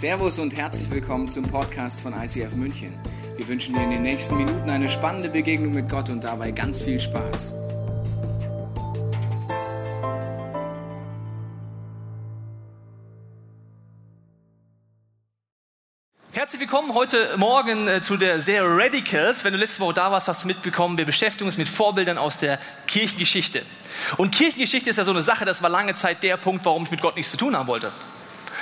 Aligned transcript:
Servus 0.00 0.38
und 0.38 0.56
herzlich 0.56 0.90
willkommen 0.90 1.28
zum 1.28 1.44
Podcast 1.44 2.00
von 2.00 2.14
ICF 2.14 2.54
München. 2.54 2.98
Wir 3.36 3.46
wünschen 3.46 3.74
dir 3.74 3.82
in 3.82 3.90
den 3.90 4.00
nächsten 4.00 4.34
Minuten 4.34 4.70
eine 4.70 4.88
spannende 4.88 5.28
Begegnung 5.28 5.74
mit 5.74 5.90
Gott 5.90 6.08
und 6.08 6.24
dabei 6.24 6.52
ganz 6.52 6.80
viel 6.80 6.98
Spaß. 6.98 7.52
Herzlich 16.32 16.62
willkommen 16.62 16.94
heute 16.94 17.36
Morgen 17.36 17.86
äh, 17.86 18.00
zu 18.00 18.16
der 18.16 18.40
Serie 18.40 18.70
Radicals. 18.70 19.44
Wenn 19.44 19.52
du 19.52 19.58
letzte 19.58 19.80
Woche 19.82 19.92
da 19.92 20.10
warst, 20.10 20.28
hast 20.28 20.44
du 20.44 20.46
mitbekommen, 20.46 20.96
wir 20.96 21.04
beschäftigen 21.04 21.44
uns 21.44 21.58
mit 21.58 21.68
Vorbildern 21.68 22.16
aus 22.16 22.38
der 22.38 22.58
Kirchengeschichte. 22.86 23.66
Und 24.16 24.34
Kirchengeschichte 24.34 24.88
ist 24.88 24.96
ja 24.96 25.04
so 25.04 25.10
eine 25.10 25.20
Sache, 25.20 25.44
das 25.44 25.62
war 25.62 25.68
lange 25.68 25.94
Zeit 25.94 26.22
der 26.22 26.38
Punkt, 26.38 26.64
warum 26.64 26.84
ich 26.84 26.90
mit 26.90 27.02
Gott 27.02 27.16
nichts 27.16 27.32
zu 27.32 27.36
tun 27.36 27.54
haben 27.54 27.66
wollte. 27.66 27.92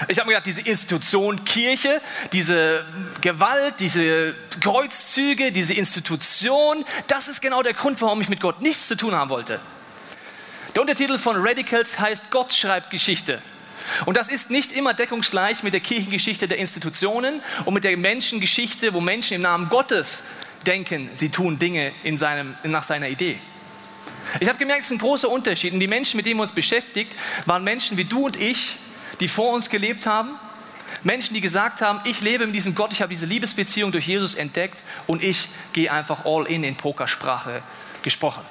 Ich 0.06 0.18
habe 0.18 0.28
mir 0.28 0.34
gedacht, 0.34 0.46
diese 0.46 0.60
Institution 0.60 1.44
Kirche, 1.44 2.00
diese 2.32 2.84
Gewalt, 3.20 3.74
diese 3.80 4.34
Kreuzzüge, 4.60 5.50
diese 5.50 5.74
Institution, 5.74 6.84
das 7.08 7.26
ist 7.28 7.42
genau 7.42 7.62
der 7.62 7.74
Grund, 7.74 8.00
warum 8.00 8.20
ich 8.20 8.28
mit 8.28 8.40
Gott 8.40 8.62
nichts 8.62 8.86
zu 8.86 8.96
tun 8.96 9.14
haben 9.14 9.30
wollte. 9.30 9.60
Der 10.74 10.82
Untertitel 10.82 11.18
von 11.18 11.36
Radicals 11.36 11.98
heißt 11.98 12.30
Gott 12.30 12.52
schreibt 12.52 12.90
Geschichte. 12.90 13.40
Und 14.06 14.16
das 14.16 14.28
ist 14.28 14.50
nicht 14.50 14.70
immer 14.72 14.94
deckungsgleich 14.94 15.62
mit 15.62 15.72
der 15.72 15.80
Kirchengeschichte 15.80 16.46
der 16.46 16.58
Institutionen 16.58 17.42
und 17.64 17.74
mit 17.74 17.84
der 17.84 17.96
Menschengeschichte, 17.96 18.94
wo 18.94 19.00
Menschen 19.00 19.34
im 19.34 19.42
Namen 19.42 19.68
Gottes 19.68 20.22
denken, 20.66 21.10
sie 21.14 21.30
tun 21.30 21.58
Dinge 21.58 21.92
in 22.04 22.16
seinem, 22.16 22.54
nach 22.64 22.82
seiner 22.82 23.08
Idee. 23.08 23.38
Ich 24.40 24.48
habe 24.48 24.58
gemerkt, 24.58 24.82
es 24.82 24.86
ist 24.86 24.92
ein 24.92 24.98
großer 24.98 25.28
Unterschied. 25.28 25.72
Und 25.72 25.80
die 25.80 25.86
Menschen, 25.86 26.16
mit 26.16 26.26
denen 26.26 26.38
wir 26.38 26.42
uns 26.42 26.52
beschäftigt, 26.52 27.12
waren 27.46 27.64
Menschen 27.64 27.96
wie 27.96 28.04
du 28.04 28.26
und 28.26 28.36
ich, 28.36 28.78
die 29.20 29.28
vor 29.28 29.52
uns 29.52 29.70
gelebt 29.70 30.06
haben. 30.06 30.36
Menschen, 31.02 31.34
die 31.34 31.40
gesagt 31.40 31.80
haben, 31.80 32.00
ich 32.04 32.20
lebe 32.20 32.46
mit 32.46 32.54
diesem 32.54 32.74
Gott, 32.74 32.92
ich 32.92 33.02
habe 33.02 33.10
diese 33.10 33.26
Liebesbeziehung 33.26 33.92
durch 33.92 34.06
Jesus 34.06 34.34
entdeckt 34.34 34.82
und 35.06 35.22
ich 35.22 35.48
gehe 35.72 35.92
einfach 35.92 36.24
all 36.24 36.46
in 36.46 36.64
in 36.64 36.76
Pokersprache 36.76 37.62
gesprochen. 38.02 38.42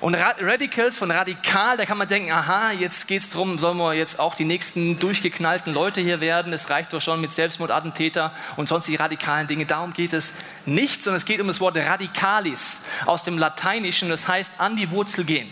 Und 0.00 0.14
Radicals 0.14 0.96
von 0.96 1.10
radikal, 1.10 1.76
da 1.76 1.84
kann 1.84 1.98
man 1.98 2.06
denken, 2.06 2.30
aha, 2.30 2.70
jetzt 2.70 3.08
geht 3.08 3.22
es 3.22 3.30
darum, 3.30 3.58
sollen 3.58 3.76
wir 3.78 3.94
jetzt 3.94 4.20
auch 4.20 4.36
die 4.36 4.44
nächsten 4.44 4.98
durchgeknallten 4.98 5.74
Leute 5.74 6.00
hier 6.00 6.20
werden? 6.20 6.52
Es 6.52 6.70
reicht 6.70 6.92
doch 6.92 7.00
schon 7.00 7.20
mit 7.20 7.34
Selbstmordattentäter 7.34 8.32
und 8.56 8.68
sonst 8.68 8.86
die 8.86 8.94
radikalen 8.94 9.48
Dinge. 9.48 9.66
Darum 9.66 9.92
geht 9.92 10.12
es 10.12 10.32
nicht, 10.66 11.02
sondern 11.02 11.16
es 11.16 11.24
geht 11.24 11.40
um 11.40 11.48
das 11.48 11.60
Wort 11.60 11.76
radicalis 11.76 12.80
aus 13.06 13.24
dem 13.24 13.38
Lateinischen, 13.38 14.08
das 14.08 14.28
heißt 14.28 14.54
an 14.58 14.76
die 14.76 14.90
Wurzel 14.92 15.24
gehen. 15.24 15.50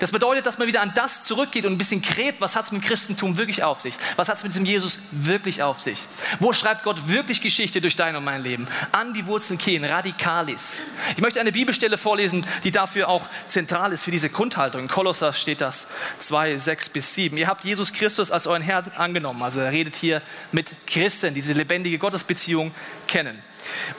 Das 0.00 0.12
bedeutet, 0.12 0.46
dass 0.46 0.58
man 0.58 0.68
wieder 0.68 0.82
an 0.82 0.92
das 0.94 1.24
zurückgeht 1.24 1.66
und 1.66 1.72
ein 1.72 1.78
bisschen 1.78 2.02
gräbt, 2.02 2.40
was 2.40 2.56
hat 2.56 2.66
es 2.66 2.72
mit 2.72 2.82
Christentum 2.82 3.36
wirklich 3.36 3.62
auf 3.62 3.80
sich? 3.80 3.94
Was 4.16 4.28
hat 4.28 4.38
es 4.38 4.42
mit 4.42 4.52
diesem 4.52 4.64
Jesus 4.64 4.98
wirklich 5.10 5.62
auf 5.62 5.80
sich? 5.80 5.98
Wo 6.40 6.52
schreibt 6.52 6.82
Gott 6.82 7.08
wirklich 7.08 7.40
Geschichte 7.40 7.80
durch 7.80 7.96
dein 7.96 8.16
und 8.16 8.24
mein 8.24 8.42
Leben? 8.42 8.66
An 8.92 9.14
die 9.14 9.26
Wurzeln 9.26 9.58
gehen, 9.58 9.84
radikalis. 9.84 10.84
Ich 11.16 11.22
möchte 11.22 11.40
eine 11.40 11.52
Bibelstelle 11.52 11.98
vorlesen, 11.98 12.46
die 12.64 12.70
dafür 12.70 13.08
auch 13.08 13.28
zentral 13.48 13.92
ist 13.92 14.04
für 14.04 14.10
diese 14.10 14.30
Grundhaltung. 14.30 14.82
In 14.82 14.88
Kolosser 14.88 15.32
steht 15.32 15.60
das 15.60 15.86
2, 16.18 16.58
6 16.58 16.90
bis 16.90 17.14
7. 17.14 17.36
Ihr 17.36 17.48
habt 17.48 17.64
Jesus 17.64 17.92
Christus 17.92 18.30
als 18.30 18.46
euren 18.46 18.62
Herrn 18.62 18.90
angenommen. 18.96 19.42
Also 19.42 19.60
er 19.60 19.72
redet 19.72 19.96
hier 19.96 20.22
mit 20.50 20.74
Christen, 20.86 21.34
diese 21.34 21.52
lebendige 21.52 21.98
Gottesbeziehung 21.98 22.72
kennen. 23.06 23.42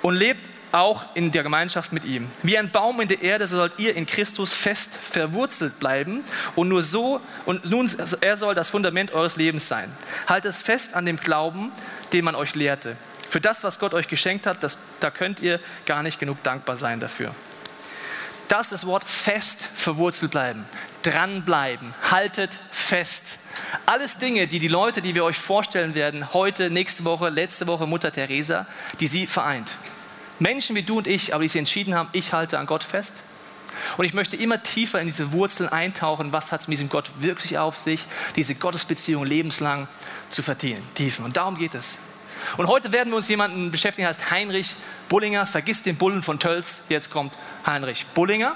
Und 0.01 0.15
lebt 0.15 0.49
auch 0.73 1.05
in 1.13 1.31
der 1.31 1.43
Gemeinschaft 1.43 1.93
mit 1.93 2.03
ihm. 2.03 2.27
Wie 2.41 2.57
ein 2.57 2.71
Baum 2.71 2.99
in 2.99 3.07
der 3.07 3.21
Erde, 3.21 3.45
so 3.45 3.57
sollt 3.57 3.77
ihr 3.77 3.95
in 3.95 4.07
Christus 4.07 4.51
fest 4.51 4.97
verwurzelt 4.99 5.79
bleiben 5.79 6.23
und 6.55 6.67
nur 6.67 6.81
so 6.81 7.21
und 7.45 7.69
nun 7.69 7.89
also 7.99 8.17
er 8.19 8.37
soll 8.37 8.55
das 8.55 8.71
Fundament 8.71 9.13
eures 9.13 9.35
Lebens 9.35 9.67
sein. 9.67 9.91
Haltet 10.27 10.51
es 10.51 10.61
fest 10.61 10.95
an 10.95 11.05
dem 11.05 11.17
Glauben, 11.17 11.71
den 12.11 12.25
man 12.25 12.33
euch 12.33 12.55
lehrte. 12.55 12.97
Für 13.29 13.39
das, 13.39 13.63
was 13.63 13.77
Gott 13.77 13.93
euch 13.93 14.07
geschenkt 14.07 14.47
hat, 14.47 14.63
das, 14.63 14.79
da 14.99 15.11
könnt 15.11 15.39
ihr 15.39 15.59
gar 15.85 16.01
nicht 16.01 16.19
genug 16.19 16.41
dankbar 16.43 16.75
sein 16.75 16.99
dafür. 16.99 17.33
Das 18.47 18.67
ist 18.67 18.71
das 18.71 18.85
Wort 18.85 19.03
fest 19.03 19.69
verwurzelt 19.73 20.31
bleiben, 20.31 20.65
dranbleiben, 21.03 21.91
haltet 22.11 22.59
fest. 22.71 23.37
Alles 23.85 24.17
Dinge, 24.17 24.47
die 24.47 24.59
die 24.59 24.67
Leute, 24.67 25.01
die 25.01 25.13
wir 25.13 25.23
euch 25.23 25.37
vorstellen 25.37 25.93
werden, 25.93 26.33
heute, 26.33 26.69
nächste 26.71 27.05
Woche, 27.05 27.29
letzte 27.29 27.67
Woche, 27.67 27.85
Mutter 27.85 28.11
Teresa, 28.11 28.65
die 28.99 29.07
sie 29.07 29.27
vereint. 29.27 29.71
Menschen 30.39 30.75
wie 30.75 30.83
du 30.83 30.97
und 30.97 31.07
ich, 31.07 31.33
aber 31.33 31.43
die 31.43 31.47
sich 31.47 31.59
entschieden 31.59 31.95
haben, 31.95 32.09
ich 32.11 32.33
halte 32.33 32.59
an 32.59 32.65
Gott 32.65 32.83
fest. 32.83 33.23
Und 33.97 34.05
ich 34.05 34.13
möchte 34.13 34.35
immer 34.35 34.61
tiefer 34.61 34.99
in 34.99 35.07
diese 35.07 35.33
Wurzeln 35.33 35.69
eintauchen. 35.69 36.31
Was 36.31 36.51
hat 36.51 36.61
es 36.61 36.67
mit 36.67 36.77
diesem 36.77 36.89
Gott 36.89 37.09
wirklich 37.19 37.57
auf 37.57 37.77
sich, 37.77 38.05
diese 38.35 38.55
Gottesbeziehung 38.55 39.25
lebenslang 39.25 39.87
zu 40.29 40.43
vertiefen? 40.43 41.25
Und 41.25 41.37
darum 41.37 41.57
geht 41.57 41.73
es. 41.73 41.99
Und 42.57 42.67
heute 42.67 42.91
werden 42.91 43.09
wir 43.09 43.17
uns 43.17 43.29
jemanden 43.29 43.71
beschäftigen, 43.71 44.03
der 44.03 44.09
heißt 44.09 44.31
Heinrich 44.31 44.75
Bullinger. 45.09 45.45
Vergiss 45.45 45.81
den 45.81 45.95
Bullen 45.95 46.23
von 46.23 46.39
Tölz. 46.39 46.81
Jetzt 46.89 47.09
kommt 47.09 47.37
Heinrich 47.65 48.05
Bullinger. 48.13 48.55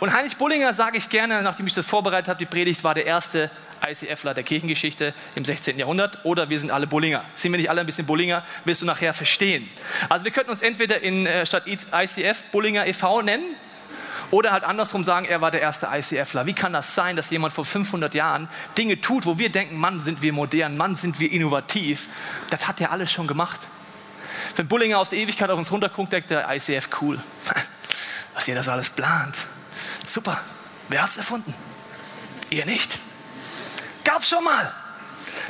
Und 0.00 0.12
Heinrich 0.12 0.36
Bullinger 0.36 0.74
sage 0.74 0.98
ich 0.98 1.08
gerne, 1.08 1.42
nachdem 1.42 1.66
ich 1.66 1.74
das 1.74 1.86
vorbereitet 1.86 2.28
habe, 2.28 2.38
die 2.38 2.46
Predigt 2.46 2.84
war 2.84 2.94
der 2.94 3.06
erste 3.06 3.50
ICFler 3.86 4.34
der 4.34 4.44
Kirchengeschichte 4.44 5.14
im 5.34 5.44
16. 5.44 5.78
Jahrhundert 5.78 6.24
oder 6.24 6.50
wir 6.50 6.58
sind 6.58 6.70
alle 6.70 6.86
Bullinger. 6.86 7.24
Sind 7.34 7.52
wir 7.52 7.58
nicht 7.58 7.70
alle 7.70 7.80
ein 7.80 7.86
bisschen 7.86 8.06
Bullinger, 8.06 8.44
wirst 8.64 8.82
du 8.82 8.86
nachher 8.86 9.14
verstehen. 9.14 9.68
Also 10.08 10.24
wir 10.24 10.32
könnten 10.32 10.50
uns 10.50 10.62
entweder 10.62 11.00
in 11.00 11.26
äh, 11.26 11.46
statt 11.46 11.64
ICF 11.66 12.44
Bullinger 12.50 12.86
e.V. 12.86 13.22
nennen 13.22 13.54
oder 14.30 14.52
halt 14.52 14.64
andersrum 14.64 15.04
sagen, 15.04 15.26
er 15.26 15.40
war 15.40 15.50
der 15.50 15.62
erste 15.62 15.88
ICFler. 15.90 16.44
Wie 16.46 16.52
kann 16.52 16.72
das 16.72 16.94
sein, 16.94 17.16
dass 17.16 17.30
jemand 17.30 17.54
vor 17.54 17.64
500 17.64 18.14
Jahren 18.14 18.48
Dinge 18.76 19.00
tut, 19.00 19.24
wo 19.24 19.38
wir 19.38 19.50
denken, 19.50 19.76
Mann, 19.76 20.00
sind 20.00 20.22
wir 20.22 20.32
modern, 20.32 20.76
Mann, 20.76 20.96
sind 20.96 21.18
wir 21.18 21.32
innovativ. 21.32 22.08
Das 22.50 22.68
hat 22.68 22.80
er 22.80 22.92
alles 22.92 23.10
schon 23.10 23.26
gemacht. 23.26 23.68
Wenn 24.56 24.68
Bullinger 24.68 24.98
aus 24.98 25.10
der 25.10 25.18
Ewigkeit 25.18 25.50
auf 25.50 25.58
uns 25.58 25.72
runterguckt, 25.72 26.12
denkt 26.12 26.30
der 26.30 26.46
ICF 26.54 26.88
cool. 27.00 27.18
Was 28.34 28.46
ihr 28.46 28.54
das 28.54 28.68
alles 28.68 28.90
plant. 28.90 29.36
Super. 30.08 30.40
Wer 30.88 31.02
hat 31.02 31.10
es 31.10 31.18
erfunden? 31.18 31.54
Ihr 32.50 32.64
nicht. 32.64 32.98
Gab's 34.04 34.28
schon 34.30 34.42
mal. 34.42 34.72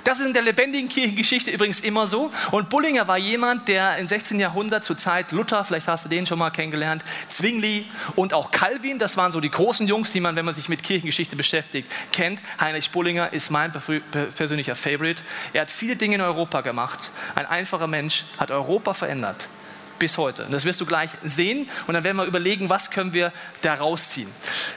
Das 0.03 0.19
ist 0.19 0.27
in 0.27 0.33
der 0.33 0.43
lebendigen 0.43 0.89
Kirchengeschichte 0.89 1.51
übrigens 1.51 1.81
immer 1.81 2.09
so. 2.09 2.33
Und 2.51 2.69
Bullinger 2.69 3.07
war 3.07 3.19
jemand, 3.19 3.69
der 3.69 3.99
im 3.99 4.09
16. 4.09 4.41
Jahrhundert 4.41 4.85
zur 4.85 4.97
Zeit 4.97 5.31
Luther, 5.31 5.65
vielleicht 5.65 5.87
hast 5.87 6.07
du 6.07 6.09
den 6.09 6.27
schon 6.27 6.39
mal 6.39 6.51
kennengelernt, 6.51 7.05
Zwingli 7.29 7.87
und 8.17 8.35
auch 8.35 8.51
Calvin, 8.51 8.99
das 8.99 9.17
waren 9.17 9.31
so 9.31 9.41
die 9.41 9.51
großen 9.51 9.87
Jungs, 9.87 10.11
die 10.11 10.21
man, 10.21 10.35
wenn 10.35 10.45
man 10.45 10.55
sich 10.55 10.69
mit 10.69 10.83
Kirchengeschichte 10.83 11.37
beschäftigt, 11.37 11.91
kennt. 12.11 12.41
Heinrich 12.61 12.91
Bullinger 12.91 13.33
ist 13.33 13.51
mein 13.51 13.71
persönlicher 13.71 14.75
Favorite. 14.75 15.23
Er 15.53 15.63
hat 15.63 15.71
viele 15.71 15.95
Dinge 15.95 16.17
in 16.17 16.21
Europa 16.21 16.63
gemacht. 16.63 17.11
Ein 17.35 17.47
einfacher 17.47 17.87
Mensch 17.87 18.25
hat 18.39 18.51
Europa 18.51 18.95
verändert 18.95 19.49
bis 19.99 20.19
heute. 20.19 20.45
Und 20.45 20.53
das 20.53 20.65
wirst 20.65 20.81
du 20.81 20.87
gleich 20.87 21.11
sehen 21.23 21.69
und 21.87 21.95
dann 21.95 22.05
werden 22.05 22.17
wir 22.17 22.25
überlegen, 22.25 22.71
was 22.71 22.91
können 22.91 23.13
wir 23.13 23.33
da 23.63 23.75
rausziehen. 23.75 24.29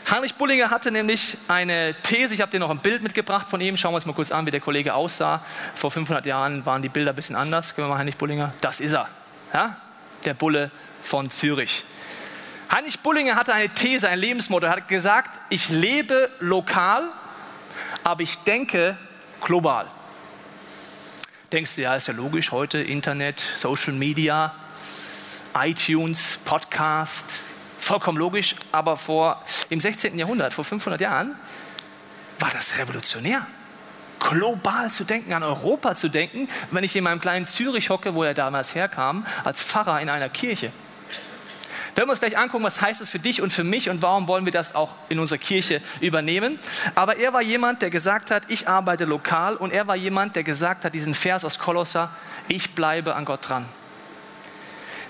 Heinrich 0.09 0.35
Bullinger 0.35 0.69
hatte 0.69 0.91
nämlich 0.91 1.37
eine 1.47 1.95
These, 2.03 2.33
ich 2.33 2.41
habe 2.41 2.51
dir 2.51 2.59
noch 2.59 2.69
ein 2.69 2.79
Bild 2.79 3.01
mitgebracht 3.01 3.47
von 3.49 3.61
ihm, 3.61 3.77
schauen 3.77 3.91
wir 3.91 3.95
uns 3.97 4.05
mal 4.05 4.13
kurz 4.13 4.31
an, 4.31 4.45
wie 4.45 4.51
der 4.51 4.59
Kollege 4.59 4.93
aussah. 4.93 5.43
Vor 5.75 5.91
500 5.91 6.25
Jahren 6.25 6.65
waren 6.65 6.81
die 6.81 6.89
Bilder 6.89 7.11
ein 7.11 7.15
bisschen 7.15 7.35
anders. 7.35 7.75
Können 7.75 7.87
wir 7.87 7.93
mal 7.93 7.99
Heinrich 7.99 8.17
Bullinger? 8.17 8.53
Das 8.61 8.79
ist 8.79 8.93
er, 8.93 9.07
ja? 9.53 9.77
der 10.25 10.33
Bulle 10.33 10.71
von 11.01 11.29
Zürich. 11.29 11.85
Heinrich 12.71 12.99
Bullinger 13.01 13.35
hatte 13.35 13.53
eine 13.53 13.69
These, 13.69 14.07
ein 14.07 14.19
Lebensmotto. 14.19 14.65
Er 14.65 14.71
hat 14.71 14.88
gesagt, 14.88 15.39
ich 15.49 15.69
lebe 15.69 16.29
lokal, 16.39 17.03
aber 18.03 18.21
ich 18.21 18.38
denke 18.39 18.97
global. 19.41 19.88
Denkst 21.51 21.75
du, 21.75 21.81
ja, 21.81 21.95
ist 21.95 22.07
ja 22.07 22.13
logisch, 22.13 22.51
heute 22.51 22.79
Internet, 22.79 23.43
Social 23.57 23.91
Media, 23.91 24.53
iTunes, 25.56 26.39
Podcast, 26.44 27.39
vollkommen 27.79 28.17
logisch, 28.17 28.56
aber 28.72 28.97
vor 28.97 29.44
im 29.69 29.79
16. 29.79 30.17
Jahrhundert, 30.17 30.53
vor 30.53 30.63
500 30.63 31.01
Jahren, 31.01 31.38
war 32.39 32.50
das 32.51 32.78
revolutionär. 32.78 33.45
Global 34.19 34.91
zu 34.91 35.03
denken, 35.03 35.34
an 35.34 35.44
Europa 35.44 35.95
zu 35.95 36.07
denken, 36.07 36.48
wenn 36.69 36.83
ich 36.83 36.95
in 36.95 37.03
meinem 37.03 37.19
kleinen 37.19 37.48
Zürich 37.48 37.89
hocke, 37.89 38.13
wo 38.13 38.24
er 38.24 38.33
damals 38.33 38.75
herkam, 38.75 39.25
als 39.44 39.63
Pfarrer 39.63 40.00
in 40.00 40.09
einer 40.09 40.30
Kirche. 40.30 40.71
Wenn 41.95 42.06
wir 42.06 42.12
uns 42.12 42.19
gleich 42.21 42.38
angucken, 42.38 42.63
was 42.63 42.81
heißt 42.81 43.01
es 43.01 43.09
für 43.09 43.19
dich 43.19 43.42
und 43.42 43.51
für 43.51 43.63
mich 43.63 43.89
und 43.89 44.01
warum 44.01 44.27
wollen 44.27 44.45
wir 44.45 44.51
das 44.51 44.75
auch 44.75 44.95
in 45.09 45.19
unserer 45.19 45.39
Kirche 45.39 45.81
übernehmen. 46.00 46.57
Aber 46.95 47.18
er 47.18 47.33
war 47.33 47.42
jemand, 47.42 47.81
der 47.81 47.89
gesagt 47.89 48.31
hat, 48.31 48.44
ich 48.48 48.68
arbeite 48.68 49.06
lokal 49.06 49.57
und 49.57 49.74
er 49.74 49.88
war 49.88 49.95
jemand, 49.95 50.36
der 50.36 50.44
gesagt 50.44 50.86
hat, 50.86 50.94
diesen 50.94 51.13
Vers 51.13 51.44
aus 51.44 51.59
Kolosser, 51.59 52.09
ich 52.48 52.74
bleibe 52.75 53.15
an 53.15 53.25
Gott 53.25 53.50
dran. 53.50 53.65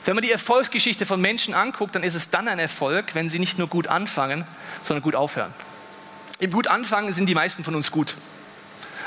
Wenn 0.03 0.15
man 0.15 0.23
die 0.23 0.31
Erfolgsgeschichte 0.31 1.05
von 1.05 1.21
Menschen 1.21 1.53
anguckt, 1.53 1.95
dann 1.95 2.03
ist 2.03 2.15
es 2.15 2.29
dann 2.29 2.47
ein 2.47 2.59
Erfolg, 2.59 3.13
wenn 3.13 3.29
sie 3.29 3.39
nicht 3.39 3.57
nur 3.59 3.67
gut 3.67 3.87
anfangen, 3.87 4.45
sondern 4.81 5.03
gut 5.03 5.15
aufhören. 5.15 5.53
Im 6.39 6.51
gut 6.51 6.67
anfangen 6.67 7.13
sind 7.13 7.27
die 7.27 7.35
meisten 7.35 7.63
von 7.63 7.75
uns 7.75 7.91
gut. 7.91 8.15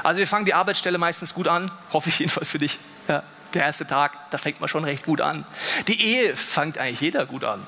Also 0.04 0.18
wir 0.18 0.28
fangen 0.28 0.44
die 0.44 0.54
Arbeitsstelle 0.54 0.98
meistens 0.98 1.34
gut 1.34 1.48
an, 1.48 1.70
hoffe 1.92 2.10
ich 2.10 2.20
jedenfalls 2.20 2.48
für 2.48 2.58
dich. 2.58 2.78
Ja, 3.08 3.24
der 3.54 3.64
erste 3.64 3.86
Tag, 3.86 4.30
da 4.30 4.38
fängt 4.38 4.60
man 4.60 4.68
schon 4.68 4.84
recht 4.84 5.04
gut 5.04 5.20
an. 5.20 5.44
Die 5.88 6.00
Ehe 6.00 6.36
fängt 6.36 6.78
eigentlich 6.78 7.00
jeder 7.00 7.26
gut 7.26 7.42
an. 7.42 7.66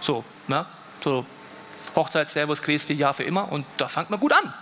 So, 0.00 0.24
ne? 0.46 0.66
so 1.02 1.26
Hochzeit, 1.96 2.30
Servus, 2.30 2.62
Christi, 2.62 2.94
Jahr 2.94 3.14
für 3.14 3.24
immer 3.24 3.50
und 3.50 3.66
da 3.78 3.88
fängt 3.88 4.10
man 4.10 4.20
gut 4.20 4.32
an. 4.32 4.54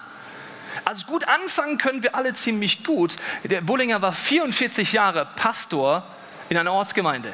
Also 0.84 1.06
gut 1.06 1.26
anfangen 1.28 1.78
können 1.78 2.02
wir 2.02 2.14
alle 2.14 2.32
ziemlich 2.32 2.84
gut. 2.84 3.16
Der 3.44 3.60
Bullinger 3.60 4.00
war 4.00 4.12
44 4.12 4.92
Jahre 4.92 5.26
Pastor 5.36 6.04
in 6.48 6.56
einer 6.56 6.72
Ortsgemeinde. 6.72 7.32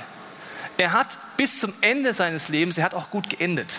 Er 0.79 0.93
hat 0.93 1.19
bis 1.37 1.61
zum 1.61 1.73
Ende 1.81 2.13
seines 2.13 2.49
Lebens, 2.49 2.77
er 2.77 2.85
hat 2.85 2.95
auch 2.95 3.11
gut 3.11 3.31
geendet. 3.31 3.79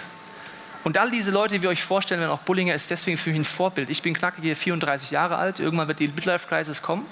Und 0.83 0.97
all 0.97 1.11
diese 1.11 1.31
Leute, 1.31 1.55
die 1.55 1.61
wir 1.61 1.69
euch 1.69 1.83
vorstellen, 1.83 2.21
wenn 2.21 2.29
auch 2.29 2.39
Bullinger 2.39 2.73
ist 2.73 2.89
deswegen 2.89 3.17
für 3.17 3.29
mich 3.29 3.39
ein 3.39 3.45
Vorbild. 3.45 3.89
Ich 3.89 4.01
bin 4.01 4.13
knackige 4.13 4.55
34 4.55 5.11
Jahre 5.11 5.35
alt, 5.35 5.59
irgendwann 5.59 5.88
wird 5.88 5.99
die 5.99 6.07
Midlife 6.07 6.47
Crisis 6.47 6.81
kommen. 6.81 7.05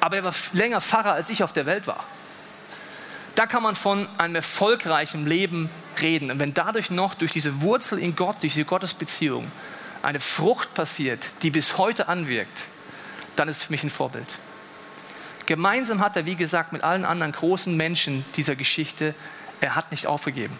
Aber 0.00 0.16
er 0.16 0.24
war 0.24 0.34
länger 0.52 0.80
Pfarrer, 0.80 1.12
als 1.12 1.30
ich 1.30 1.42
auf 1.42 1.52
der 1.52 1.66
Welt 1.66 1.86
war. 1.86 2.04
Da 3.34 3.46
kann 3.46 3.62
man 3.62 3.74
von 3.74 4.06
einem 4.18 4.36
erfolgreichen 4.36 5.26
Leben 5.26 5.68
reden. 6.00 6.30
Und 6.30 6.38
wenn 6.38 6.54
dadurch 6.54 6.90
noch 6.90 7.14
durch 7.14 7.32
diese 7.32 7.62
Wurzel 7.62 7.98
in 7.98 8.14
Gott, 8.16 8.42
durch 8.42 8.52
diese 8.52 8.64
Gottesbeziehung, 8.64 9.50
eine 10.02 10.20
Frucht 10.20 10.72
passiert, 10.74 11.28
die 11.42 11.50
bis 11.50 11.78
heute 11.78 12.08
anwirkt, 12.08 12.66
dann 13.34 13.48
ist 13.48 13.56
es 13.56 13.62
für 13.64 13.72
mich 13.72 13.82
ein 13.82 13.90
Vorbild. 13.90 14.28
Gemeinsam 15.46 16.00
hat 16.00 16.16
er, 16.16 16.26
wie 16.26 16.34
gesagt, 16.34 16.72
mit 16.72 16.82
allen 16.82 17.04
anderen 17.04 17.32
großen 17.32 17.76
Menschen 17.76 18.24
dieser 18.36 18.56
Geschichte, 18.56 19.14
er 19.60 19.76
hat 19.76 19.92
nicht 19.92 20.06
aufgegeben. 20.06 20.56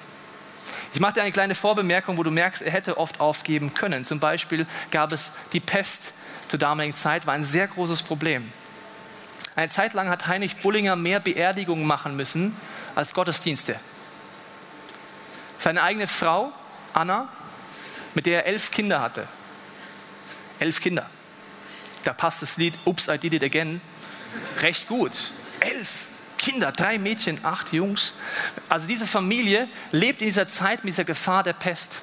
Ich 0.95 1.01
mache 1.01 1.15
dir 1.15 1.23
eine 1.23 1.33
kleine 1.33 1.55
Vorbemerkung, 1.55 2.17
wo 2.17 2.23
du 2.23 2.31
merkst, 2.31 2.63
er 2.63 2.73
hätte 2.73 2.97
oft 2.97 3.21
aufgeben 3.21 3.75
können. 3.75 4.05
Zum 4.05 4.21
Beispiel 4.21 4.67
gab 4.91 5.13
es 5.13 5.33
die 5.53 5.61
Pest 5.61 6.15
zur 6.49 6.59
damaligen 6.59 6.95
Zeit, 6.95 7.27
war 7.27 7.35
ein 7.35 7.45
sehr 7.45 7.67
großes 7.67 8.03
Problem. 8.03 8.51
Eine 9.57 9.69
Zeit 9.69 9.95
lang 9.95 10.09
hat 10.09 10.27
Heinrich 10.27 10.59
Bullinger 10.59 10.97
mehr 10.97 11.19
Beerdigungen 11.19 11.87
machen 11.87 12.17
müssen 12.17 12.57
als 12.95 13.13
Gottesdienste. 13.13 13.77
Seine 15.59 15.83
eigene 15.83 16.07
Frau, 16.07 16.53
Anna, 16.93 17.29
mit 18.15 18.27
der 18.27 18.45
er 18.45 18.53
elf 18.53 18.71
Kinder 18.71 19.01
hatte. 19.01 19.27
Elf 20.61 20.81
Kinder. 20.81 21.11
Da 22.05 22.13
passt 22.13 22.43
das 22.43 22.57
Lied 22.57 22.79
Oops, 22.85 23.09
I 23.09 23.19
Did 23.19 23.35
It 23.35 23.43
Again 23.43 23.81
recht 24.63 24.89
gut. 24.89 25.13
Elf 25.61 26.07
Kinder, 26.39 26.71
drei 26.71 26.99
Mädchen, 26.99 27.45
acht 27.45 27.73
Jungs. 27.73 28.15
Also 28.69 28.87
diese 28.87 29.07
Familie 29.07 29.69
lebt 29.91 30.23
in 30.23 30.29
dieser 30.29 30.47
Zeit 30.47 30.85
mit 30.85 30.93
dieser 30.93 31.05
Gefahr 31.05 31.43
der 31.43 31.55
Pest. 31.55 32.01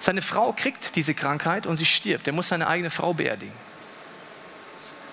Seine 0.00 0.22
Frau 0.22 0.52
kriegt 0.52 0.96
diese 0.96 1.14
Krankheit 1.14 1.66
und 1.66 1.76
sie 1.76 1.84
stirbt. 1.84 2.26
Er 2.26 2.32
muss 2.32 2.48
seine 2.48 2.66
eigene 2.66 2.90
Frau 2.90 3.14
beerdigen. 3.14 3.54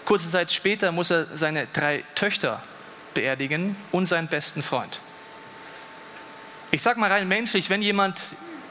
Kurze 0.06 0.30
Zeit 0.30 0.52
später 0.52 0.92
muss 0.92 1.12
er 1.12 1.36
seine 1.36 1.68
drei 1.74 2.04
Töchter 2.14 2.62
beerdigen 3.14 3.76
und 3.92 4.06
seinen 4.06 4.28
besten 4.28 4.62
Freund. 4.62 5.00
Ich 6.72 6.82
sage 6.82 7.00
mal 7.00 7.12
rein 7.12 7.28
menschlich, 7.28 7.70
wenn 7.70 7.82
jemand 7.82 8.22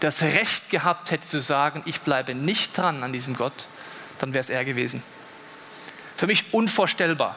das 0.01 0.23
Recht 0.23 0.71
gehabt 0.71 1.11
hätte 1.11 1.27
zu 1.27 1.41
sagen, 1.41 1.83
ich 1.87 2.01
bleibe 2.01 2.35
nicht 2.35 2.77
dran 2.77 3.03
an 3.03 3.13
diesem 3.13 3.35
Gott, 3.35 3.67
dann 4.19 4.35
wäre 4.35 4.41
es 4.41 4.51
er 4.51 4.65
gewesen. 4.65 5.03
Für 6.17 6.27
mich 6.27 6.53
unvorstellbar, 6.53 7.37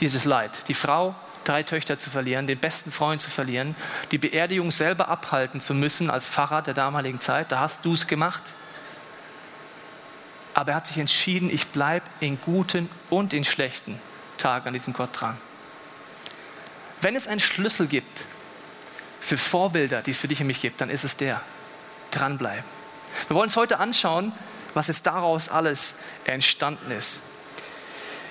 dieses 0.00 0.24
Leid. 0.24 0.68
Die 0.68 0.74
Frau, 0.74 1.14
drei 1.44 1.62
Töchter 1.62 1.96
zu 1.96 2.10
verlieren, 2.10 2.46
den 2.46 2.58
besten 2.58 2.90
Freund 2.90 3.20
zu 3.20 3.30
verlieren, 3.30 3.76
die 4.10 4.18
Beerdigung 4.18 4.70
selber 4.70 5.08
abhalten 5.08 5.60
zu 5.60 5.74
müssen 5.74 6.10
als 6.10 6.26
Pfarrer 6.26 6.62
der 6.62 6.74
damaligen 6.74 7.20
Zeit. 7.20 7.52
Da 7.52 7.60
hast 7.60 7.84
du 7.84 7.94
es 7.94 8.06
gemacht. 8.06 8.42
Aber 10.54 10.72
er 10.72 10.76
hat 10.76 10.86
sich 10.86 10.98
entschieden, 10.98 11.50
ich 11.50 11.68
bleibe 11.68 12.06
in 12.20 12.40
guten 12.40 12.88
und 13.10 13.32
in 13.32 13.44
schlechten 13.44 14.00
Tagen 14.38 14.68
an 14.68 14.72
diesem 14.72 14.92
Gott 14.92 15.10
dran. 15.12 15.36
Wenn 17.00 17.16
es 17.16 17.26
einen 17.26 17.40
Schlüssel 17.40 17.86
gibt 17.86 18.24
für 19.20 19.36
Vorbilder, 19.36 20.00
die 20.00 20.12
es 20.12 20.18
für 20.18 20.28
dich 20.28 20.40
und 20.40 20.46
mich 20.46 20.60
gibt, 20.60 20.80
dann 20.80 20.90
ist 20.90 21.04
es 21.04 21.16
der 21.16 21.42
dranbleiben. 22.12 22.64
Wir 23.28 23.36
wollen 23.36 23.48
uns 23.48 23.56
heute 23.56 23.78
anschauen, 23.78 24.32
was 24.74 24.88
jetzt 24.88 25.06
daraus 25.06 25.48
alles 25.48 25.94
entstanden 26.24 26.90
ist. 26.90 27.20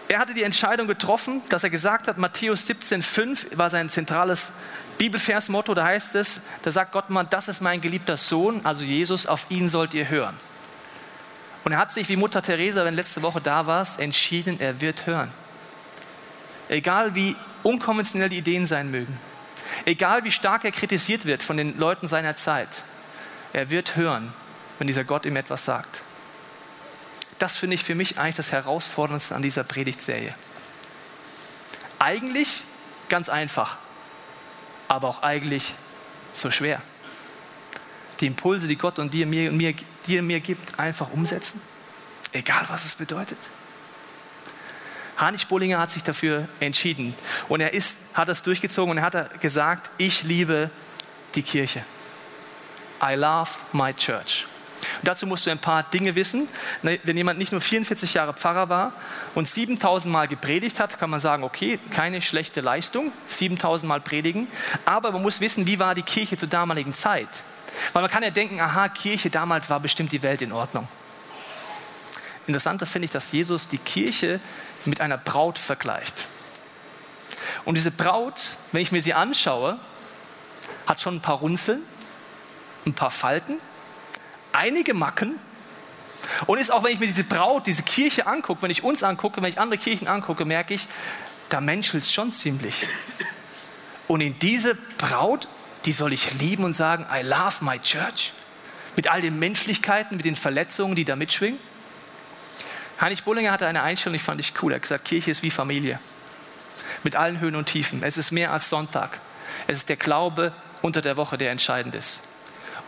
Er 0.07 0.19
hatte 0.19 0.33
die 0.33 0.43
Entscheidung 0.43 0.87
getroffen, 0.87 1.41
dass 1.49 1.63
er 1.63 1.69
gesagt 1.69 2.07
hat, 2.07 2.17
Matthäus 2.17 2.69
17,5 2.69 3.57
war 3.57 3.69
sein 3.69 3.89
zentrales 3.89 4.51
Bibelversmotto, 4.97 5.73
da 5.73 5.85
heißt 5.85 6.15
es, 6.15 6.41
da 6.61 6.71
sagt 6.71 6.91
Gott 6.91 7.09
mal, 7.09 7.23
das 7.23 7.47
ist 7.47 7.61
mein 7.61 7.81
geliebter 7.81 8.17
Sohn, 8.17 8.61
also 8.65 8.83
Jesus, 8.83 9.25
auf 9.25 9.49
ihn 9.49 9.67
sollt 9.67 9.93
ihr 9.93 10.09
hören. 10.09 10.35
Und 11.63 11.71
er 11.71 11.77
hat 11.77 11.93
sich, 11.93 12.09
wie 12.09 12.17
Mutter 12.17 12.41
Teresa, 12.41 12.83
wenn 12.83 12.95
letzte 12.95 13.21
Woche 13.21 13.39
da 13.39 13.65
warst, 13.65 13.99
entschieden, 13.99 14.59
er 14.59 14.81
wird 14.81 15.05
hören. 15.05 15.29
Egal 16.67 17.15
wie 17.15 17.35
unkonventionell 17.63 18.29
die 18.29 18.37
Ideen 18.37 18.65
sein 18.65 18.91
mögen, 18.91 19.17
egal 19.85 20.25
wie 20.25 20.31
stark 20.31 20.65
er 20.65 20.71
kritisiert 20.71 21.25
wird 21.25 21.41
von 21.41 21.57
den 21.57 21.77
Leuten 21.77 22.07
seiner 22.07 22.35
Zeit, 22.35 22.83
er 23.53 23.69
wird 23.69 23.95
hören, 23.95 24.33
wenn 24.77 24.87
dieser 24.87 25.05
Gott 25.05 25.25
ihm 25.25 25.37
etwas 25.37 25.63
sagt. 25.65 26.01
Das 27.39 27.57
finde 27.57 27.75
ich 27.75 27.83
für 27.83 27.95
mich 27.95 28.17
eigentlich 28.17 28.35
das 28.35 28.51
Herausforderndste 28.51 29.35
an 29.35 29.41
dieser 29.41 29.63
Predigtserie. 29.63 30.33
Eigentlich 31.99 32.65
ganz 33.09 33.29
einfach, 33.29 33.77
aber 34.87 35.07
auch 35.07 35.23
eigentlich 35.23 35.73
so 36.33 36.51
schwer. 36.51 36.81
Die 38.19 38.27
Impulse, 38.27 38.67
die 38.67 38.75
Gott 38.75 38.99
und 38.99 39.13
dir 39.13 39.25
mir, 39.25 39.51
mir, 39.51 39.73
dir 40.07 40.21
mir 40.21 40.39
gibt, 40.39 40.79
einfach 40.79 41.11
umsetzen, 41.11 41.61
egal 42.31 42.65
was 42.67 42.85
es 42.85 42.95
bedeutet. 42.95 43.37
Heinrich 45.19 45.47
Bollinger 45.47 45.79
hat 45.79 45.91
sich 45.91 46.03
dafür 46.03 46.47
entschieden 46.59 47.13
und 47.47 47.61
er 47.61 47.73
ist, 47.73 47.97
hat 48.13 48.27
das 48.27 48.41
durchgezogen 48.41 48.91
und 48.91 48.97
er 48.97 49.03
hat 49.03 49.41
gesagt, 49.41 49.91
ich 49.97 50.23
liebe 50.23 50.69
die 51.35 51.43
Kirche. 51.43 51.85
I 53.01 53.15
love 53.15 53.49
my 53.73 53.93
church. 53.93 54.45
Dazu 55.03 55.27
musst 55.27 55.45
du 55.45 55.51
ein 55.51 55.59
paar 55.59 55.83
Dinge 55.83 56.15
wissen. 56.15 56.47
Ne, 56.81 56.99
wenn 57.03 57.17
jemand 57.17 57.37
nicht 57.37 57.51
nur 57.51 57.59
44 57.59 58.13
Jahre 58.13 58.33
Pfarrer 58.33 58.69
war 58.69 58.93
und 59.35 59.47
7000 59.47 60.11
Mal 60.11 60.27
gepredigt 60.27 60.79
hat, 60.79 60.97
kann 60.97 61.09
man 61.09 61.19
sagen, 61.19 61.43
okay, 61.43 61.77
keine 61.91 62.21
schlechte 62.21 62.61
Leistung, 62.61 63.11
7000 63.27 63.87
Mal 63.87 63.99
predigen. 63.99 64.47
Aber 64.85 65.11
man 65.11 65.21
muss 65.21 65.41
wissen, 65.41 65.67
wie 65.67 65.79
war 65.79 65.93
die 65.93 66.03
Kirche 66.03 66.37
zur 66.37 66.47
damaligen 66.47 66.93
Zeit? 66.93 67.27
Weil 67.91 68.01
man 68.01 68.11
kann 68.11 68.23
ja 68.23 68.29
denken, 68.29 68.61
aha, 68.61 68.87
Kirche 68.87 69.29
damals 69.29 69.69
war 69.69 69.79
bestimmt 69.79 70.11
die 70.11 70.21
Welt 70.21 70.41
in 70.41 70.53
Ordnung. 70.53 70.87
Interessanter 72.47 72.85
finde 72.85 73.05
ich, 73.05 73.11
dass 73.11 73.31
Jesus 73.31 73.67
die 73.67 73.77
Kirche 73.77 74.39
mit 74.85 75.01
einer 75.01 75.17
Braut 75.17 75.57
vergleicht. 75.57 76.25
Und 77.65 77.75
diese 77.75 77.91
Braut, 77.91 78.57
wenn 78.71 78.81
ich 78.81 78.91
mir 78.91 79.01
sie 79.01 79.13
anschaue, 79.13 79.79
hat 80.85 81.01
schon 81.01 81.15
ein 81.15 81.21
paar 81.21 81.37
Runzeln, 81.37 81.81
ein 82.85 82.93
paar 82.93 83.11
Falten, 83.11 83.57
einige 84.53 84.93
Macken 84.93 85.39
und 86.45 86.57
ist 86.57 86.71
auch, 86.71 86.83
wenn 86.83 86.93
ich 86.93 86.99
mir 86.99 87.07
diese 87.07 87.23
Braut, 87.23 87.67
diese 87.67 87.83
Kirche 87.83 88.27
angucke, 88.27 88.61
wenn 88.61 88.71
ich 88.71 88.83
uns 88.83 89.03
angucke, 89.03 89.41
wenn 89.41 89.49
ich 89.49 89.59
andere 89.59 89.77
Kirchen 89.77 90.07
angucke, 90.07 90.45
merke 90.45 90.73
ich, 90.73 90.87
da 91.49 91.61
menschelt 91.61 92.03
es 92.03 92.13
schon 92.13 92.31
ziemlich. 92.31 92.87
Und 94.07 94.21
in 94.21 94.37
diese 94.39 94.75
Braut, 94.97 95.47
die 95.85 95.93
soll 95.93 96.13
ich 96.13 96.39
lieben 96.39 96.63
und 96.63 96.73
sagen, 96.73 97.05
I 97.11 97.21
love 97.21 97.63
my 97.63 97.79
church, 97.79 98.33
mit 98.95 99.07
all 99.07 99.21
den 99.21 99.39
Menschlichkeiten, 99.39 100.17
mit 100.17 100.25
den 100.25 100.35
Verletzungen, 100.35 100.95
die 100.95 101.05
da 101.05 101.15
mitschwingen. 101.15 101.59
Heinrich 103.01 103.23
Bullinger 103.23 103.51
hatte 103.51 103.67
eine 103.67 103.81
Einstellung, 103.81 104.13
die 104.13 104.23
fand 104.23 104.39
ich 104.39 104.53
cool. 104.61 104.71
Er 104.71 104.75
hat 104.75 104.83
gesagt, 104.83 105.05
Kirche 105.05 105.31
ist 105.31 105.43
wie 105.43 105.49
Familie. 105.49 105.99
Mit 107.03 107.15
allen 107.15 107.39
Höhen 107.39 107.55
und 107.55 107.65
Tiefen. 107.65 108.03
Es 108.03 108.17
ist 108.17 108.31
mehr 108.31 108.51
als 108.51 108.69
Sonntag. 108.69 109.19
Es 109.67 109.77
ist 109.77 109.89
der 109.89 109.97
Glaube 109.97 110.53
unter 110.81 111.01
der 111.01 111.17
Woche, 111.17 111.37
der 111.37 111.51
entscheidend 111.51 111.95
ist. 111.95 112.21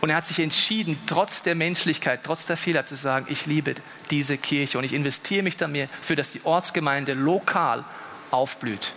Und 0.00 0.10
er 0.10 0.16
hat 0.16 0.26
sich 0.26 0.40
entschieden, 0.40 0.98
trotz 1.06 1.42
der 1.42 1.54
Menschlichkeit, 1.54 2.20
trotz 2.22 2.46
der 2.46 2.56
Fehler 2.56 2.84
zu 2.84 2.94
sagen, 2.94 3.26
ich 3.28 3.46
liebe 3.46 3.74
diese 4.10 4.36
Kirche 4.36 4.78
und 4.78 4.84
ich 4.84 4.92
investiere 4.92 5.42
mich 5.42 5.56
dafür, 5.56 6.16
dass 6.16 6.32
die 6.32 6.44
Ortsgemeinde 6.44 7.14
lokal 7.14 7.84
aufblüht. 8.30 8.92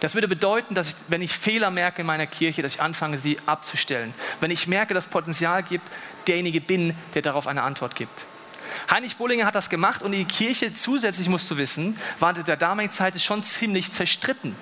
Das 0.00 0.14
würde 0.14 0.28
bedeuten, 0.28 0.74
dass 0.74 0.88
ich, 0.88 0.94
wenn 1.08 1.20
ich 1.20 1.32
Fehler 1.32 1.70
merke 1.70 2.00
in 2.00 2.06
meiner 2.06 2.26
Kirche, 2.26 2.62
dass 2.62 2.74
ich 2.74 2.80
anfange, 2.80 3.18
sie 3.18 3.36
abzustellen. 3.44 4.14
Wenn 4.40 4.50
ich 4.50 4.66
merke, 4.66 4.94
dass 4.94 5.08
Potenzial 5.08 5.62
gibt, 5.62 5.90
derjenige 6.26 6.60
bin, 6.60 6.94
der 7.14 7.22
darauf 7.22 7.46
eine 7.46 7.62
Antwort 7.62 7.94
gibt. 7.94 8.26
Heinrich 8.90 9.16
Bullinger 9.16 9.44
hat 9.44 9.54
das 9.54 9.68
gemacht 9.68 10.02
und 10.02 10.12
die 10.12 10.24
Kirche 10.24 10.72
zusätzlich, 10.72 11.28
musst 11.28 11.50
du 11.50 11.58
wissen, 11.58 11.98
war 12.18 12.34
in 12.36 12.44
der 12.44 12.56
damaligen 12.56 12.92
Zeit 12.92 13.20
schon 13.20 13.42
ziemlich 13.42 13.92
zerstritten. 13.92 14.54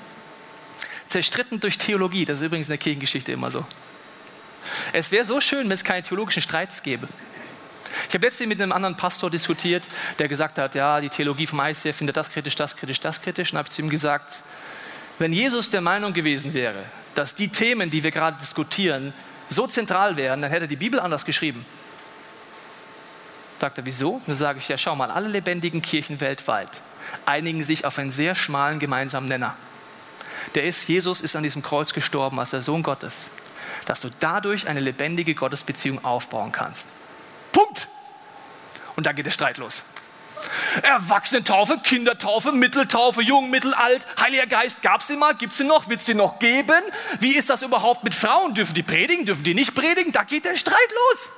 Zerstritten 1.07 1.61
durch 1.61 1.79
Theologie, 1.79 2.25
das 2.25 2.39
ist 2.39 2.47
übrigens 2.47 2.69
in 2.69 2.73
der 2.73 2.79
Kirchengeschichte 2.79 3.33
immer 3.33 3.51
so. 3.51 3.65
Es 4.93 5.11
wäre 5.11 5.25
so 5.25 5.41
schön, 5.41 5.69
wenn 5.69 5.75
es 5.75 5.85
keine 5.85 6.03
theologischen 6.03 6.43
Streits 6.43 6.83
gäbe. 6.83 7.09
Ich 8.09 8.15
habe 8.15 8.27
letztens 8.27 8.49
mit 8.49 8.61
einem 8.61 8.73
anderen 8.73 8.97
Pastor 8.97 9.31
diskutiert, 9.31 9.89
der 10.19 10.29
gesagt 10.29 10.59
hat, 10.59 10.75
ja, 10.75 11.01
die 11.01 11.09
Theologie 11.09 11.47
vom 11.47 11.61
ICF 11.61 11.97
findet 11.97 12.17
das 12.17 12.31
kritisch, 12.31 12.55
das 12.55 12.77
kritisch, 12.77 13.01
das 13.01 13.21
kritisch. 13.23 13.53
Und 13.53 13.59
habe 13.59 13.69
zu 13.69 13.83
ihm 13.83 13.89
gesagt, 13.89 14.43
wenn 15.19 15.33
Jesus 15.33 15.71
der 15.71 15.81
Meinung 15.81 16.13
gewesen 16.13 16.55
wäre, 16.55 16.85
dass 17.15 17.35
die 17.35 17.49
Themen, 17.49 17.91
die 17.91 18.03
wir 18.03 18.11
gerade 18.11 18.39
diskutieren, 18.39 19.13
so 19.49 19.67
zentral 19.67 20.17
wären, 20.17 20.43
dann 20.43 20.51
hätte 20.51 20.67
er 20.67 20.69
die 20.69 20.77
Bibel 20.77 21.01
anders 21.01 21.25
geschrieben. 21.25 21.65
Sagt 23.61 23.79
er, 23.79 23.87
wieso? 23.87 24.21
Dann 24.27 24.37
sage 24.37 24.59
ich, 24.59 24.69
ja, 24.69 24.79
schau 24.79 24.95
mal, 24.95 25.11
alle 25.11 25.29
lebendigen 25.29 25.83
Kirchen 25.83 26.21
weltweit 26.21 26.83
einigen 27.27 27.63
sich 27.63 27.85
auf 27.85 27.99
einen 27.99 28.11
sehr 28.11 28.35
schmalen 28.35 28.79
gemeinsamen 28.79 29.29
Nenner. 29.29 29.57
Der 30.55 30.65
ist, 30.65 30.89
Jesus 30.89 31.21
ist 31.21 31.37
an 31.37 31.43
diesem 31.43 31.63
Kreuz 31.63 31.93
gestorben 31.93 32.39
als 32.39 32.51
der 32.51 32.63
Sohn 32.63 32.83
Gottes 32.83 33.31
dass 33.87 34.01
du 34.01 34.11
dadurch 34.21 34.69
eine 34.69 34.81
lebendige 34.81 35.35
Gottesbeziehung 35.35 36.05
aufbauen 36.05 36.53
kannst. 36.53 36.89
Punkt. 37.53 37.89
Und 38.97 39.07
dann 39.07 39.15
geht 39.17 39.27
der 39.27 39.31
Streit 39.31 39.59
los. 39.59 39.83
Erwachsenentaufe, 40.83 41.79
Kindertaufe, 41.79 42.53
Mitteltaufe, 42.53 43.23
Jung, 43.23 43.51
Mittel, 43.51 43.75
Alt, 43.75 44.07
Heiliger 44.21 44.47
Geist, 44.47 44.83
gab 44.83 45.01
es 45.01 45.09
den 45.09 45.19
mal, 45.19 45.35
gibt 45.35 45.53
es 45.53 45.59
den 45.59 45.67
noch, 45.67 45.89
wird 45.89 46.01
es 46.01 46.07
den 46.07 46.17
noch 46.17 46.39
geben? 46.39 46.83
Wie 47.21 47.37
ist 47.37 47.51
das 47.51 47.63
überhaupt 47.63 48.05
mit 48.05 48.15
Frauen? 48.15 48.55
Dürfen 48.55 48.75
die 48.75 48.83
predigen, 48.83 49.27
dürfen 49.27 49.43
die 49.43 49.55
nicht 49.55 49.75
predigen? 49.75 50.13
Da 50.13 50.25
geht 50.25 50.45
der 50.45 50.57
Streit 50.57 50.77
los. 51.13 51.31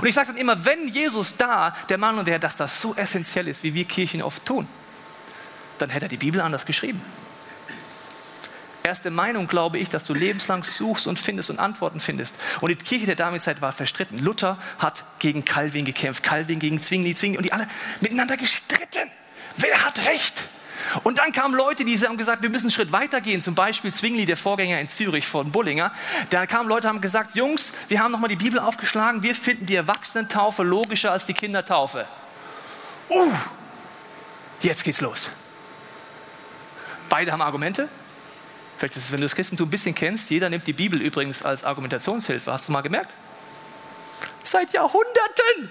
Und 0.00 0.06
ich 0.06 0.14
sage 0.14 0.28
dann 0.28 0.36
immer, 0.36 0.64
wenn 0.64 0.88
Jesus 0.88 1.36
da 1.36 1.74
der 1.88 1.98
Mann 1.98 2.24
wäre, 2.26 2.38
dass 2.38 2.56
das 2.56 2.80
so 2.80 2.94
essentiell 2.94 3.48
ist, 3.48 3.64
wie 3.64 3.74
wir 3.74 3.84
Kirchen 3.84 4.22
oft 4.22 4.44
tun, 4.44 4.68
dann 5.78 5.90
hätte 5.90 6.06
er 6.06 6.08
die 6.08 6.16
Bibel 6.16 6.40
anders 6.40 6.66
geschrieben. 6.66 7.00
Erste 8.86 9.10
Meinung 9.10 9.48
glaube 9.48 9.78
ich, 9.78 9.88
dass 9.88 10.04
du 10.04 10.12
lebenslang 10.12 10.62
suchst 10.62 11.06
und 11.06 11.18
findest 11.18 11.48
und 11.48 11.58
Antworten 11.58 12.00
findest. 12.00 12.38
Und 12.60 12.68
die 12.68 12.76
Kirche 12.76 13.06
der 13.06 13.14
damaligen 13.14 13.42
Zeit 13.42 13.62
war 13.62 13.72
verstritten. 13.72 14.18
Luther 14.18 14.58
hat 14.78 15.04
gegen 15.20 15.42
Calvin 15.42 15.86
gekämpft, 15.86 16.22
Calvin 16.22 16.58
gegen 16.58 16.82
Zwingli, 16.82 17.14
Zwingli 17.14 17.38
und 17.38 17.44
die 17.44 17.52
alle 17.54 17.66
miteinander 18.02 18.36
gestritten. 18.36 19.10
Wer 19.56 19.86
hat 19.86 20.04
recht? 20.04 20.50
Und 21.02 21.16
dann 21.16 21.32
kamen 21.32 21.54
Leute, 21.54 21.86
die 21.86 21.96
haben 21.96 22.18
gesagt, 22.18 22.42
wir 22.42 22.50
müssen 22.50 22.66
einen 22.66 22.72
Schritt 22.72 22.92
weiter 22.92 23.22
gehen. 23.22 23.40
Zum 23.40 23.54
Beispiel 23.54 23.90
Zwingli, 23.90 24.26
der 24.26 24.36
Vorgänger 24.36 24.78
in 24.78 24.90
Zürich 24.90 25.26
von 25.26 25.50
Bullinger. 25.50 25.90
Da 26.28 26.44
kamen 26.44 26.68
Leute, 26.68 26.86
haben 26.86 27.00
gesagt, 27.00 27.34
Jungs, 27.34 27.72
wir 27.88 28.00
haben 28.00 28.12
nochmal 28.12 28.28
die 28.28 28.36
Bibel 28.36 28.58
aufgeschlagen. 28.58 29.22
Wir 29.22 29.34
finden 29.34 29.64
die 29.64 29.76
Erwachsenentaufe 29.76 30.62
logischer 30.62 31.10
als 31.10 31.24
die 31.24 31.32
Kindertaufe. 31.32 32.06
Uh, 33.08 33.32
jetzt 34.60 34.84
geht's 34.84 35.00
los. 35.00 35.30
Beide 37.08 37.32
haben 37.32 37.40
Argumente. 37.40 37.88
Vielleicht 38.84 38.98
ist 38.98 39.04
es, 39.04 39.12
wenn 39.12 39.20
du 39.22 39.24
das 39.24 39.34
Christentum 39.34 39.68
ein 39.68 39.70
bisschen 39.70 39.94
kennst, 39.94 40.28
jeder 40.28 40.50
nimmt 40.50 40.66
die 40.66 40.74
Bibel 40.74 41.00
übrigens 41.00 41.42
als 41.42 41.64
Argumentationshilfe. 41.64 42.52
Hast 42.52 42.68
du 42.68 42.72
mal 42.72 42.82
gemerkt? 42.82 43.14
Seit 44.42 44.74
Jahrhunderten. 44.74 45.70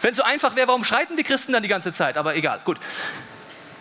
Wenn 0.00 0.10
es 0.10 0.16
so 0.16 0.24
einfach 0.24 0.56
wäre, 0.56 0.66
warum 0.66 0.82
schreiten 0.82 1.16
die 1.16 1.22
Christen 1.22 1.52
dann 1.52 1.62
die 1.62 1.68
ganze 1.68 1.92
Zeit? 1.92 2.16
Aber 2.16 2.34
egal, 2.34 2.60
gut. 2.64 2.80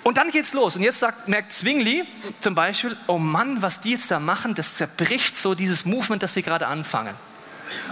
Und 0.03 0.19
dann 0.19 0.29
geht's 0.29 0.53
los. 0.53 0.75
Und 0.75 0.83
jetzt 0.83 0.99
sagt, 0.99 1.27
merkt 1.27 1.51
Zwingli 1.51 2.03
zum 2.41 2.53
Beispiel, 2.53 2.95
oh 3.07 3.17
Mann, 3.17 3.63
was 3.63 3.81
die 3.81 3.93
jetzt 3.93 4.11
da 4.11 4.19
machen, 4.19 4.53
das 4.53 4.75
zerbricht 4.75 5.35
so 5.35 5.55
dieses 5.55 5.83
Movement, 5.83 6.21
das 6.21 6.35
sie 6.35 6.43
gerade 6.43 6.67
anfangen. 6.67 7.15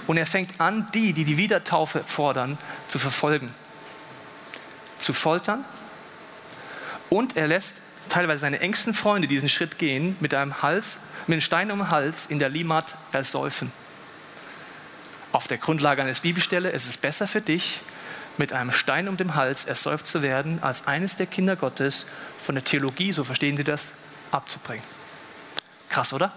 Und 0.05 0.17
er 0.17 0.27
fängt 0.27 0.61
an, 0.61 0.91
die, 0.93 1.13
die 1.13 1.23
die 1.23 1.39
Wiedertaufe 1.39 2.03
fordern, 2.03 2.59
zu 2.87 2.99
verfolgen, 2.99 3.51
zu 4.99 5.11
foltern. 5.11 5.65
Und 7.09 7.35
er 7.35 7.47
lässt 7.47 7.81
teilweise 8.09 8.41
seine 8.41 8.59
engsten 8.59 8.93
Freunde 8.93 9.27
diesen 9.27 9.49
Schritt 9.49 9.77
gehen, 9.77 10.15
mit 10.19 10.33
einem 10.33 10.61
Hals, 10.61 10.99
mit 11.27 11.35
einem 11.35 11.41
Stein 11.41 11.71
um 11.71 11.79
den 11.79 11.89
Hals 11.89 12.25
in 12.25 12.39
der 12.39 12.49
Limat 12.49 12.95
ersäufen. 13.11 13.71
Auf 15.31 15.47
der 15.47 15.57
Grundlage 15.57 16.01
eines 16.01 16.21
Bibelstelle, 16.21 16.71
es 16.71 16.87
ist 16.87 17.01
besser 17.01 17.27
für 17.27 17.41
dich, 17.41 17.81
mit 18.37 18.53
einem 18.53 18.71
Stein 18.71 19.07
um 19.07 19.17
den 19.17 19.35
Hals 19.35 19.65
ersäuft 19.65 20.05
zu 20.05 20.21
werden, 20.21 20.61
als 20.61 20.87
eines 20.87 21.15
der 21.15 21.25
Kinder 21.27 21.55
Gottes 21.55 22.05
von 22.37 22.55
der 22.55 22.63
Theologie, 22.63 23.11
so 23.11 23.23
verstehen 23.23 23.57
sie 23.57 23.63
das, 23.63 23.93
abzubringen. 24.31 24.83
Krass, 25.89 26.13
oder? 26.13 26.33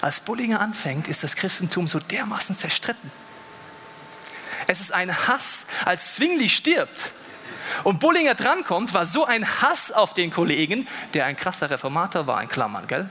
Als 0.00 0.20
Bullinger 0.20 0.60
anfängt, 0.60 1.08
ist 1.08 1.22
das 1.22 1.36
Christentum 1.36 1.86
so 1.86 1.98
dermaßen 1.98 2.56
zerstritten. 2.56 3.10
Es 4.66 4.80
ist 4.80 4.92
ein 4.92 5.28
Hass, 5.28 5.66
als 5.84 6.14
Zwingli 6.14 6.48
stirbt, 6.48 7.12
und 7.82 8.00
Bullinger 8.00 8.34
drankommt, 8.34 8.94
war 8.94 9.06
so 9.06 9.24
ein 9.24 9.46
Hass 9.62 9.92
auf 9.92 10.14
den 10.14 10.30
Kollegen, 10.30 10.88
der 11.12 11.26
ein 11.26 11.36
krasser 11.36 11.70
Reformator 11.70 12.26
war, 12.26 12.42
in 12.42 12.48
Klammern, 12.48 12.86
gell? 12.86 13.08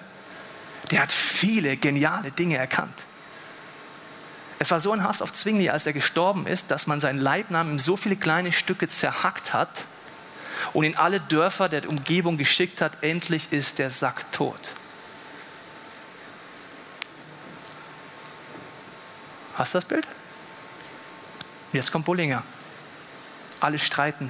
Der 0.92 1.02
hat 1.02 1.12
viele 1.12 1.78
geniale 1.78 2.32
Dinge 2.32 2.58
erkannt. 2.58 3.06
Es 4.60 4.72
war 4.72 4.80
so 4.80 4.92
ein 4.92 5.04
Hass 5.04 5.22
auf 5.22 5.34
Zwingli, 5.34 5.70
als 5.70 5.86
er 5.86 5.94
gestorben 5.94 6.48
ist, 6.48 6.72
dass 6.72 6.88
man 6.88 7.00
seinen 7.00 7.20
Leibnamen 7.20 7.74
in 7.74 7.80
so 7.80 7.98
viele 7.98 8.16
kleine 8.16 8.52
Stücke 8.52 8.88
zerhackt 8.88 9.54
hat 9.54 9.70
und 10.72 10.86
in 10.86 10.96
alle 10.96 11.20
Dörfer 11.20 11.68
der 11.68 11.88
Umgebung 11.90 12.38
geschickt 12.38 12.80
hat, 12.80 13.04
endlich 13.04 13.52
ist 13.52 13.80
der 13.80 13.90
Sack 13.90 14.32
tot. 14.32 14.74
Hast 19.56 19.74
du 19.74 19.78
das 19.80 19.86
Bild? 19.86 20.08
Jetzt 21.74 21.92
kommt 21.92 22.06
Bullinger. 22.06 22.44
Alle 23.64 23.80
streiten. 23.80 24.30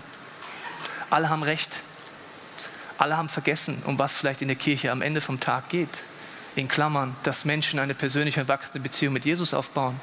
Alle 1.10 1.30
haben 1.30 1.42
Recht. 1.42 1.80
Alle 3.00 3.18
haben 3.18 3.30
vergessen, 3.30 3.82
um 3.88 3.98
was 3.98 4.16
vielleicht 4.16 4.44
in 4.44 4.48
der 4.48 4.56
Kirche 4.56 4.92
am 4.92 5.02
Ende 5.02 5.22
vom 5.22 5.40
Tag 5.40 5.70
geht. 5.70 6.04
In 6.54 6.68
Klammern, 6.68 7.16
dass 7.24 7.44
Menschen 7.44 7.80
eine 7.80 7.96
persönliche 7.96 8.48
wachsende 8.48 8.80
Beziehung 8.80 9.12
mit 9.12 9.26
Jesus 9.26 9.56
aufbauen. 9.56 10.00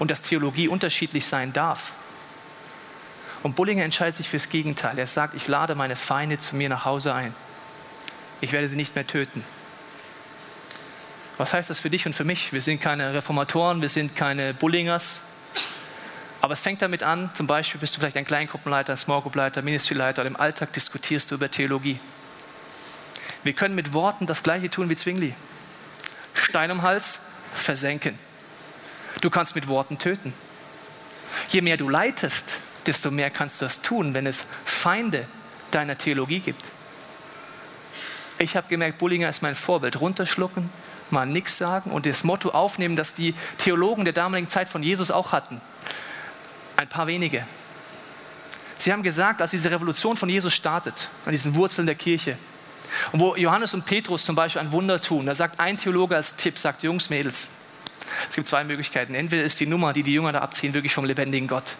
Und 0.00 0.10
dass 0.10 0.22
Theologie 0.22 0.66
unterschiedlich 0.66 1.24
sein 1.24 1.52
darf. 1.52 1.92
Und 3.44 3.54
Bullinger 3.54 3.84
entscheidet 3.84 4.16
sich 4.16 4.28
fürs 4.28 4.48
Gegenteil. 4.48 4.98
Er 4.98 5.06
sagt, 5.06 5.34
ich 5.34 5.46
lade 5.46 5.76
meine 5.76 5.94
Feinde 5.94 6.38
zu 6.38 6.56
mir 6.56 6.68
nach 6.68 6.84
Hause 6.84 7.14
ein. 7.14 7.32
Ich 8.40 8.50
werde 8.50 8.68
sie 8.68 8.74
nicht 8.74 8.96
mehr 8.96 9.06
töten. 9.06 9.44
Was 11.38 11.54
heißt 11.54 11.70
das 11.70 11.78
für 11.78 11.90
dich 11.90 12.06
und 12.06 12.14
für 12.14 12.24
mich? 12.24 12.52
Wir 12.52 12.60
sind 12.60 12.80
keine 12.80 13.14
Reformatoren, 13.14 13.82
wir 13.82 13.88
sind 13.88 14.16
keine 14.16 14.52
Bullingers, 14.52 15.20
aber 16.42 16.54
es 16.54 16.60
fängt 16.60 16.82
damit 16.82 17.04
an, 17.04 17.30
zum 17.34 17.46
Beispiel 17.46 17.80
bist 17.80 17.94
du 17.94 18.00
vielleicht 18.00 18.16
ein 18.16 18.24
Kleingruppenleiter, 18.24 18.92
ein 18.92 18.96
Small 18.96 19.22
Group 19.22 19.36
Leiter, 19.36 19.62
Ministry-Leiter 19.62 20.22
und 20.22 20.28
im 20.28 20.36
Alltag 20.36 20.72
diskutierst 20.72 21.30
du 21.30 21.36
über 21.36 21.48
Theologie. 21.48 22.00
Wir 23.44 23.52
können 23.52 23.76
mit 23.76 23.92
Worten 23.92 24.26
das 24.26 24.42
Gleiche 24.42 24.68
tun 24.68 24.90
wie 24.90 24.96
Zwingli. 24.96 25.34
Stein 26.34 26.72
um 26.72 26.82
Hals, 26.82 27.20
versenken. 27.54 28.18
Du 29.20 29.30
kannst 29.30 29.54
mit 29.54 29.68
Worten 29.68 29.98
töten. 29.98 30.34
Je 31.48 31.60
mehr 31.60 31.76
du 31.76 31.88
leitest, 31.88 32.58
desto 32.86 33.12
mehr 33.12 33.30
kannst 33.30 33.60
du 33.60 33.66
das 33.66 33.80
tun, 33.80 34.12
wenn 34.14 34.26
es 34.26 34.44
Feinde 34.64 35.28
deiner 35.70 35.96
Theologie 35.96 36.40
gibt. 36.40 36.72
Ich 38.38 38.56
habe 38.56 38.66
gemerkt, 38.66 38.98
Bullinger 38.98 39.28
ist 39.28 39.42
mein 39.42 39.54
Vorbild. 39.54 40.00
Runterschlucken, 40.00 40.70
mal 41.10 41.24
nichts 41.24 41.56
sagen 41.56 41.92
und 41.92 42.04
das 42.04 42.24
Motto 42.24 42.50
aufnehmen, 42.50 42.96
das 42.96 43.14
die 43.14 43.36
Theologen 43.58 44.04
der 44.04 44.12
damaligen 44.12 44.48
Zeit 44.48 44.68
von 44.68 44.82
Jesus 44.82 45.12
auch 45.12 45.30
hatten. 45.30 45.60
Ein 46.82 46.88
paar 46.88 47.06
wenige. 47.06 47.46
Sie 48.76 48.92
haben 48.92 49.04
gesagt, 49.04 49.40
als 49.40 49.52
diese 49.52 49.70
Revolution 49.70 50.16
von 50.16 50.28
Jesus 50.28 50.52
startet, 50.52 51.08
an 51.24 51.30
diesen 51.30 51.54
Wurzeln 51.54 51.86
der 51.86 51.94
Kirche, 51.94 52.36
und 53.12 53.20
wo 53.20 53.36
Johannes 53.36 53.72
und 53.72 53.86
Petrus 53.86 54.24
zum 54.24 54.34
Beispiel 54.34 54.60
ein 54.60 54.72
Wunder 54.72 55.00
tun, 55.00 55.26
da 55.26 55.32
sagt 55.32 55.60
ein 55.60 55.78
Theologe 55.78 56.16
als 56.16 56.34
Tipp, 56.34 56.58
sagt 56.58 56.82
Jungs, 56.82 57.08
Mädels, 57.08 57.46
es 58.28 58.34
gibt 58.34 58.48
zwei 58.48 58.64
Möglichkeiten. 58.64 59.14
Entweder 59.14 59.44
ist 59.44 59.60
die 59.60 59.66
Nummer, 59.66 59.92
die 59.92 60.02
die 60.02 60.12
Jünger 60.12 60.32
da 60.32 60.40
abziehen, 60.40 60.74
wirklich 60.74 60.92
vom 60.92 61.04
lebendigen 61.04 61.46
Gott. 61.46 61.76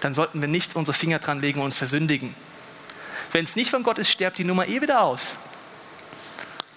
Dann 0.00 0.12
sollten 0.12 0.40
wir 0.40 0.48
nicht 0.48 0.74
unsere 0.74 0.92
Finger 0.92 1.20
dran 1.20 1.40
legen 1.40 1.60
und 1.60 1.66
uns 1.66 1.76
versündigen. 1.76 2.34
Wenn 3.30 3.44
es 3.44 3.54
nicht 3.54 3.70
von 3.70 3.84
Gott 3.84 4.00
ist, 4.00 4.10
sterbt 4.10 4.38
die 4.38 4.44
Nummer 4.44 4.66
eh 4.66 4.82
wieder 4.82 5.02
aus. 5.02 5.36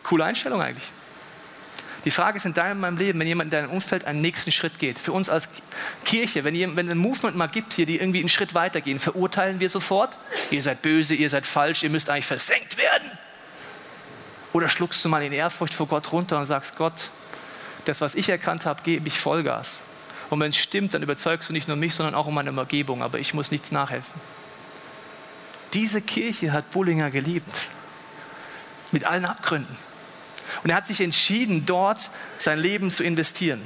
Coole 0.04 0.24
Einstellung 0.24 0.62
eigentlich. 0.62 0.92
Die 2.06 2.12
Frage 2.12 2.38
ist 2.38 2.46
in 2.46 2.54
deinem 2.54 2.78
in 2.78 2.82
meinem 2.82 2.98
Leben, 2.98 3.20
wenn 3.20 3.28
jemand 3.28 3.48
in 3.54 3.60
deinem 3.60 3.72
Umfeld 3.72 4.06
einen 4.06 4.22
nächsten 4.22 4.52
Schritt 4.52 4.80
geht, 4.80 5.00
für 5.00 5.12
uns 5.12 5.30
als 5.30 5.50
Kirche, 6.06 6.44
wenn, 6.44 6.56
es 6.56 6.76
wenn 6.76 6.90
ein 6.90 6.98
Movement 6.98 7.36
mal 7.36 7.48
gibt 7.48 7.74
hier, 7.74 7.86
die 7.86 8.00
irgendwie 8.00 8.20
einen 8.20 8.30
Schritt 8.30 8.54
weitergehen, 8.54 9.00
verurteilen 9.00 9.60
wir 9.60 9.70
sofort, 9.70 10.18
ihr 10.50 10.62
seid 10.62 10.82
böse, 10.82 11.14
ihr 11.14 11.30
seid 11.30 11.46
falsch, 11.46 11.84
ihr 11.84 11.90
müsst 11.90 12.10
eigentlich 12.10 12.26
versenkt 12.26 12.78
werden. 12.78 13.12
Oder 14.54 14.70
schluckst 14.70 15.04
du 15.04 15.10
mal 15.10 15.24
in 15.24 15.34
Ehrfurcht 15.34 15.74
vor 15.74 15.88
Gott 15.88 16.12
runter 16.12 16.40
und 16.40 16.46
sagst, 16.46 16.78
Gott, 16.78 17.10
das, 17.86 18.02
was 18.02 18.16
ich 18.16 18.30
erkannt 18.30 18.66
habe, 18.66 18.82
gebe 18.84 19.08
ich 19.08 19.20
Vollgas. 19.20 19.84
Und 20.30 20.40
wenn 20.40 20.52
es 20.52 20.58
stimmt, 20.58 20.94
dann 20.94 21.04
überzeugst 21.04 21.50
du 21.50 21.54
nicht 21.54 21.68
nur 21.68 21.78
mich, 21.78 21.96
sondern 21.96 22.16
auch 22.16 22.28
um 22.28 22.34
meine 22.34 22.52
Umgebung, 22.52 23.04
aber 23.04 23.20
ich 23.20 23.34
muss 23.34 23.52
nichts 23.52 23.72
nachhelfen. 23.72 24.20
Diese 25.74 26.02
Kirche 26.02 26.52
hat 26.52 26.72
Bullinger 26.72 27.12
geliebt. 27.12 27.68
Mit 28.92 29.04
allen 29.06 29.26
Abgründen. 29.26 29.76
Und 30.64 30.70
er 30.70 30.78
hat 30.78 30.88
sich 30.88 31.02
entschieden, 31.02 31.66
dort 31.66 32.12
sein 32.38 32.60
Leben 32.60 32.92
zu 32.92 33.04
investieren. 33.04 33.62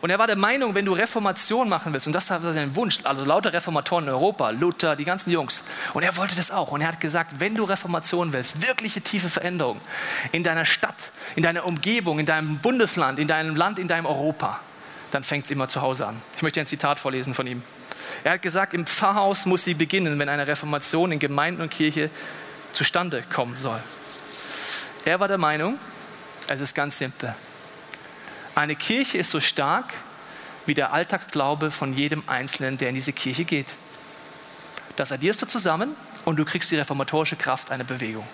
Und 0.00 0.10
er 0.10 0.18
war 0.18 0.26
der 0.26 0.36
Meinung, 0.36 0.74
wenn 0.74 0.84
du 0.84 0.92
Reformation 0.92 1.68
machen 1.68 1.92
willst, 1.92 2.06
und 2.06 2.12
das 2.12 2.30
war 2.30 2.52
sein 2.52 2.76
Wunsch, 2.76 3.00
also 3.04 3.24
lauter 3.24 3.52
Reformatoren 3.52 4.04
in 4.04 4.10
Europa, 4.10 4.50
Luther, 4.50 4.96
die 4.96 5.04
ganzen 5.04 5.30
Jungs, 5.30 5.64
und 5.94 6.02
er 6.02 6.16
wollte 6.16 6.36
das 6.36 6.50
auch. 6.50 6.70
Und 6.70 6.80
er 6.80 6.88
hat 6.88 7.00
gesagt, 7.00 7.40
wenn 7.40 7.54
du 7.54 7.64
Reformation 7.64 8.32
willst, 8.32 8.62
wirkliche 8.66 9.00
tiefe 9.00 9.28
Veränderung 9.28 9.80
in 10.32 10.44
deiner 10.44 10.64
Stadt, 10.64 11.12
in 11.34 11.42
deiner 11.42 11.66
Umgebung, 11.66 12.18
in 12.18 12.26
deinem 12.26 12.58
Bundesland, 12.58 13.18
in 13.18 13.28
deinem 13.28 13.56
Land, 13.56 13.78
in 13.78 13.88
deinem 13.88 14.06
Europa, 14.06 14.60
dann 15.10 15.24
fängt 15.24 15.46
es 15.46 15.50
immer 15.50 15.68
zu 15.68 15.82
Hause 15.82 16.06
an. 16.06 16.20
Ich 16.36 16.42
möchte 16.42 16.60
ein 16.60 16.66
Zitat 16.66 16.98
vorlesen 16.98 17.34
von 17.34 17.46
ihm. 17.46 17.62
Er 18.24 18.34
hat 18.34 18.42
gesagt, 18.42 18.74
im 18.74 18.86
Pfarrhaus 18.86 19.46
muss 19.46 19.64
sie 19.64 19.74
beginnen, 19.74 20.18
wenn 20.18 20.28
eine 20.28 20.46
Reformation 20.46 21.12
in 21.12 21.18
Gemeinden 21.18 21.60
und 21.60 21.70
Kirche 21.70 22.10
zustande 22.72 23.24
kommen 23.32 23.56
soll. 23.56 23.80
Er 25.08 25.20
war 25.20 25.28
der 25.28 25.38
Meinung, 25.38 25.78
es 26.48 26.60
ist 26.60 26.74
ganz 26.74 26.98
simpel. 26.98 27.34
Eine 28.54 28.76
Kirche 28.76 29.16
ist 29.16 29.30
so 29.30 29.40
stark 29.40 29.94
wie 30.66 30.74
der 30.74 30.92
Alltagsglaube 30.92 31.70
von 31.70 31.94
jedem 31.94 32.22
Einzelnen, 32.26 32.76
der 32.76 32.90
in 32.90 32.94
diese 32.94 33.14
Kirche 33.14 33.46
geht. 33.46 33.74
Das 34.96 35.10
addierst 35.10 35.40
du 35.40 35.46
zusammen 35.46 35.96
und 36.26 36.38
du 36.38 36.44
kriegst 36.44 36.70
die 36.70 36.76
reformatorische 36.76 37.36
Kraft 37.36 37.70
einer 37.70 37.84
Bewegung. 37.84 38.28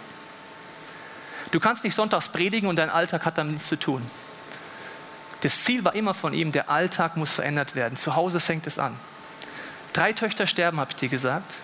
Du 1.52 1.60
kannst 1.60 1.84
nicht 1.84 1.94
sonntags 1.94 2.28
predigen 2.28 2.68
und 2.68 2.74
dein 2.74 2.90
Alltag 2.90 3.24
hat 3.24 3.38
damit 3.38 3.52
nichts 3.52 3.68
zu 3.68 3.76
tun. 3.76 4.02
Das 5.42 5.62
Ziel 5.62 5.84
war 5.84 5.94
immer 5.94 6.12
von 6.12 6.34
ihm, 6.34 6.50
der 6.50 6.70
Alltag 6.70 7.16
muss 7.16 7.34
verändert 7.34 7.76
werden. 7.76 7.94
Zu 7.94 8.16
Hause 8.16 8.40
fängt 8.40 8.66
es 8.66 8.80
an. 8.80 8.96
Drei 9.92 10.12
Töchter 10.12 10.48
sterben, 10.48 10.80
habe 10.80 10.90
ich 10.90 10.96
dir 10.96 11.08
gesagt. 11.08 11.58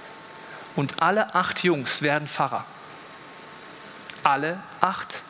Und 0.77 1.03
alle 1.03 1.35
acht 1.35 1.65
Jungs 1.65 2.01
werden 2.01 2.29
Pfarrer. 2.29 2.65
Alle 4.23 4.61
acht. 4.81 5.23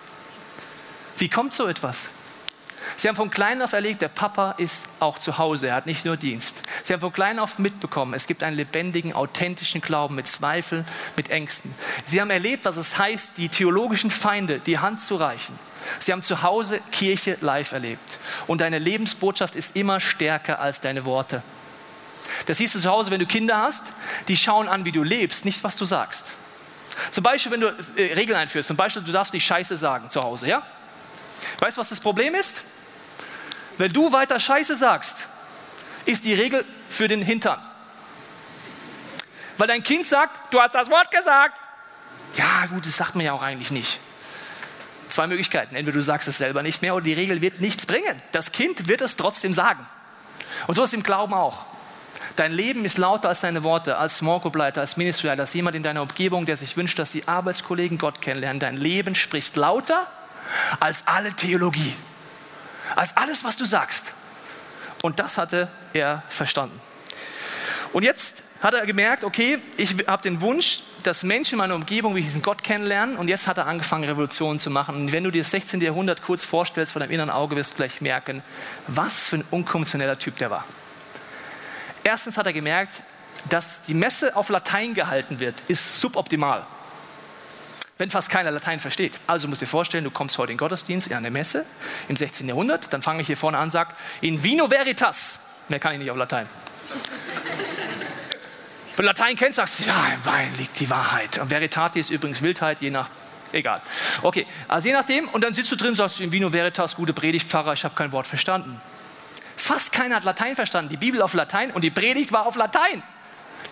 Wie 1.18 1.28
kommt 1.28 1.54
so 1.54 1.66
etwas? 1.66 2.08
Sie 2.96 3.08
haben 3.08 3.16
von 3.16 3.30
klein 3.30 3.62
auf 3.62 3.72
erlegt, 3.72 4.02
der 4.02 4.08
Papa 4.08 4.52
ist 4.52 4.86
auch 5.00 5.18
zu 5.18 5.38
Hause, 5.38 5.68
er 5.68 5.74
hat 5.74 5.86
nicht 5.86 6.04
nur 6.04 6.16
Dienst. 6.16 6.62
Sie 6.82 6.92
haben 6.92 7.00
von 7.00 7.12
klein 7.12 7.38
auf 7.38 7.58
mitbekommen, 7.58 8.14
es 8.14 8.26
gibt 8.26 8.42
einen 8.42 8.56
lebendigen, 8.56 9.12
authentischen 9.12 9.80
Glauben 9.80 10.14
mit 10.14 10.26
Zweifeln, 10.26 10.86
mit 11.16 11.30
Ängsten. 11.30 11.74
Sie 12.06 12.20
haben 12.20 12.30
erlebt, 12.30 12.64
was 12.64 12.76
es 12.76 12.98
heißt, 12.98 13.32
die 13.36 13.48
theologischen 13.48 14.10
Feinde 14.10 14.60
die 14.60 14.78
Hand 14.78 15.00
zu 15.00 15.16
reichen. 15.16 15.58
Sie 15.98 16.12
haben 16.12 16.22
zu 16.22 16.42
Hause 16.42 16.80
Kirche 16.90 17.36
live 17.40 17.72
erlebt. 17.72 18.18
Und 18.46 18.60
deine 18.60 18.78
Lebensbotschaft 18.78 19.56
ist 19.56 19.76
immer 19.76 20.00
stärker 20.00 20.60
als 20.60 20.80
deine 20.80 21.04
Worte. 21.04 21.42
Das 22.46 22.58
siehst 22.58 22.74
du 22.74 22.80
zu 22.80 22.90
Hause, 22.90 23.10
wenn 23.10 23.20
du 23.20 23.26
Kinder 23.26 23.58
hast, 23.58 23.92
die 24.28 24.36
schauen 24.36 24.68
an, 24.68 24.84
wie 24.84 24.92
du 24.92 25.02
lebst, 25.02 25.44
nicht 25.44 25.62
was 25.64 25.76
du 25.76 25.84
sagst. 25.84 26.34
Zum 27.10 27.22
Beispiel, 27.22 27.52
wenn 27.52 27.60
du 27.60 27.68
äh, 27.96 28.14
Regeln 28.14 28.38
einführst, 28.38 28.68
zum 28.68 28.76
Beispiel, 28.76 29.02
du 29.02 29.12
darfst 29.12 29.32
nicht 29.32 29.44
Scheiße 29.44 29.76
sagen 29.76 30.10
zu 30.10 30.22
Hause, 30.22 30.48
ja? 30.48 30.62
Weißt 31.58 31.76
du, 31.76 31.80
was 31.80 31.88
das 31.88 32.00
Problem 32.00 32.34
ist? 32.34 32.62
Wenn 33.78 33.92
du 33.92 34.12
weiter 34.12 34.38
Scheiße 34.38 34.76
sagst, 34.76 35.26
ist 36.04 36.24
die 36.24 36.34
Regel 36.34 36.64
für 36.88 37.08
den 37.08 37.22
Hintern. 37.22 37.60
Weil 39.56 39.68
dein 39.68 39.82
Kind 39.82 40.06
sagt, 40.06 40.52
du 40.52 40.60
hast 40.60 40.74
das 40.74 40.90
Wort 40.90 41.10
gesagt. 41.10 41.60
Ja, 42.36 42.66
gut, 42.66 42.86
das 42.86 42.96
sagt 42.96 43.14
man 43.14 43.24
ja 43.24 43.32
auch 43.32 43.42
eigentlich 43.42 43.70
nicht. 43.70 44.00
Zwei 45.08 45.26
Möglichkeiten. 45.26 45.74
Entweder 45.74 45.96
du 45.96 46.02
sagst 46.02 46.28
es 46.28 46.38
selber 46.38 46.62
nicht 46.62 46.82
mehr 46.82 46.94
oder 46.94 47.04
die 47.04 47.12
Regel 47.12 47.40
wird 47.40 47.60
nichts 47.60 47.86
bringen. 47.86 48.22
Das 48.32 48.52
Kind 48.52 48.88
wird 48.88 49.00
es 49.00 49.16
trotzdem 49.16 49.52
sagen. 49.52 49.84
Und 50.66 50.74
so 50.74 50.82
ist 50.82 50.90
es 50.90 50.94
im 50.94 51.02
Glauben 51.02 51.34
auch. 51.34 51.66
Dein 52.36 52.52
Leben 52.52 52.84
ist 52.84 52.98
lauter 52.98 53.28
als 53.28 53.40
deine 53.40 53.62
Worte, 53.64 53.96
als 53.96 54.16
Small 54.16 54.40
Group 54.40 54.56
Leiter, 54.56 54.80
als 54.80 54.96
Ministry 54.96 55.28
Leiter, 55.28 55.42
als 55.42 55.52
jemand 55.54 55.76
in 55.76 55.82
deiner 55.82 56.02
Umgebung, 56.02 56.46
der 56.46 56.56
sich 56.56 56.76
wünscht, 56.76 56.98
dass 56.98 57.12
die 57.12 57.26
Arbeitskollegen 57.26 57.98
Gott 57.98 58.20
kennenlernen. 58.20 58.60
Dein 58.60 58.76
Leben 58.76 59.14
spricht 59.14 59.56
lauter 59.56 60.06
als 60.78 61.06
alle 61.06 61.32
Theologie 61.34 61.94
als 62.96 63.16
alles, 63.16 63.44
was 63.44 63.56
du 63.56 63.64
sagst. 63.64 64.12
Und 65.02 65.18
das 65.18 65.38
hatte 65.38 65.68
er 65.92 66.22
verstanden. 66.28 66.78
Und 67.92 68.02
jetzt 68.02 68.42
hat 68.62 68.74
er 68.74 68.84
gemerkt, 68.84 69.24
okay, 69.24 69.58
ich 69.78 69.96
habe 70.06 70.22
den 70.22 70.40
Wunsch, 70.42 70.80
dass 71.02 71.22
Menschen 71.22 71.54
in 71.54 71.58
meiner 71.58 71.74
Umgebung 71.74 72.14
wie 72.14 72.20
diesen 72.20 72.42
Gott 72.42 72.62
kennenlernen. 72.62 73.16
Und 73.16 73.28
jetzt 73.28 73.46
hat 73.46 73.56
er 73.56 73.66
angefangen, 73.66 74.04
Revolutionen 74.04 74.58
zu 74.58 74.68
machen. 74.68 74.94
Und 74.96 75.12
wenn 75.12 75.24
du 75.24 75.30
dir 75.30 75.42
das 75.42 75.50
16. 75.50 75.80
Jahrhundert 75.80 76.22
kurz 76.22 76.44
vorstellst 76.44 76.92
vor 76.92 77.00
deinem 77.00 77.10
inneren 77.10 77.30
Auge, 77.30 77.56
wirst 77.56 77.72
du 77.72 77.76
gleich 77.76 78.00
merken, 78.02 78.42
was 78.86 79.24
für 79.24 79.36
ein 79.36 79.44
unkonventioneller 79.50 80.18
Typ 80.18 80.36
der 80.36 80.50
war. 80.50 80.64
Erstens 82.04 82.36
hat 82.36 82.46
er 82.46 82.52
gemerkt, 82.52 83.02
dass 83.48 83.82
die 83.82 83.94
Messe 83.94 84.36
auf 84.36 84.48
Latein 84.48 84.94
gehalten 84.94 85.40
wird, 85.40 85.62
ist 85.68 86.00
suboptimal 86.00 86.66
wenn 88.00 88.10
fast 88.10 88.30
keiner 88.30 88.50
Latein 88.50 88.80
versteht. 88.80 89.12
Also 89.26 89.46
musst 89.46 89.60
dir 89.60 89.66
vorstellen, 89.66 90.04
du 90.04 90.10
kommst 90.10 90.38
heute 90.38 90.52
in 90.52 90.56
den 90.56 90.60
Gottesdienst, 90.60 91.08
in 91.08 91.14
eine 91.14 91.30
Messe 91.30 91.66
im 92.08 92.16
16. 92.16 92.48
Jahrhundert, 92.48 92.92
dann 92.94 93.02
fange 93.02 93.20
ich 93.20 93.26
hier 93.26 93.36
vorne 93.36 93.58
an 93.58 93.64
und 93.64 93.70
sage, 93.72 93.94
in 94.22 94.42
vino 94.42 94.70
veritas. 94.70 95.38
Mehr 95.68 95.78
kann 95.78 95.92
ich 95.92 95.98
nicht 95.98 96.10
auf 96.10 96.16
Latein. 96.16 96.48
Wenn 98.96 98.96
du 98.96 99.02
Latein 99.02 99.36
kennst, 99.36 99.56
sagst 99.56 99.80
du, 99.80 99.84
ja, 99.84 100.06
im 100.14 100.24
Wein 100.24 100.50
liegt 100.56 100.80
die 100.80 100.88
Wahrheit. 100.88 101.36
Und 101.38 101.50
Veritati 101.50 102.00
ist 102.00 102.08
übrigens 102.08 102.40
Wildheit, 102.40 102.80
je 102.80 102.88
nach, 102.88 103.10
egal. 103.52 103.82
Okay, 104.22 104.46
also 104.66 104.88
je 104.88 104.94
nachdem, 104.94 105.28
und 105.28 105.44
dann 105.44 105.52
sitzt 105.52 105.70
du 105.70 105.76
drin, 105.76 105.94
sagst 105.94 106.20
du, 106.20 106.24
in 106.24 106.32
vino 106.32 106.50
veritas, 106.50 106.96
gute 106.96 107.12
Predigtpfarrer, 107.12 107.74
ich 107.74 107.84
habe 107.84 107.94
kein 107.94 108.12
Wort 108.12 108.26
verstanden. 108.26 108.80
Fast 109.60 109.92
keiner 109.92 110.16
hat 110.16 110.24
Latein 110.24 110.56
verstanden. 110.56 110.88
Die 110.88 110.96
Bibel 110.96 111.20
auf 111.20 111.34
Latein 111.34 111.70
und 111.70 111.82
die 111.82 111.90
Predigt 111.90 112.32
war 112.32 112.46
auf 112.46 112.56
Latein. 112.56 113.02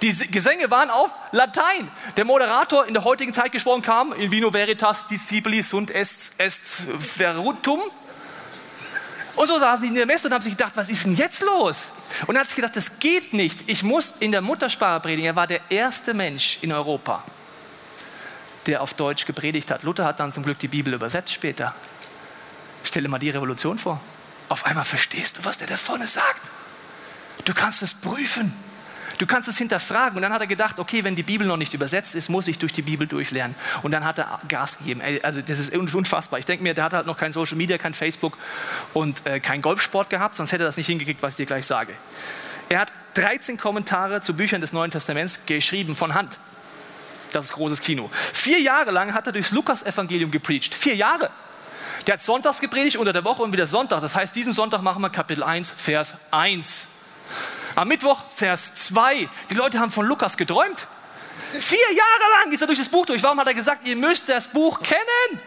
Die 0.03 0.13
Gesänge 0.31 0.71
waren 0.71 0.91
auf 0.91 1.11
Latein. 1.33 1.89
Der 2.17 2.25
Moderator 2.25 2.87
in 2.87 2.93
der 2.93 3.05
heutigen 3.05 3.33
Zeit 3.33 3.51
gesprochen 3.53 3.83
kam, 3.83 4.13
in 4.13 4.31
vino 4.31 4.53
veritas 4.53 5.07
discipulis 5.07 5.73
und 5.73 5.91
est, 5.91 6.39
est 6.39 6.87
verutum. 6.99 7.81
Und 9.35 9.47
so 9.47 9.59
saßen 9.59 9.83
sie 9.83 9.89
in 9.89 9.95
der 9.95 10.07
Messe 10.07 10.29
und 10.29 10.35
haben 10.35 10.43
sich 10.43 10.57
gedacht, 10.57 10.73
was 10.75 10.91
ist 10.91 11.05
denn 11.05 11.17
jetzt 11.17 11.41
los? 11.41 11.93
Und 12.27 12.35
dann 12.35 12.43
hat 12.43 12.49
sich 12.49 12.57
gedacht, 12.57 12.77
das 12.77 12.99
geht 12.99 13.33
nicht. 13.33 13.65
Ich 13.69 13.83
muss 13.83 14.15
in 14.21 14.31
der 14.31 14.43
Muttersprache 14.43 15.01
predigen. 15.01 15.25
Er 15.25 15.37
war 15.37 15.47
der 15.47 15.63
erste 15.71 16.13
Mensch 16.13 16.59
in 16.61 16.71
Europa, 16.71 17.25
der 18.67 18.83
auf 18.83 18.95
Deutsch 18.95 19.25
gepredigt 19.25 19.71
hat. 19.71 19.85
Luther 19.85 20.05
hat 20.05 20.21
dann 20.21 20.31
zum 20.33 20.45
Glück 20.45 20.59
die 20.59 20.69
Bibel 20.69 20.93
übersetzt 20.93 21.33
später. 21.33 21.75
Stell 22.85 23.05
dir 23.05 23.09
mal 23.09 23.19
die 23.19 23.31
Revolution 23.31 23.79
vor. 23.79 24.01
Auf 24.49 24.67
einmal 24.67 24.85
verstehst 24.85 25.39
du, 25.39 25.45
was 25.45 25.59
der 25.59 25.67
da 25.67 25.77
vorne 25.77 26.07
sagt. 26.07 26.51
Du 27.45 27.55
kannst 27.55 27.83
es 27.83 27.95
prüfen. 27.95 28.53
Du 29.19 29.27
kannst 29.27 29.49
es 29.49 29.59
hinterfragen. 29.59 30.17
Und 30.17 30.23
dann 30.23 30.33
hat 30.33 30.41
er 30.41 30.47
gedacht, 30.47 30.79
okay, 30.79 31.05
wenn 31.05 31.17
die 31.17 31.23
Bibel 31.23 31.47
noch 31.47 31.57
nicht 31.57 31.75
übersetzt 31.75 32.15
ist, 32.15 32.29
muss 32.29 32.47
ich 32.47 32.59
durch 32.59 32.73
die 32.73 32.83
Bibel 32.83 33.07
durchlernen. 33.07 33.57
Und 33.83 33.91
dann 33.91 34.05
hat 34.05 34.19
er 34.19 34.41
Gas 34.49 34.79
gegeben. 34.79 35.03
Also 35.23 35.43
das 35.43 35.59
ist 35.59 35.75
unfassbar. 35.75 36.39
Ich 36.39 36.47
denke 36.47 36.63
mir, 36.63 36.75
der 36.75 36.85
hat 36.85 36.93
halt 36.93 37.07
noch 37.07 37.17
kein 37.17 37.33
Social 37.33 37.57
Media, 37.57 37.79
kein 37.79 37.95
Facebook 37.95 38.39
und 38.95 39.27
äh, 39.27 39.41
kein 39.41 39.61
Golfsport 39.61 40.09
gehabt, 40.09 40.37
sonst 40.37 40.53
hätte 40.53 40.63
er 40.63 40.67
das 40.67 40.77
nicht 40.77 40.87
hingekriegt, 40.87 41.23
was 41.23 41.35
ich 41.35 41.37
dir 41.39 41.47
gleich 41.47 41.67
sage. 41.67 41.93
Er 42.69 42.81
hat 42.81 42.93
13 43.15 43.57
Kommentare 43.57 44.21
zu 44.21 44.35
Büchern 44.35 44.61
des 44.61 44.73
Neuen 44.73 44.91
Testaments 44.91 45.41
geschrieben 45.47 45.97
von 45.97 46.15
Hand. 46.15 46.39
Das 47.33 47.45
ist 47.45 47.53
großes 47.53 47.81
Kino. 47.81 48.11
Vier 48.13 48.61
Jahre 48.61 48.91
lang 48.91 49.15
hat 49.15 49.27
er 49.27 49.33
durchs 49.33 49.51
Lukas-Evangelium 49.51 50.31
gepreacht. 50.31 50.75
Vier 50.75 50.95
Jahre. 50.95 51.31
Der 52.07 52.15
hat 52.15 52.23
sonntags 52.23 52.61
gepredigt 52.61 52.97
unter 52.97 53.13
der 53.13 53.25
Woche 53.25 53.43
und 53.43 53.53
wieder 53.53 53.67
Sonntag. 53.67 54.01
Das 54.01 54.15
heißt, 54.15 54.35
diesen 54.35 54.53
Sonntag 54.53 54.83
machen 54.83 55.03
wir 55.03 55.11
Kapitel 55.11 55.43
1, 55.43 55.75
Vers 55.77 56.15
1. 56.31 56.89
Am 57.75 57.89
Mittwoch, 57.89 58.25
Vers 58.35 58.73
2. 58.75 59.29
Die 59.51 59.55
Leute 59.55 59.79
haben 59.79 59.91
von 59.91 60.07
Lukas 60.07 60.37
geträumt. 60.37 60.89
Vier 61.39 61.79
Jahre 61.79 62.43
lang 62.43 62.53
ist 62.53 62.61
er 62.61 62.67
durch 62.67 62.79
das 62.79 62.89
Buch 62.89 63.07
durch. 63.07 63.23
Warum 63.23 63.39
hat 63.39 63.47
er 63.47 63.55
gesagt, 63.55 63.87
ihr 63.87 63.97
müsst 63.97 64.29
das 64.29 64.49
Buch 64.49 64.81
kennen? 64.81 65.41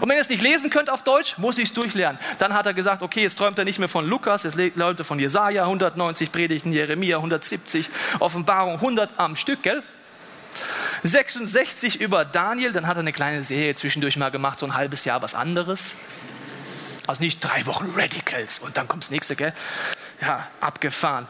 Und 0.00 0.08
wenn 0.08 0.16
ihr 0.16 0.22
es 0.22 0.28
nicht 0.28 0.42
lesen 0.42 0.68
könnt 0.68 0.90
auf 0.90 1.02
Deutsch, 1.02 1.38
muss 1.38 1.56
ich 1.58 1.64
es 1.64 1.72
durchlernen. 1.72 2.20
Dann 2.38 2.52
hat 2.52 2.66
er 2.66 2.74
gesagt, 2.74 3.02
okay, 3.02 3.22
jetzt 3.22 3.36
träumt 3.36 3.58
er 3.58 3.64
nicht 3.64 3.78
mehr 3.78 3.88
von 3.88 4.06
Lukas, 4.06 4.42
jetzt 4.42 4.58
träumt 4.76 5.00
er 5.00 5.04
von 5.04 5.18
Jesaja, 5.18 5.62
190 5.62 6.30
Predigten, 6.30 6.72
Jeremia, 6.72 7.16
170, 7.16 7.88
Offenbarung, 8.18 8.74
100 8.74 9.12
am 9.16 9.36
Stück, 9.36 9.62
gell? 9.62 9.82
66 11.02 12.00
über 12.00 12.24
Daniel, 12.24 12.72
dann 12.72 12.86
hat 12.86 12.96
er 12.96 13.00
eine 13.00 13.12
kleine 13.12 13.42
Serie 13.42 13.74
zwischendurch 13.74 14.16
mal 14.16 14.30
gemacht, 14.30 14.58
so 14.58 14.66
ein 14.66 14.74
halbes 14.74 15.04
Jahr 15.04 15.22
was 15.22 15.34
anderes. 15.34 15.94
Also 17.06 17.22
nicht 17.22 17.40
drei 17.40 17.66
Wochen 17.66 17.90
Radicals 17.96 18.58
und 18.58 18.76
dann 18.76 18.86
kommt 18.86 19.02
das 19.02 19.10
nächste, 19.10 19.34
gell? 19.34 19.52
ja, 20.20 20.46
abgefahren. 20.60 21.26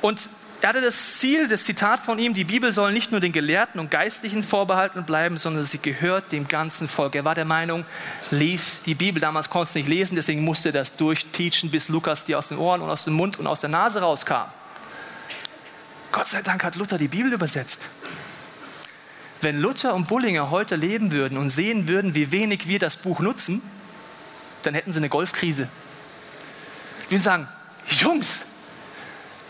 Und 0.00 0.28
er 0.60 0.70
hatte 0.70 0.80
das 0.80 1.18
Ziel, 1.18 1.46
das 1.46 1.64
Zitat 1.64 2.00
von 2.00 2.18
ihm, 2.18 2.32
die 2.32 2.44
Bibel 2.44 2.72
soll 2.72 2.92
nicht 2.92 3.10
nur 3.10 3.20
den 3.20 3.32
Gelehrten 3.32 3.78
und 3.78 3.90
Geistlichen 3.90 4.42
vorbehalten 4.42 5.04
bleiben, 5.04 5.36
sondern 5.36 5.64
sie 5.66 5.76
gehört 5.76 6.32
dem 6.32 6.48
ganzen 6.48 6.88
Volk. 6.88 7.14
Er 7.14 7.24
war 7.26 7.34
der 7.34 7.44
Meinung, 7.44 7.84
lies 8.30 8.80
die 8.82 8.94
Bibel. 8.94 9.20
Damals 9.20 9.50
konntest 9.50 9.74
du 9.74 9.80
nicht 9.80 9.88
lesen, 9.88 10.14
deswegen 10.14 10.42
musste 10.42 10.70
er 10.70 10.72
das 10.72 10.96
durchteachen, 10.96 11.70
bis 11.70 11.90
Lukas 11.90 12.24
dir 12.24 12.38
aus 12.38 12.48
den 12.48 12.56
Ohren 12.56 12.80
und 12.80 12.88
aus 12.88 13.04
dem 13.04 13.12
Mund 13.12 13.38
und 13.38 13.46
aus 13.46 13.60
der 13.60 13.68
Nase 13.68 14.00
rauskam. 14.00 14.48
Gott 16.12 16.28
sei 16.28 16.40
Dank 16.40 16.64
hat 16.64 16.76
Luther 16.76 16.96
die 16.96 17.08
Bibel 17.08 17.32
übersetzt. 17.32 17.86
Wenn 19.44 19.60
Luther 19.60 19.92
und 19.92 20.08
Bullinger 20.08 20.50
heute 20.50 20.74
leben 20.74 21.12
würden 21.12 21.36
und 21.36 21.50
sehen 21.50 21.86
würden, 21.86 22.14
wie 22.14 22.32
wenig 22.32 22.66
wir 22.66 22.78
das 22.78 22.96
Buch 22.96 23.20
nutzen, 23.20 23.60
dann 24.62 24.72
hätten 24.72 24.90
sie 24.90 24.96
eine 24.96 25.10
Golfkrise. 25.10 25.68
Die 27.10 27.18
sagen, 27.18 27.46
Jungs, 27.90 28.46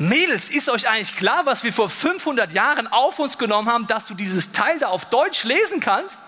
Mädels, 0.01 0.49
ist 0.49 0.69
euch 0.69 0.89
eigentlich 0.89 1.15
klar, 1.15 1.47
was 1.47 1.63
wir 1.63 1.73
vor 1.73 1.89
500 1.89 2.51
Jahren 2.51 2.89
auf 2.89 3.21
uns 3.21 3.39
genommen 3.39 3.69
haben, 3.69 3.87
dass 3.87 4.07
du 4.07 4.15
dieses 4.15 4.51
Teil 4.51 4.81
da 4.81 4.89
auf 4.89 5.05
Deutsch 5.05 5.45
lesen 5.45 5.79
kannst? 5.79 6.21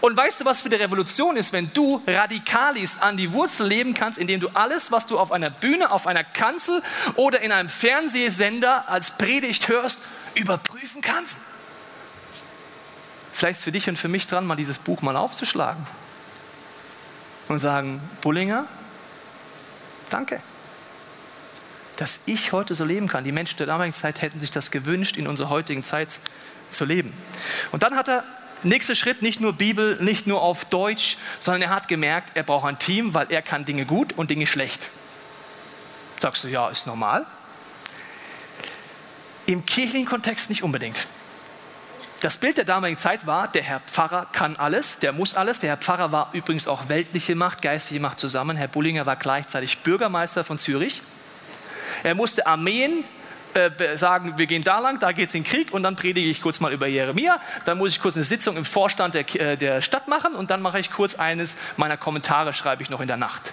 Und 0.00 0.16
weißt 0.16 0.40
du, 0.40 0.44
was 0.44 0.60
für 0.60 0.68
eine 0.68 0.80
Revolution 0.80 1.36
ist, 1.36 1.52
wenn 1.52 1.72
du 1.72 2.02
radikalis 2.08 2.98
an 2.98 3.16
die 3.16 3.32
Wurzel 3.32 3.68
leben 3.68 3.94
kannst, 3.94 4.18
indem 4.18 4.40
du 4.40 4.48
alles, 4.48 4.90
was 4.90 5.06
du 5.06 5.16
auf 5.16 5.30
einer 5.30 5.50
Bühne, 5.50 5.92
auf 5.92 6.08
einer 6.08 6.24
Kanzel 6.24 6.82
oder 7.14 7.40
in 7.40 7.52
einem 7.52 7.68
Fernsehsender 7.68 8.88
als 8.88 9.12
Predigt 9.12 9.68
hörst, 9.68 10.02
überprüfen 10.34 11.02
kannst? 11.02 11.44
Vielleicht 13.38 13.58
ist 13.58 13.64
für 13.64 13.72
dich 13.72 13.88
und 13.88 13.98
für 13.98 14.08
mich 14.08 14.26
dran, 14.26 14.46
mal 14.46 14.56
dieses 14.56 14.78
Buch 14.78 15.00
mal 15.00 15.16
aufzuschlagen 15.16 15.86
und 17.46 17.58
sagen, 17.58 18.00
Bullinger, 18.20 18.66
danke 20.10 20.42
dass 21.98 22.20
ich 22.26 22.52
heute 22.52 22.76
so 22.76 22.84
leben 22.84 23.08
kann. 23.08 23.24
Die 23.24 23.32
Menschen 23.32 23.56
der 23.56 23.66
damaligen 23.66 23.92
Zeit 23.92 24.22
hätten 24.22 24.38
sich 24.38 24.52
das 24.52 24.70
gewünscht, 24.70 25.16
in 25.16 25.26
unserer 25.26 25.48
heutigen 25.48 25.82
Zeit 25.82 26.20
zu 26.70 26.84
leben. 26.84 27.12
Und 27.72 27.82
dann 27.82 27.96
hat 27.96 28.08
er 28.08 28.22
nächster 28.62 28.94
Schritt 28.94 29.20
nicht 29.20 29.40
nur 29.40 29.52
Bibel, 29.52 30.00
nicht 30.00 30.28
nur 30.28 30.40
auf 30.40 30.64
Deutsch, 30.64 31.16
sondern 31.40 31.62
er 31.62 31.70
hat 31.70 31.88
gemerkt, 31.88 32.36
er 32.36 32.44
braucht 32.44 32.66
ein 32.66 32.78
Team, 32.78 33.14
weil 33.14 33.26
er 33.32 33.42
kann 33.42 33.64
Dinge 33.64 33.84
gut 33.84 34.12
und 34.12 34.30
Dinge 34.30 34.46
schlecht. 34.46 34.88
Sagst 36.20 36.44
du, 36.44 36.48
ja, 36.48 36.68
ist 36.68 36.86
normal. 36.86 37.26
Im 39.46 39.66
kirchlichen 39.66 40.06
Kontext 40.06 40.50
nicht 40.50 40.62
unbedingt. 40.62 41.04
Das 42.20 42.36
Bild 42.36 42.56
der 42.56 42.64
damaligen 42.64 42.98
Zeit 42.98 43.28
war, 43.28 43.46
der 43.46 43.62
Herr 43.62 43.78
Pfarrer 43.80 44.26
kann 44.32 44.56
alles, 44.56 44.98
der 44.98 45.12
muss 45.12 45.34
alles. 45.34 45.60
Der 45.60 45.70
Herr 45.70 45.76
Pfarrer 45.76 46.10
war 46.10 46.30
übrigens 46.32 46.66
auch 46.66 46.88
weltliche 46.88 47.36
Macht, 47.36 47.62
geistliche 47.62 48.02
Macht 48.02 48.18
zusammen. 48.18 48.56
Herr 48.56 48.66
Bullinger 48.66 49.06
war 49.06 49.14
gleichzeitig 49.14 49.78
Bürgermeister 49.78 50.42
von 50.42 50.58
Zürich. 50.58 51.02
Er 52.02 52.16
musste 52.16 52.44
Armeen 52.48 53.04
äh, 53.54 53.96
sagen, 53.96 54.36
wir 54.36 54.46
gehen 54.46 54.64
da 54.64 54.80
lang, 54.80 54.98
da 54.98 55.12
geht 55.12 55.28
es 55.28 55.34
in 55.34 55.44
den 55.44 55.50
Krieg 55.50 55.72
und 55.72 55.84
dann 55.84 55.94
predige 55.94 56.28
ich 56.28 56.42
kurz 56.42 56.58
mal 56.58 56.72
über 56.72 56.88
Jeremia. 56.88 57.40
Dann 57.64 57.78
muss 57.78 57.92
ich 57.92 58.00
kurz 58.00 58.16
eine 58.16 58.24
Sitzung 58.24 58.56
im 58.56 58.64
Vorstand 58.64 59.14
der, 59.14 59.40
äh, 59.40 59.56
der 59.56 59.80
Stadt 59.80 60.08
machen 60.08 60.34
und 60.34 60.50
dann 60.50 60.60
mache 60.60 60.80
ich 60.80 60.90
kurz 60.90 61.14
eines 61.14 61.54
meiner 61.76 61.96
Kommentare, 61.96 62.52
schreibe 62.52 62.82
ich 62.82 62.90
noch 62.90 63.00
in 63.00 63.06
der 63.06 63.16
Nacht. 63.16 63.52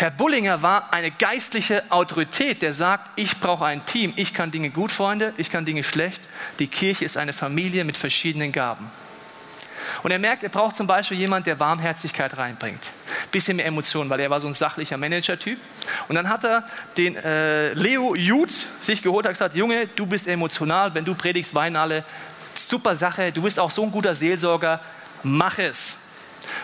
Herr 0.00 0.10
Bullinger 0.10 0.62
war 0.62 0.94
eine 0.94 1.10
geistliche 1.10 1.82
Autorität, 1.92 2.62
der 2.62 2.72
sagt, 2.72 3.10
ich 3.16 3.38
brauche 3.38 3.66
ein 3.66 3.84
Team, 3.84 4.14
ich 4.16 4.32
kann 4.32 4.50
Dinge 4.50 4.70
gut, 4.70 4.90
Freunde, 4.90 5.34
ich 5.36 5.50
kann 5.50 5.66
Dinge 5.66 5.84
schlecht. 5.84 6.26
Die 6.58 6.68
Kirche 6.68 7.04
ist 7.04 7.18
eine 7.18 7.34
Familie 7.34 7.84
mit 7.84 7.98
verschiedenen 7.98 8.50
Gaben. 8.50 8.90
Und 10.02 10.10
er 10.10 10.18
merkt, 10.18 10.42
er 10.42 10.48
braucht 10.48 10.78
zum 10.78 10.86
Beispiel 10.86 11.18
jemanden, 11.18 11.44
der 11.44 11.60
Warmherzigkeit 11.60 12.38
reinbringt. 12.38 12.80
Bisschen 13.30 13.58
mehr 13.58 13.66
Emotionen, 13.66 14.08
weil 14.08 14.20
er 14.20 14.30
war 14.30 14.40
so 14.40 14.46
ein 14.46 14.54
sachlicher 14.54 14.96
Manager-Typ. 14.96 15.58
Und 16.08 16.14
dann 16.14 16.30
hat 16.30 16.44
er 16.44 16.64
den 16.96 17.16
äh, 17.16 17.74
Leo 17.74 18.14
Jud 18.14 18.50
sich 18.80 19.02
geholt, 19.02 19.26
hat 19.26 19.32
gesagt, 19.32 19.54
Junge, 19.54 19.86
du 19.86 20.06
bist 20.06 20.26
emotional, 20.26 20.94
wenn 20.94 21.04
du 21.04 21.14
predigst, 21.14 21.54
weinen 21.54 21.76
alle. 21.76 22.04
Super 22.54 22.96
Sache, 22.96 23.32
du 23.32 23.42
bist 23.42 23.60
auch 23.60 23.70
so 23.70 23.82
ein 23.82 23.90
guter 23.90 24.14
Seelsorger, 24.14 24.80
mach 25.22 25.58
es. 25.58 25.98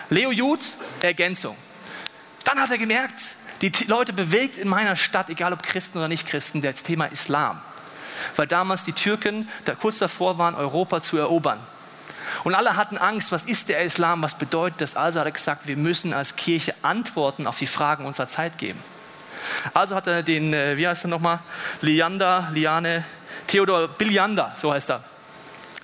Leo 0.09 0.31
Jud, 0.31 0.73
Ergänzung. 1.03 1.55
Dann 2.47 2.61
hat 2.61 2.71
er 2.71 2.77
gemerkt, 2.77 3.35
die 3.61 3.71
Leute 3.87 4.13
bewegt 4.13 4.57
in 4.57 4.69
meiner 4.69 4.95
Stadt, 4.95 5.29
egal 5.29 5.51
ob 5.51 5.63
Christen 5.63 5.97
oder 5.97 6.07
nicht 6.07 6.25
Christen, 6.25 6.61
das 6.61 6.81
Thema 6.81 7.07
Islam. 7.07 7.59
Weil 8.37 8.47
damals 8.47 8.85
die 8.85 8.93
Türken 8.93 9.49
da 9.65 9.75
kurz 9.75 9.97
davor 9.97 10.37
waren, 10.37 10.55
Europa 10.55 11.01
zu 11.01 11.17
erobern. 11.17 11.59
Und 12.45 12.55
alle 12.55 12.77
hatten 12.77 12.97
Angst, 12.97 13.33
was 13.33 13.43
ist 13.43 13.67
der 13.67 13.83
Islam, 13.83 14.23
was 14.23 14.37
bedeutet 14.37 14.79
das? 14.79 14.95
Also 14.95 15.19
hat 15.19 15.27
er 15.27 15.33
gesagt, 15.33 15.67
wir 15.67 15.75
müssen 15.75 16.13
als 16.13 16.37
Kirche 16.37 16.73
Antworten 16.83 17.47
auf 17.47 17.57
die 17.57 17.67
Fragen 17.67 18.05
unserer 18.05 18.29
Zeit 18.29 18.57
geben. 18.57 18.81
Also 19.73 19.95
hat 19.95 20.07
er 20.07 20.23
den, 20.23 20.53
äh, 20.53 20.77
wie 20.77 20.87
heißt 20.87 21.03
er 21.03 21.09
nochmal, 21.09 21.39
Liander, 21.81 22.47
Liane, 22.53 23.03
Theodor 23.47 23.89
Billiander, 23.89 24.53
so 24.55 24.71
heißt 24.71 24.89
er, 24.91 25.03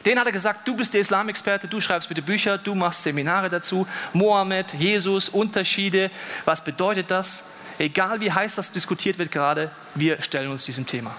den 0.05 0.19
hat 0.19 0.25
er 0.25 0.31
gesagt, 0.31 0.67
du 0.67 0.75
bist 0.75 0.93
der 0.93 1.01
Islamexperte, 1.01 1.67
du 1.67 1.79
schreibst 1.79 2.09
bitte 2.09 2.21
Bücher, 2.21 2.57
du 2.57 2.75
machst 2.75 3.03
Seminare 3.03 3.49
dazu. 3.49 3.87
Mohammed, 4.13 4.73
Jesus, 4.73 5.29
Unterschiede, 5.29 6.11
was 6.45 6.63
bedeutet 6.63 7.09
das? 7.11 7.43
Egal 7.79 8.19
wie 8.19 8.31
heiß 8.31 8.55
das 8.55 8.71
diskutiert 8.71 9.17
wird 9.17 9.31
gerade, 9.31 9.71
wir 9.95 10.21
stellen 10.21 10.51
uns 10.51 10.65
diesem 10.65 10.85
Thema. 10.85 11.15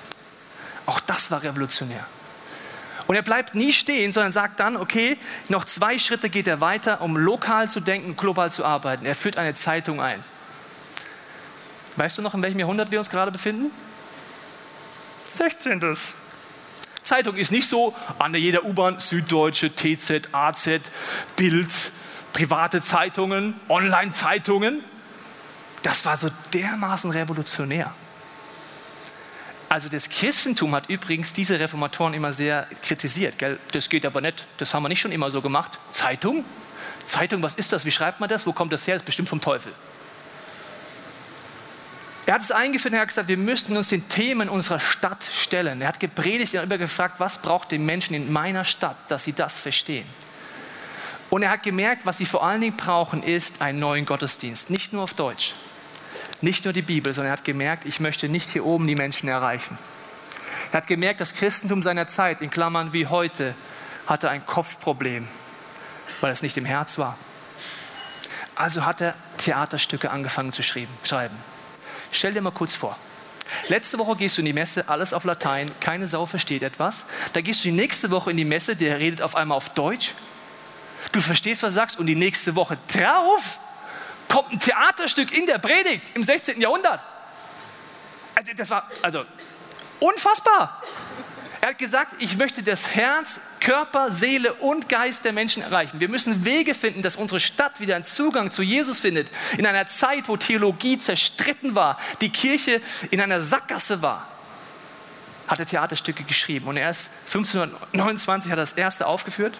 Auch 0.86 1.00
das 1.00 1.30
war 1.30 1.42
revolutionär. 1.42 2.06
Und 3.06 3.16
er 3.16 3.22
bleibt 3.22 3.54
nie 3.54 3.72
stehen, 3.72 4.12
sondern 4.12 4.32
sagt 4.32 4.60
dann, 4.60 4.76
okay, 4.76 5.18
noch 5.48 5.64
zwei 5.64 5.98
Schritte 5.98 6.30
geht 6.30 6.46
er 6.46 6.60
weiter, 6.60 7.00
um 7.00 7.16
lokal 7.16 7.68
zu 7.68 7.80
denken, 7.80 8.16
global 8.16 8.50
zu 8.50 8.64
arbeiten. 8.64 9.04
Er 9.04 9.14
führt 9.14 9.36
eine 9.36 9.54
Zeitung 9.54 10.00
ein. 10.00 10.22
Weißt 11.96 12.18
du 12.18 12.22
noch, 12.22 12.34
in 12.34 12.42
welchem 12.42 12.58
Jahrhundert 12.58 12.90
wir 12.90 12.98
uns 12.98 13.10
gerade 13.10 13.30
befinden? 13.30 13.70
16. 15.28 15.80
Zeitung 17.04 17.36
ist 17.36 17.52
nicht 17.52 17.68
so 17.68 17.94
an 18.18 18.34
jeder 18.34 18.64
U-Bahn, 18.64 18.98
Süddeutsche, 18.98 19.74
TZ, 19.74 20.28
AZ, 20.32 20.68
Bild, 21.36 21.92
private 22.32 22.82
Zeitungen, 22.82 23.54
Online-Zeitungen. 23.68 24.82
Das 25.82 26.04
war 26.04 26.16
so 26.16 26.30
dermaßen 26.52 27.10
revolutionär. 27.10 27.92
Also 29.68 29.88
das 29.88 30.08
Christentum 30.08 30.74
hat 30.74 30.88
übrigens 30.88 31.32
diese 31.32 31.58
Reformatoren 31.58 32.14
immer 32.14 32.32
sehr 32.32 32.66
kritisiert. 32.82 33.38
Gell? 33.38 33.58
Das 33.72 33.88
geht 33.88 34.06
aber 34.06 34.20
nicht, 34.20 34.46
das 34.58 34.72
haben 34.72 34.82
wir 34.82 34.88
nicht 34.88 35.00
schon 35.00 35.12
immer 35.12 35.30
so 35.30 35.42
gemacht. 35.42 35.78
Zeitung? 35.90 36.44
Zeitung, 37.04 37.42
was 37.42 37.54
ist 37.54 37.72
das? 37.72 37.84
Wie 37.84 37.90
schreibt 37.90 38.20
man 38.20 38.28
das? 38.28 38.46
Wo 38.46 38.52
kommt 38.52 38.72
das 38.72 38.86
her? 38.86 38.94
Das 38.94 39.02
ist 39.02 39.06
bestimmt 39.06 39.28
vom 39.28 39.40
Teufel. 39.40 39.72
Er 42.26 42.34
hat 42.34 42.42
es 42.42 42.50
eingeführt 42.50 42.92
und 42.92 42.96
er 42.96 43.02
hat 43.02 43.08
gesagt, 43.08 43.28
wir 43.28 43.36
müssten 43.36 43.76
uns 43.76 43.90
den 43.90 44.08
Themen 44.08 44.48
unserer 44.48 44.80
Stadt 44.80 45.24
stellen. 45.24 45.82
Er 45.82 45.88
hat 45.88 46.00
gepredigt 46.00 46.54
und 46.54 46.62
immer 46.62 46.78
gefragt, 46.78 47.16
was 47.18 47.38
braucht 47.38 47.70
die 47.70 47.78
Menschen 47.78 48.14
in 48.14 48.32
meiner 48.32 48.64
Stadt, 48.64 48.96
dass 49.08 49.24
sie 49.24 49.34
das 49.34 49.58
verstehen. 49.58 50.06
Und 51.28 51.42
er 51.42 51.50
hat 51.50 51.62
gemerkt, 51.62 52.06
was 52.06 52.18
sie 52.18 52.26
vor 52.26 52.44
allen 52.44 52.62
Dingen 52.62 52.76
brauchen, 52.76 53.22
ist 53.22 53.60
einen 53.60 53.78
neuen 53.78 54.06
Gottesdienst. 54.06 54.70
Nicht 54.70 54.92
nur 54.92 55.02
auf 55.02 55.14
Deutsch, 55.14 55.54
nicht 56.40 56.64
nur 56.64 56.72
die 56.72 56.82
Bibel, 56.82 57.12
sondern 57.12 57.30
er 57.30 57.38
hat 57.38 57.44
gemerkt, 57.44 57.84
ich 57.84 58.00
möchte 58.00 58.28
nicht 58.28 58.48
hier 58.48 58.64
oben 58.64 58.86
die 58.86 58.94
Menschen 58.94 59.28
erreichen. 59.28 59.76
Er 60.72 60.78
hat 60.78 60.86
gemerkt, 60.86 61.20
das 61.20 61.34
Christentum 61.34 61.82
seiner 61.82 62.06
Zeit, 62.06 62.40
in 62.40 62.50
Klammern 62.50 62.92
wie 62.92 63.06
heute, 63.06 63.54
hatte 64.06 64.30
ein 64.30 64.46
Kopfproblem, 64.46 65.28
weil 66.20 66.32
es 66.32 66.42
nicht 66.42 66.56
im 66.56 66.64
Herz 66.64 66.98
war. 66.98 67.18
Also 68.54 68.86
hat 68.86 69.00
er 69.00 69.14
Theaterstücke 69.38 70.10
angefangen 70.10 70.52
zu 70.52 70.62
schreiben. 70.62 71.53
Stell 72.14 72.32
dir 72.32 72.40
mal 72.40 72.52
kurz 72.52 72.74
vor. 72.74 72.96
Letzte 73.68 73.98
Woche 73.98 74.16
gehst 74.16 74.36
du 74.36 74.42
in 74.42 74.46
die 74.46 74.52
Messe, 74.52 74.88
alles 74.88 75.12
auf 75.12 75.24
Latein, 75.24 75.70
keine 75.80 76.06
Sau 76.06 76.26
versteht 76.26 76.62
etwas. 76.62 77.06
Dann 77.32 77.42
gehst 77.42 77.64
du 77.64 77.68
die 77.68 77.74
nächste 77.74 78.10
Woche 78.12 78.30
in 78.30 78.36
die 78.36 78.44
Messe, 78.44 78.76
der 78.76 79.00
redet 79.00 79.20
auf 79.20 79.34
einmal 79.34 79.56
auf 79.56 79.70
Deutsch. 79.70 80.14
Du 81.10 81.20
verstehst, 81.20 81.62
was 81.64 81.72
er 81.72 81.74
sagt, 81.74 81.98
und 81.98 82.06
die 82.06 82.14
nächste 82.14 82.54
Woche 82.54 82.78
drauf 82.92 83.58
kommt 84.28 84.52
ein 84.52 84.60
Theaterstück 84.60 85.36
in 85.36 85.46
der 85.46 85.58
Predigt 85.58 86.12
im 86.14 86.22
16. 86.22 86.60
Jahrhundert. 86.60 87.00
Also 88.36 88.52
das 88.56 88.70
war 88.70 88.88
also 89.02 89.24
unfassbar. 89.98 90.80
Er 91.64 91.70
hat 91.70 91.78
gesagt, 91.78 92.16
ich 92.18 92.36
möchte 92.36 92.62
das 92.62 92.94
Herz, 92.94 93.40
Körper, 93.58 94.10
Seele 94.10 94.52
und 94.52 94.86
Geist 94.90 95.24
der 95.24 95.32
Menschen 95.32 95.62
erreichen. 95.62 95.98
Wir 95.98 96.10
müssen 96.10 96.44
Wege 96.44 96.74
finden, 96.74 97.00
dass 97.00 97.16
unsere 97.16 97.40
Stadt 97.40 97.80
wieder 97.80 97.96
einen 97.96 98.04
Zugang 98.04 98.50
zu 98.50 98.60
Jesus 98.60 99.00
findet. 99.00 99.30
In 99.56 99.64
einer 99.64 99.86
Zeit, 99.86 100.28
wo 100.28 100.36
Theologie 100.36 100.98
zerstritten 100.98 101.74
war, 101.74 101.96
die 102.20 102.28
Kirche 102.28 102.82
in 103.10 103.18
einer 103.22 103.40
Sackgasse 103.40 104.02
war, 104.02 104.28
hat 105.48 105.58
er 105.58 105.64
Theaterstücke 105.64 106.24
geschrieben. 106.24 106.66
Und 106.66 106.76
erst 106.76 107.08
1529 107.28 108.52
hat 108.52 108.58
er 108.58 108.62
das 108.62 108.72
erste 108.72 109.06
aufgeführt 109.06 109.58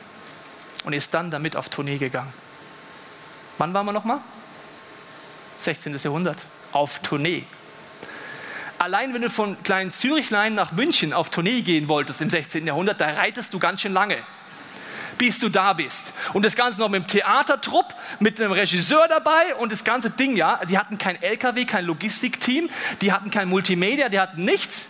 und 0.85 0.93
ist 0.93 1.15
dann 1.15 1.31
damit 1.31 1.57
auf 1.57 1.71
Tournee 1.71 1.97
gegangen. 1.97 2.35
Wann 3.57 3.73
waren 3.73 3.87
wir 3.87 3.93
nochmal? 3.93 4.21
16. 5.61 5.97
Jahrhundert. 5.97 6.45
Auf 6.71 6.99
Tournee 6.99 7.47
allein 8.79 9.15
wenn 9.15 9.23
du 9.23 9.31
von 9.31 9.63
kleinen 9.63 9.93
Zürichlein 9.93 10.55
nach 10.55 10.73
München 10.73 11.13
auf 11.13 11.31
Tournee 11.31 11.63
gehen 11.63 11.89
wolltest 11.89 12.21
im 12.21 12.31
16. 12.31 12.67
Jahrhundert, 12.67 13.01
da 13.01 13.07
reitest 13.07 13.55
du 13.55 13.59
ganz 13.59 13.81
schön 13.81 13.93
lange, 13.93 14.19
bis 15.19 15.39
du 15.39 15.49
da 15.49 15.73
bist. 15.73 16.15
Und 16.33 16.45
das 16.45 16.57
Ganze 16.57 16.81
noch 16.81 16.89
mit 16.89 17.03
dem 17.03 17.07
Theatertrupp, 17.09 17.95
mit 18.21 18.41
einem 18.41 18.53
Regisseur 18.53 19.09
dabei 19.09 19.55
und 19.57 19.73
das 19.73 19.85
ganze 19.85 20.11
Ding, 20.11 20.37
ja, 20.37 20.61
die 20.69 20.79
hatten 20.79 20.99
kein 20.99 21.21
LKW, 21.23 21.65
kein 21.65 21.85
Logistikteam, 21.85 22.69
die 23.01 23.13
hatten 23.13 23.31
kein 23.31 23.49
Multimedia, 23.49 24.09
die 24.09 24.21
hatten 24.21 24.45
nichts. 24.45 24.89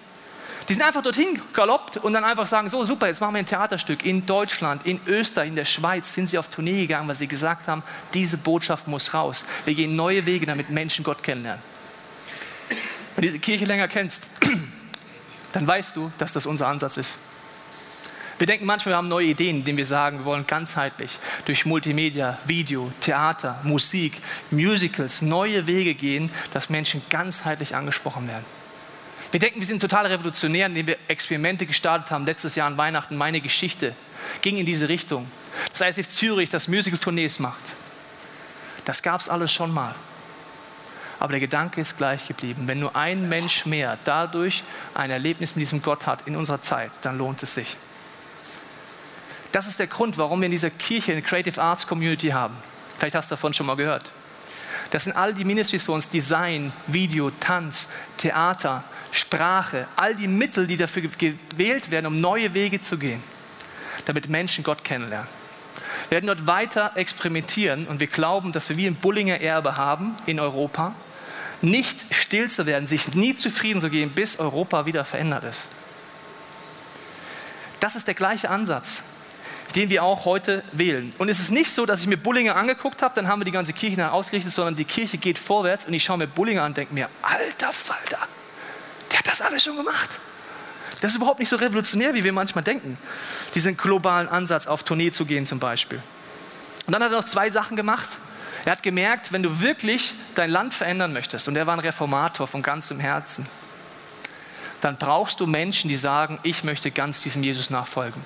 Die 0.68 0.72
sind 0.72 0.82
einfach 0.82 1.02
dorthin 1.02 1.42
galoppt 1.52 1.98
und 1.98 2.14
dann 2.14 2.24
einfach 2.24 2.46
sagen, 2.46 2.70
so 2.70 2.86
super, 2.86 3.06
jetzt 3.06 3.20
machen 3.20 3.34
wir 3.34 3.40
ein 3.40 3.46
Theaterstück. 3.46 4.04
In 4.04 4.24
Deutschland, 4.24 4.86
in 4.86 4.98
Österreich, 5.06 5.48
in 5.48 5.56
der 5.56 5.66
Schweiz 5.66 6.14
sind 6.14 6.26
sie 6.26 6.38
auf 6.38 6.48
Tournee 6.48 6.80
gegangen, 6.80 7.06
weil 7.06 7.16
sie 7.16 7.26
gesagt 7.26 7.68
haben, 7.68 7.82
diese 8.14 8.38
Botschaft 8.38 8.88
muss 8.88 9.12
raus. 9.12 9.44
Wir 9.66 9.74
gehen 9.74 9.94
neue 9.94 10.24
Wege, 10.24 10.46
damit 10.46 10.70
Menschen 10.70 11.04
Gott 11.04 11.22
kennenlernen. 11.22 11.62
Wenn 13.14 13.22
du 13.22 13.28
diese 13.28 13.38
Kirche 13.38 13.64
länger 13.64 13.88
kennst, 13.88 14.28
dann 15.52 15.66
weißt 15.66 15.94
du, 15.96 16.10
dass 16.18 16.32
das 16.32 16.46
unser 16.46 16.66
Ansatz 16.66 16.96
ist. 16.96 17.16
Wir 18.38 18.48
denken 18.48 18.66
manchmal, 18.66 18.94
wir 18.94 18.96
haben 18.96 19.08
neue 19.08 19.28
Ideen, 19.28 19.58
indem 19.58 19.76
wir 19.76 19.86
sagen, 19.86 20.18
wir 20.18 20.24
wollen 20.24 20.44
ganzheitlich 20.46 21.18
durch 21.44 21.64
Multimedia, 21.64 22.38
Video, 22.46 22.90
Theater, 23.00 23.60
Musik, 23.62 24.14
Musicals 24.50 25.22
neue 25.22 25.68
Wege 25.68 25.94
gehen, 25.94 26.30
dass 26.52 26.68
Menschen 26.68 27.00
ganzheitlich 27.10 27.76
angesprochen 27.76 28.26
werden. 28.26 28.44
Wir 29.30 29.38
denken, 29.38 29.60
wir 29.60 29.66
sind 29.66 29.80
total 29.80 30.06
revolutionär, 30.06 30.66
indem 30.66 30.88
wir 30.88 30.96
Experimente 31.06 31.66
gestartet 31.66 32.10
haben. 32.10 32.26
Letztes 32.26 32.56
Jahr 32.56 32.66
an 32.66 32.76
Weihnachten, 32.76 33.16
meine 33.16 33.40
Geschichte 33.40 33.94
ging 34.42 34.56
in 34.56 34.66
diese 34.66 34.88
Richtung. 34.88 35.28
Das 35.72 35.80
ISF 35.80 36.08
Zürich, 36.08 36.48
das 36.50 36.66
Musical-Tournees 36.66 37.38
macht. 37.38 37.62
Das 38.84 39.02
gab 39.02 39.20
es 39.20 39.28
alles 39.28 39.52
schon 39.52 39.72
mal 39.72 39.94
aber 41.24 41.30
der 41.32 41.40
Gedanke 41.40 41.80
ist 41.80 41.96
gleich 41.96 42.28
geblieben. 42.28 42.64
Wenn 42.68 42.80
nur 42.80 42.94
ein 42.96 43.30
Mensch 43.30 43.64
mehr 43.64 43.96
dadurch 44.04 44.62
ein 44.92 45.10
Erlebnis 45.10 45.56
mit 45.56 45.62
diesem 45.62 45.80
Gott 45.80 46.06
hat 46.06 46.26
in 46.26 46.36
unserer 46.36 46.60
Zeit, 46.60 46.92
dann 47.00 47.16
lohnt 47.16 47.42
es 47.42 47.54
sich. 47.54 47.78
Das 49.50 49.66
ist 49.66 49.78
der 49.78 49.86
Grund, 49.86 50.18
warum 50.18 50.42
wir 50.42 50.46
in 50.46 50.52
dieser 50.52 50.68
Kirche 50.68 51.12
eine 51.12 51.22
Creative 51.22 51.62
Arts 51.62 51.86
Community 51.86 52.28
haben. 52.28 52.54
Vielleicht 52.98 53.14
hast 53.14 53.30
du 53.30 53.36
davon 53.36 53.54
schon 53.54 53.64
mal 53.64 53.74
gehört. 53.74 54.12
Das 54.90 55.04
sind 55.04 55.16
all 55.16 55.32
die 55.32 55.46
Ministries 55.46 55.82
für 55.82 55.92
uns, 55.92 56.10
Design, 56.10 56.74
Video, 56.88 57.30
Tanz, 57.30 57.88
Theater, 58.18 58.84
Sprache, 59.10 59.86
all 59.96 60.14
die 60.14 60.28
Mittel, 60.28 60.66
die 60.66 60.76
dafür 60.76 61.04
gewählt 61.04 61.90
werden, 61.90 62.04
um 62.04 62.20
neue 62.20 62.52
Wege 62.52 62.82
zu 62.82 62.98
gehen, 62.98 63.22
damit 64.04 64.28
Menschen 64.28 64.62
Gott 64.62 64.84
kennenlernen. 64.84 65.28
Wir 66.10 66.16
werden 66.16 66.26
dort 66.26 66.46
weiter 66.46 66.92
experimentieren 66.96 67.86
und 67.86 67.98
wir 67.98 68.08
glauben, 68.08 68.52
dass 68.52 68.68
wir 68.68 68.76
wie 68.76 68.86
ein 68.86 68.94
Bullinger 68.94 69.40
Erbe 69.40 69.78
haben 69.78 70.14
in 70.26 70.38
Europa, 70.38 70.94
nicht 71.64 72.14
still 72.14 72.50
zu 72.50 72.66
werden, 72.66 72.86
sich 72.86 73.14
nie 73.14 73.34
zufrieden 73.34 73.80
zu 73.80 73.90
geben, 73.90 74.12
bis 74.12 74.38
Europa 74.38 74.86
wieder 74.86 75.04
verändert 75.04 75.44
ist. 75.44 75.66
Das 77.80 77.96
ist 77.96 78.06
der 78.06 78.14
gleiche 78.14 78.50
Ansatz, 78.50 79.02
den 79.74 79.90
wir 79.90 80.04
auch 80.04 80.24
heute 80.24 80.62
wählen. 80.72 81.10
Und 81.18 81.28
es 81.28 81.40
ist 81.40 81.50
nicht 81.50 81.70
so, 81.70 81.84
dass 81.86 82.00
ich 82.00 82.06
mir 82.06 82.16
Bullinger 82.16 82.56
angeguckt 82.56 83.02
habe, 83.02 83.14
dann 83.14 83.28
haben 83.28 83.40
wir 83.40 83.44
die 83.44 83.50
ganze 83.50 83.72
Kirche 83.72 83.96
nach 83.96 84.12
ausgerichtet, 84.12 84.52
sondern 84.52 84.76
die 84.76 84.84
Kirche 84.84 85.18
geht 85.18 85.38
vorwärts 85.38 85.84
und 85.84 85.92
ich 85.92 86.04
schaue 86.04 86.18
mir 86.18 86.26
Bullinger 86.26 86.62
an 86.62 86.68
und 86.68 86.76
denke 86.76 86.94
mir, 86.94 87.08
alter 87.22 87.72
Falter, 87.72 88.20
der 89.10 89.18
hat 89.18 89.26
das 89.26 89.40
alles 89.40 89.64
schon 89.64 89.76
gemacht. 89.76 90.10
Das 91.00 91.10
ist 91.10 91.16
überhaupt 91.16 91.40
nicht 91.40 91.50
so 91.50 91.56
revolutionär, 91.56 92.14
wie 92.14 92.24
wir 92.24 92.32
manchmal 92.32 92.64
denken, 92.64 92.96
diesen 93.54 93.76
globalen 93.76 94.28
Ansatz 94.28 94.66
auf 94.66 94.84
Tournee 94.84 95.10
zu 95.10 95.26
gehen 95.26 95.44
zum 95.44 95.58
Beispiel. 95.58 96.00
Und 96.86 96.92
dann 96.92 97.02
hat 97.02 97.12
er 97.12 97.18
noch 97.18 97.26
zwei 97.26 97.50
Sachen 97.50 97.76
gemacht. 97.76 98.08
Er 98.64 98.72
hat 98.72 98.82
gemerkt, 98.82 99.32
wenn 99.32 99.42
du 99.42 99.60
wirklich 99.60 100.14
dein 100.34 100.50
Land 100.50 100.74
verändern 100.74 101.12
möchtest, 101.12 101.48
und 101.48 101.56
er 101.56 101.66
war 101.66 101.74
ein 101.74 101.80
Reformator 101.80 102.46
von 102.46 102.62
ganzem 102.62 102.98
Herzen, 102.98 103.46
dann 104.80 104.96
brauchst 104.96 105.40
du 105.40 105.46
Menschen, 105.46 105.88
die 105.88 105.96
sagen, 105.96 106.38
ich 106.42 106.64
möchte 106.64 106.90
ganz 106.90 107.22
diesem 107.22 107.42
Jesus 107.42 107.70
nachfolgen. 107.70 108.22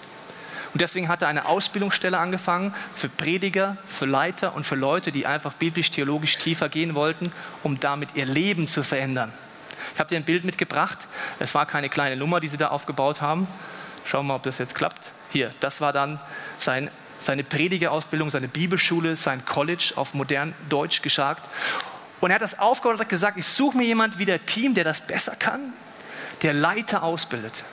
Und 0.75 0.83
deswegen 0.83 1.09
hat 1.09 1.23
er 1.23 1.29
eine 1.29 1.47
Ausbildungsstelle 1.47 2.19
angefangen 2.19 2.75
für 2.95 3.09
Prediger, 3.09 3.79
für 3.85 4.07
Leiter 4.07 4.55
und 4.55 4.65
für 4.65 4.75
Leute, 4.75 5.13
die 5.13 5.27
einfach 5.27 5.55
biblisch-theologisch 5.55 6.37
tiefer 6.37 6.69
gehen 6.69 6.95
wollten, 6.95 7.33
um 7.63 7.81
damit 7.81 8.11
ihr 8.15 8.27
Leben 8.27 8.67
zu 8.67 8.83
verändern. 8.83 9.33
Ich 9.95 10.01
habe 10.01 10.11
dir 10.11 10.17
ein 10.17 10.25
Bild 10.25 10.45
mitgebracht. 10.45 11.09
Es 11.39 11.55
war 11.55 11.65
keine 11.65 11.89
kleine 11.89 12.17
Nummer, 12.17 12.41
die 12.41 12.49
sie 12.49 12.59
da 12.59 12.69
aufgebaut 12.69 13.21
haben. 13.21 13.49
Schauen 14.05 14.27
wir 14.27 14.29
mal, 14.29 14.37
ob 14.37 14.43
das 14.43 14.59
jetzt 14.59 14.75
klappt. 14.75 15.13
Hier, 15.31 15.51
das 15.61 15.81
war 15.81 15.93
dann 15.93 16.21
sein, 16.59 16.91
seine 17.21 17.45
Predigerausbildung, 17.45 18.31
seine 18.31 18.49
Bibelschule, 18.49 19.17
sein 19.17 19.45
College 19.45 19.93
auf 19.97 20.15
modern 20.15 20.55
Deutsch 20.69 21.03
gesagt. 21.03 21.49
Und 22.21 22.31
er 22.31 22.37
hat 22.37 22.43
das 22.43 22.59
aufgebaut 22.59 23.01
und 23.01 23.09
gesagt, 23.09 23.39
ich 23.39 23.47
suche 23.47 23.77
mir 23.77 23.85
jemand 23.85 24.19
wie 24.19 24.25
der 24.25 24.45
Team, 24.47 24.75
der 24.75 24.85
das 24.85 25.07
besser 25.07 25.37
kann, 25.37 25.73
der 26.43 26.53
Leiter 26.53 27.03
ausbildet. 27.03 27.65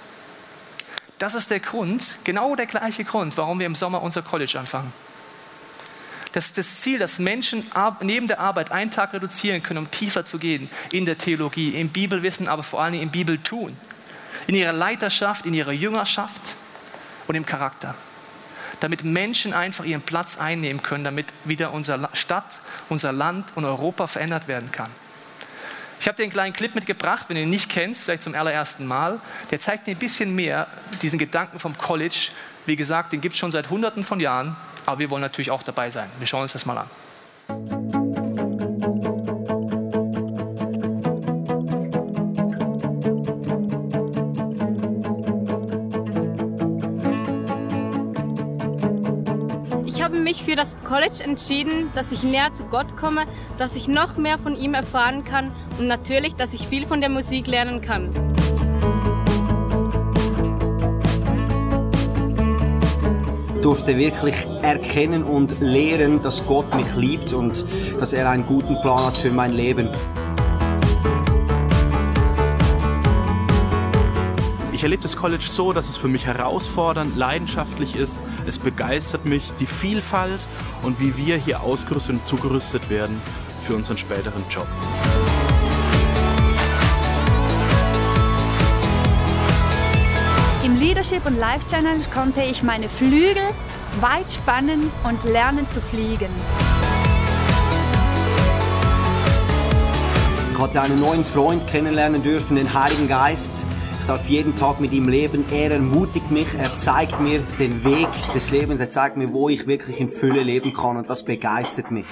Das 1.18 1.34
ist 1.34 1.50
der 1.50 1.60
Grund, 1.60 2.18
genau 2.24 2.56
der 2.56 2.66
gleiche 2.66 3.04
Grund, 3.06 3.38
warum 3.38 3.60
wir 3.60 3.66
im 3.66 3.76
Sommer 3.76 4.02
unser 4.02 4.22
College 4.22 4.60
anfangen. 4.60 4.92
Das 6.34 6.48
ist 6.48 6.58
das 6.58 6.82
Ziel, 6.82 7.00
dass 7.00 7.18
Menschen 7.18 7.64
neben 8.02 8.28
der 8.28 8.42
Arbeit 8.42 8.70
einen 8.74 8.92
Tag 8.92 9.14
reduzieren 9.14 9.64
können, 9.64 9.80
um 9.80 9.92
tiefer 9.92 10.26
zu 10.26 10.38
gehen 10.38 10.70
in 10.92 11.06
der 11.06 11.18
Theologie, 11.18 11.70
im 11.70 11.88
Bibelwissen, 11.88 12.50
aber 12.50 12.62
vor 12.62 12.82
allem 12.82 12.96
im 12.96 13.10
Bibeltun, 13.10 13.78
in 14.46 14.56
ihrer 14.56 14.74
Leiterschaft, 14.74 15.46
in 15.46 15.54
ihrer 15.54 15.72
Jüngerschaft 15.72 16.58
und 17.28 17.36
im 17.36 17.46
Charakter. 17.46 17.96
Damit 18.80 19.04
Menschen 19.04 19.54
einfach 19.54 19.86
ihren 19.86 20.02
Platz 20.02 20.38
einnehmen 20.38 20.84
können, 20.84 21.04
damit 21.04 21.28
wieder 21.44 21.74
unsere 21.74 22.10
Stadt, 22.14 22.60
unser 22.90 23.12
Land 23.12 23.54
und 23.56 23.66
Europa 23.66 24.08
verändert 24.08 24.48
werden 24.48 24.72
kann. 24.72 24.92
Ich 26.00 26.08
habe 26.08 26.18
dir 26.18 26.24
einen 26.24 26.32
kleinen 26.32 26.54
Clip 26.54 26.76
mitgebracht, 26.76 27.26
wenn 27.30 27.36
du 27.36 27.44
ihn 27.44 27.50
nicht 27.50 27.70
kennst, 27.70 28.04
vielleicht 28.04 28.22
zum 28.22 28.36
allerersten 28.36 28.86
Mal. 28.86 29.20
Der 29.50 29.60
zeigt 29.60 29.88
dir 29.88 29.92
ein 29.92 29.98
bisschen 29.98 30.36
mehr 30.36 30.68
diesen 31.02 31.18
Gedanken 31.18 31.58
vom 31.58 31.78
College. 31.78 32.30
Wie 32.66 32.76
gesagt, 32.76 33.14
den 33.14 33.22
gibt 33.22 33.34
es 33.34 33.40
schon 33.40 33.52
seit 33.52 33.70
Hunderten 33.70 34.04
von 34.04 34.20
Jahren, 34.20 34.56
aber 34.86 35.00
wir 35.00 35.10
wollen 35.10 35.22
natürlich 35.22 35.52
auch 35.52 35.64
dabei 35.64 35.90
sein. 35.90 36.10
Wir 36.20 36.28
schauen 36.28 36.44
uns 36.44 36.54
das 36.54 36.66
mal 36.66 36.78
an. 36.78 37.95
Mich 50.36 50.44
für 50.44 50.56
das 50.56 50.76
College 50.84 51.24
entschieden, 51.24 51.92
dass 51.96 52.12
ich 52.12 52.24
näher 52.24 52.54
zu 52.54 52.66
Gott 52.66 52.98
komme, 52.98 53.26
dass 53.58 53.76
ich 53.76 53.88
noch 53.88 54.18
mehr 54.18 54.38
von 54.38 54.56
ihm 54.56 54.74
erfahren 54.74 55.24
kann 55.24 55.54
und 55.80 55.88
natürlich, 55.88 56.36
dass 56.36 56.54
ich 56.54 56.68
viel 56.68 56.86
von 56.86 57.00
der 57.00 57.10
Musik 57.10 57.48
lernen 57.48 57.82
kann. 57.82 58.10
Ich 63.56 63.62
durfte 63.62 63.98
wirklich 63.98 64.36
erkennen 64.62 65.24
und 65.24 65.60
lehren, 65.60 66.22
dass 66.22 66.46
Gott 66.46 66.74
mich 66.76 66.94
liebt 66.96 67.34
und 67.34 67.66
dass 68.00 68.14
er 68.14 68.30
einen 68.30 68.46
guten 68.46 68.80
Plan 68.82 69.06
hat 69.06 69.18
für 69.18 69.32
mein 69.32 69.52
Leben. 69.52 69.90
Erlebe 74.86 75.02
das 75.02 75.16
College 75.16 75.46
so, 75.50 75.74
dass 75.74 75.90
es 75.90 75.98
für 75.98 76.08
mich 76.08 76.28
herausfordernd, 76.28 77.16
leidenschaftlich 77.16 77.96
ist. 77.96 78.22
Es 78.46 78.60
begeistert 78.60 79.26
mich 79.26 79.52
die 79.60 79.66
Vielfalt 79.66 80.40
und 80.84 81.00
wie 81.00 81.18
wir 81.18 81.38
hier 81.38 81.64
ausgerüstet 81.64 82.18
und 82.18 82.26
zugerüstet 82.28 82.88
werden 82.88 83.20
für 83.64 83.76
unseren 83.76 83.98
späteren 83.98 84.44
Job. 84.48 84.68
Im 90.64 90.80
Leadership 90.80 91.26
und 91.26 91.40
Life 91.40 91.66
Challenge 91.68 92.04
konnte 92.14 92.44
ich 92.44 92.62
meine 92.62 92.88
Flügel 92.88 93.42
weit 94.02 94.32
spannen 94.32 94.92
und 95.04 95.24
lernen 95.24 95.66
zu 95.74 95.82
fliegen. 95.82 96.30
Ich 100.52 100.60
hatte 100.60 100.80
einen 100.80 101.00
neuen 101.00 101.26
Freund 101.26 101.66
kennenlernen 101.66 102.22
dürfen, 102.22 102.56
den 102.56 102.72
Heiligen 102.72 103.08
Geist. 103.08 103.66
Ich 104.06 104.08
darf 104.08 104.28
jeden 104.28 104.56
Tag 104.56 104.80
mit 104.80 104.92
ihm 104.92 105.10
leben. 105.10 105.46
Er 105.50 105.72
ermutigt 105.72 106.30
mich, 106.30 106.46
er 106.60 106.78
zeigt 106.78 107.20
mir 107.20 107.40
den 107.58 107.84
Weg 107.84 108.08
des 108.36 108.52
Lebens, 108.52 108.80
er 108.80 108.92
zeigt 108.92 109.18
mir, 109.18 109.34
wo 109.34 109.50
ich 109.50 109.66
wirklich 109.66 110.00
in 110.00 110.10
Fülle 110.10 110.44
leben 110.44 110.76
kann 110.76 110.98
und 110.98 111.10
das 111.10 111.26
begeistert 111.26 111.90
mich. 111.90 112.06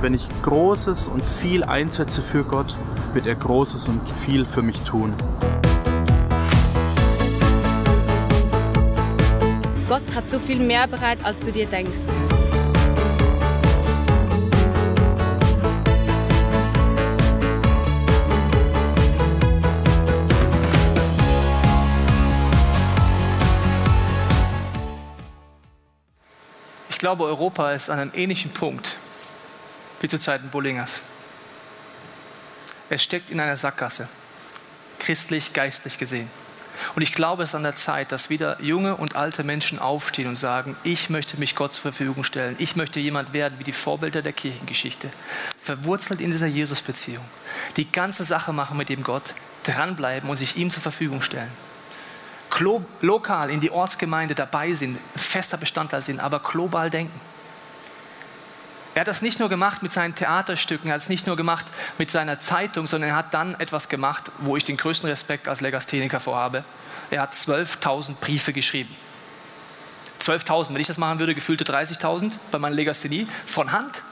Wenn 0.00 0.14
ich 0.14 0.26
Großes 0.40 1.08
und 1.08 1.22
viel 1.22 1.62
einsetze 1.62 2.22
für 2.22 2.42
Gott, 2.42 2.74
wird 3.12 3.26
er 3.26 3.34
Großes 3.34 3.86
und 3.88 4.08
viel 4.08 4.46
für 4.46 4.62
mich 4.62 4.80
tun. 4.80 5.12
Gott 9.90 10.14
hat 10.14 10.26
so 10.26 10.38
viel 10.38 10.58
mehr 10.58 10.86
bereit, 10.86 11.18
als 11.22 11.40
du 11.40 11.52
dir 11.52 11.66
denkst. 11.66 12.00
Glaube, 27.04 27.24
Europa 27.24 27.70
ist 27.72 27.90
an 27.90 27.98
einem 27.98 28.12
ähnlichen 28.14 28.50
Punkt 28.50 28.96
wie 30.00 30.08
zu 30.08 30.18
Zeiten 30.18 30.48
Bullingers. 30.48 31.00
Es 32.88 33.02
steckt 33.02 33.28
in 33.28 33.40
einer 33.40 33.58
Sackgasse, 33.58 34.08
christlich, 35.00 35.52
geistlich 35.52 35.98
gesehen. 35.98 36.30
Und 36.96 37.02
ich 37.02 37.12
glaube, 37.12 37.42
es 37.42 37.50
ist 37.50 37.56
an 37.56 37.62
der 37.62 37.76
Zeit, 37.76 38.10
dass 38.10 38.30
wieder 38.30 38.58
junge 38.62 38.96
und 38.96 39.16
alte 39.16 39.44
Menschen 39.44 39.78
aufstehen 39.78 40.28
und 40.28 40.36
sagen, 40.36 40.78
ich 40.82 41.10
möchte 41.10 41.36
mich 41.36 41.54
Gott 41.54 41.74
zur 41.74 41.82
Verfügung 41.82 42.24
stellen. 42.24 42.56
Ich 42.58 42.74
möchte 42.74 43.00
jemand 43.00 43.34
werden 43.34 43.58
wie 43.58 43.64
die 43.64 43.72
Vorbilder 43.72 44.22
der 44.22 44.32
Kirchengeschichte. 44.32 45.10
Verwurzelt 45.60 46.22
in 46.22 46.30
dieser 46.30 46.46
Jesus-Beziehung. 46.46 47.24
Die 47.76 47.92
ganze 47.92 48.24
Sache 48.24 48.54
machen 48.54 48.78
mit 48.78 48.88
dem 48.88 49.02
Gott, 49.02 49.34
dranbleiben 49.64 50.30
und 50.30 50.38
sich 50.38 50.56
ihm 50.56 50.70
zur 50.70 50.80
Verfügung 50.80 51.20
stellen 51.20 51.52
lokal 52.60 53.50
in 53.50 53.60
die 53.60 53.70
Ortsgemeinde 53.70 54.34
dabei 54.34 54.72
sind, 54.74 54.98
fester 55.16 55.56
Bestandteil 55.56 56.02
sind, 56.02 56.20
aber 56.20 56.40
global 56.40 56.90
denken. 56.90 57.20
Er 58.94 59.00
hat 59.00 59.08
das 59.08 59.22
nicht 59.22 59.40
nur 59.40 59.48
gemacht 59.48 59.82
mit 59.82 59.90
seinen 59.90 60.14
Theaterstücken, 60.14 60.88
er 60.88 60.94
hat 60.94 61.02
es 61.02 61.08
nicht 61.08 61.26
nur 61.26 61.36
gemacht 61.36 61.66
mit 61.98 62.12
seiner 62.12 62.38
Zeitung, 62.38 62.86
sondern 62.86 63.10
er 63.10 63.16
hat 63.16 63.34
dann 63.34 63.58
etwas 63.58 63.88
gemacht, 63.88 64.30
wo 64.38 64.56
ich 64.56 64.62
den 64.62 64.76
größten 64.76 65.08
Respekt 65.10 65.48
als 65.48 65.60
Legastheniker 65.60 66.20
vorhabe. 66.20 66.64
Er 67.10 67.22
hat 67.22 67.32
12.000 67.32 68.14
Briefe 68.14 68.52
geschrieben. 68.52 68.94
12.000, 70.20 70.74
wenn 70.74 70.80
ich 70.80 70.86
das 70.86 70.96
machen 70.96 71.18
würde, 71.18 71.34
gefühlte 71.34 71.64
30.000 71.64 72.32
bei 72.52 72.58
meiner 72.58 72.76
Legasthenie, 72.76 73.26
von 73.46 73.72
Hand. 73.72 74.02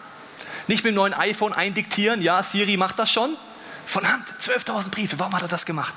Nicht 0.67 0.85
mit 0.85 0.93
dem 0.93 0.97
neuen 0.97 1.15
iPhone 1.15 1.53
eindiktieren, 1.53 2.21
ja, 2.21 2.43
Siri 2.43 2.77
macht 2.77 2.99
das 2.99 3.11
schon. 3.11 3.37
Von 3.87 4.07
Hand, 4.11 4.25
12.000 4.41 4.91
Briefe, 4.91 5.19
warum 5.19 5.33
hat 5.35 5.43
er 5.43 5.49
das 5.49 5.65
gemacht? 5.65 5.95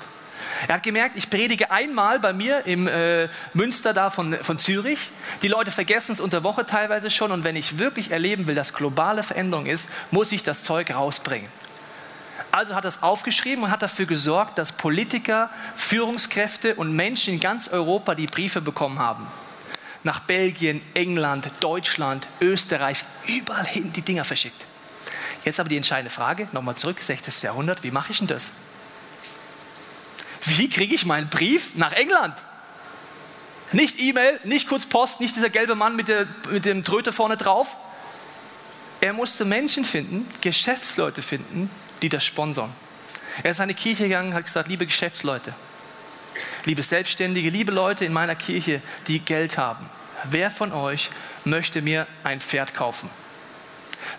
Er 0.68 0.74
hat 0.74 0.82
gemerkt, 0.82 1.16
ich 1.16 1.30
predige 1.30 1.70
einmal 1.70 2.18
bei 2.18 2.32
mir 2.32 2.66
im 2.66 2.86
äh, 2.88 3.28
Münster 3.54 3.92
da 3.92 4.10
von, 4.10 4.34
von 4.34 4.58
Zürich. 4.58 5.10
Die 5.42 5.48
Leute 5.48 5.70
vergessen 5.70 6.12
es 6.12 6.20
unter 6.20 6.44
Woche 6.44 6.66
teilweise 6.66 7.10
schon 7.10 7.32
und 7.32 7.44
wenn 7.44 7.56
ich 7.56 7.78
wirklich 7.78 8.10
erleben 8.10 8.46
will, 8.46 8.54
dass 8.54 8.72
globale 8.72 9.22
Veränderung 9.22 9.66
ist, 9.66 9.88
muss 10.10 10.32
ich 10.32 10.42
das 10.42 10.62
Zeug 10.62 10.94
rausbringen. 10.94 11.48
Also 12.50 12.74
hat 12.74 12.84
er 12.84 12.88
es 12.88 13.02
aufgeschrieben 13.02 13.64
und 13.64 13.70
hat 13.70 13.82
dafür 13.82 14.06
gesorgt, 14.06 14.56
dass 14.56 14.72
Politiker, 14.72 15.50
Führungskräfte 15.74 16.74
und 16.76 16.90
Menschen 16.90 17.34
in 17.34 17.40
ganz 17.40 17.68
Europa 17.68 18.14
die 18.14 18.26
Briefe 18.26 18.62
bekommen 18.62 18.98
haben. 18.98 19.26
Nach 20.04 20.20
Belgien, 20.20 20.80
England, 20.94 21.50
Deutschland, 21.60 22.28
Österreich, 22.40 23.04
überall 23.26 23.66
hin 23.66 23.92
die 23.92 24.02
Dinger 24.02 24.24
verschickt. 24.24 24.66
Jetzt 25.44 25.60
aber 25.60 25.68
die 25.68 25.76
entscheidende 25.76 26.10
Frage, 26.10 26.48
nochmal 26.52 26.76
zurück, 26.76 27.00
16. 27.00 27.34
Jahrhundert, 27.42 27.82
wie 27.82 27.90
mache 27.90 28.12
ich 28.12 28.18
denn 28.18 28.26
das? 28.26 28.52
Wie 30.46 30.68
kriege 30.68 30.94
ich 30.94 31.04
meinen 31.04 31.28
Brief 31.28 31.74
nach 31.74 31.92
England? 31.92 32.34
Nicht 33.72 34.00
E-Mail, 34.00 34.38
nicht 34.44 34.68
kurz 34.68 34.86
Post, 34.86 35.20
nicht 35.20 35.34
dieser 35.34 35.50
gelbe 35.50 35.74
Mann 35.74 35.96
mit, 35.96 36.06
der, 36.06 36.26
mit 36.50 36.64
dem 36.64 36.84
Tröte 36.84 37.12
vorne 37.12 37.36
drauf. 37.36 37.76
Er 39.00 39.12
musste 39.12 39.44
Menschen 39.44 39.84
finden, 39.84 40.26
Geschäftsleute 40.40 41.20
finden, 41.20 41.68
die 42.00 42.08
das 42.08 42.24
sponsern. 42.24 42.72
Er 43.42 43.50
ist 43.50 43.58
in 43.58 43.64
eine 43.64 43.74
Kirche 43.74 44.04
gegangen 44.04 44.30
und 44.30 44.34
hat 44.34 44.44
gesagt, 44.44 44.68
liebe 44.68 44.86
Geschäftsleute, 44.86 45.52
liebe 46.64 46.82
Selbstständige, 46.82 47.50
liebe 47.50 47.72
Leute 47.72 48.04
in 48.04 48.12
meiner 48.12 48.36
Kirche, 48.36 48.80
die 49.08 49.18
Geld 49.18 49.58
haben, 49.58 49.90
wer 50.24 50.50
von 50.50 50.72
euch 50.72 51.10
möchte 51.44 51.82
mir 51.82 52.06
ein 52.22 52.40
Pferd 52.40 52.72
kaufen? 52.72 53.10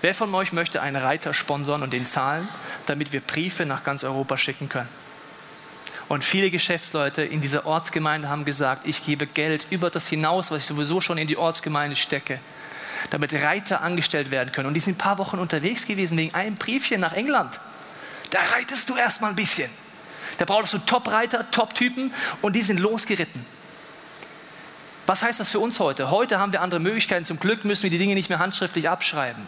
Wer 0.01 0.13
von 0.13 0.33
euch 0.35 0.51
möchte 0.51 0.81
einen 0.81 0.97
Reiter 0.97 1.33
sponsern 1.33 1.81
und 1.83 1.93
den 1.93 2.05
zahlen, 2.05 2.47
damit 2.85 3.13
wir 3.13 3.21
Briefe 3.21 3.65
nach 3.65 3.85
ganz 3.85 4.03
Europa 4.03 4.37
schicken 4.37 4.67
können? 4.67 4.89
Und 6.09 6.23
viele 6.23 6.49
Geschäftsleute 6.49 7.21
in 7.23 7.41
dieser 7.41 7.65
Ortsgemeinde 7.65 8.29
haben 8.29 8.45
gesagt, 8.45 8.87
ich 8.87 9.03
gebe 9.05 9.27
Geld 9.27 9.67
über 9.69 9.89
das 9.89 10.07
hinaus, 10.07 10.51
was 10.51 10.61
ich 10.61 10.67
sowieso 10.67 11.01
schon 11.01 11.17
in 11.17 11.27
die 11.27 11.37
Ortsgemeinde 11.37 11.97
stecke, 11.97 12.39
damit 13.09 13.33
Reiter 13.33 13.81
angestellt 13.81 14.31
werden 14.31 14.53
können. 14.53 14.67
Und 14.67 14.73
die 14.73 14.79
sind 14.79 14.95
ein 14.95 14.97
paar 14.97 15.17
Wochen 15.17 15.37
unterwegs 15.37 15.85
gewesen 15.85 16.17
wegen 16.17 16.33
einem 16.33 16.55
Briefchen 16.55 17.01
nach 17.01 17.13
England. 17.13 17.59
Da 18.31 18.39
reitest 18.55 18.89
du 18.89 18.95
erstmal 18.95 19.31
ein 19.31 19.35
bisschen. 19.35 19.69
Da 20.37 20.45
brauchst 20.45 20.73
du 20.73 20.77
Top-Reiter, 20.77 21.49
Top-Typen 21.51 22.13
und 22.41 22.55
die 22.55 22.61
sind 22.61 22.79
losgeritten. 22.79 23.45
Was 25.07 25.23
heißt 25.23 25.39
das 25.39 25.49
für 25.49 25.59
uns 25.59 25.79
heute? 25.79 26.11
Heute 26.11 26.37
haben 26.37 26.51
wir 26.51 26.61
andere 26.61 26.81
Möglichkeiten. 26.81 27.23
Zum 27.23 27.39
Glück 27.39 27.63
müssen 27.63 27.83
wir 27.83 27.89
die 27.89 27.97
Dinge 27.97 28.13
nicht 28.13 28.29
mehr 28.29 28.39
handschriftlich 28.39 28.89
abschreiben. 28.89 29.41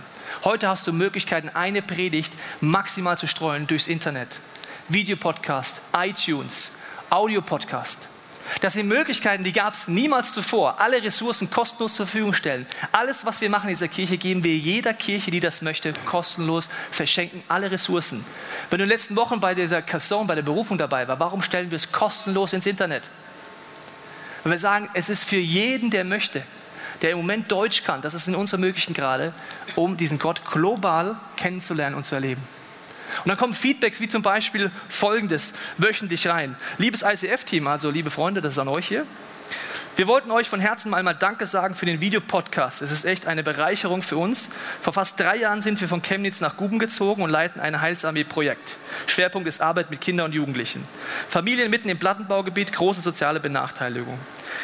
Heute 0.45 0.69
hast 0.69 0.87
du 0.87 0.93
Möglichkeiten, 0.93 1.49
eine 1.49 1.81
Predigt 1.81 2.33
maximal 2.61 3.17
zu 3.17 3.27
streuen 3.27 3.67
durchs 3.67 3.87
Internet. 3.87 4.39
Videopodcast, 4.89 5.81
iTunes, 5.93 6.73
Audiopodcast. 7.09 8.09
Das 8.61 8.73
sind 8.73 8.87
Möglichkeiten, 8.87 9.43
die 9.43 9.53
gab 9.53 9.75
es 9.75 9.87
niemals 9.87 10.33
zuvor. 10.33 10.79
Alle 10.79 11.03
Ressourcen 11.03 11.51
kostenlos 11.51 11.93
zur 11.93 12.07
Verfügung 12.07 12.33
stellen. 12.33 12.65
Alles, 12.91 13.25
was 13.25 13.39
wir 13.41 13.49
machen 13.49 13.69
in 13.69 13.75
dieser 13.75 13.87
Kirche, 13.87 14.17
geben 14.17 14.43
wir 14.43 14.57
jeder 14.57 14.93
Kirche, 14.93 15.29
die 15.29 15.39
das 15.39 15.61
möchte, 15.61 15.93
kostenlos, 16.05 16.67
verschenken 16.91 17.43
alle 17.47 17.69
Ressourcen. 17.69 18.25
Wenn 18.69 18.79
du 18.79 18.83
in 18.83 18.89
den 18.89 18.97
letzten 18.97 19.15
Wochen 19.15 19.39
bei 19.39 19.53
dieser 19.53 19.83
Kasson, 19.83 20.25
bei 20.25 20.35
der 20.35 20.41
Berufung 20.41 20.77
dabei 20.77 21.07
war, 21.07 21.19
warum 21.19 21.43
stellen 21.43 21.69
wir 21.69 21.75
es 21.75 21.91
kostenlos 21.91 22.53
ins 22.53 22.65
Internet? 22.65 23.11
Wenn 24.43 24.51
wir 24.51 24.57
sagen, 24.57 24.89
es 24.93 25.09
ist 25.09 25.23
für 25.25 25.37
jeden, 25.37 25.91
der 25.91 26.03
möchte, 26.03 26.43
der 27.01 27.11
im 27.11 27.17
Moment 27.17 27.51
Deutsch 27.51 27.83
kann, 27.83 28.01
das 28.01 28.13
ist 28.13 28.27
in 28.27 28.35
unserer 28.35 28.59
Möglichkeit 28.59 28.95
gerade, 28.95 29.33
um 29.75 29.95
diesen 29.95 30.17
Gott 30.17 30.41
global 30.49 31.17
kennenzulernen 31.37 31.95
und 31.95 32.03
zu 32.03 32.15
erleben. 32.15 32.41
Und 33.23 33.29
dann 33.29 33.37
kommen 33.37 33.53
Feedbacks 33.53 33.99
wie 33.99 34.07
zum 34.07 34.21
Beispiel 34.21 34.71
folgendes 34.87 35.53
wöchentlich 35.77 36.27
rein. 36.27 36.55
Liebes 36.77 37.03
ICF-Team, 37.03 37.67
also 37.67 37.89
liebe 37.89 38.09
Freunde, 38.09 38.41
das 38.41 38.53
ist 38.53 38.59
an 38.59 38.67
euch 38.67 38.87
hier. 38.87 39.05
Wir 39.95 40.07
wollten 40.07 40.31
euch 40.31 40.47
von 40.47 40.61
Herzen 40.61 40.93
einmal 40.93 41.13
Danke 41.15 41.45
sagen 41.45 41.75
für 41.75 41.85
den 41.85 41.99
Videopodcast. 41.99 42.81
Es 42.81 42.89
ist 42.89 43.03
echt 43.03 43.27
eine 43.27 43.43
Bereicherung 43.43 44.01
für 44.01 44.15
uns. 44.15 44.49
Vor 44.79 44.93
fast 44.93 45.19
drei 45.19 45.35
Jahren 45.35 45.61
sind 45.61 45.81
wir 45.81 45.89
von 45.89 46.01
Chemnitz 46.01 46.39
nach 46.39 46.55
Guben 46.55 46.79
gezogen 46.79 47.21
und 47.21 47.29
leiten 47.29 47.59
ein 47.59 47.81
Heilsarmee-Projekt. 47.81 48.77
Schwerpunkt 49.07 49.45
ist 49.45 49.59
Arbeit 49.59 49.91
mit 49.91 49.99
Kindern 49.99 50.27
und 50.27 50.31
Jugendlichen. 50.31 50.83
Familien 51.27 51.69
mitten 51.69 51.89
im 51.89 51.99
Plattenbaugebiet, 51.99 52.71
große 52.71 53.01
soziale 53.01 53.41
Benachteiligung. 53.41 54.17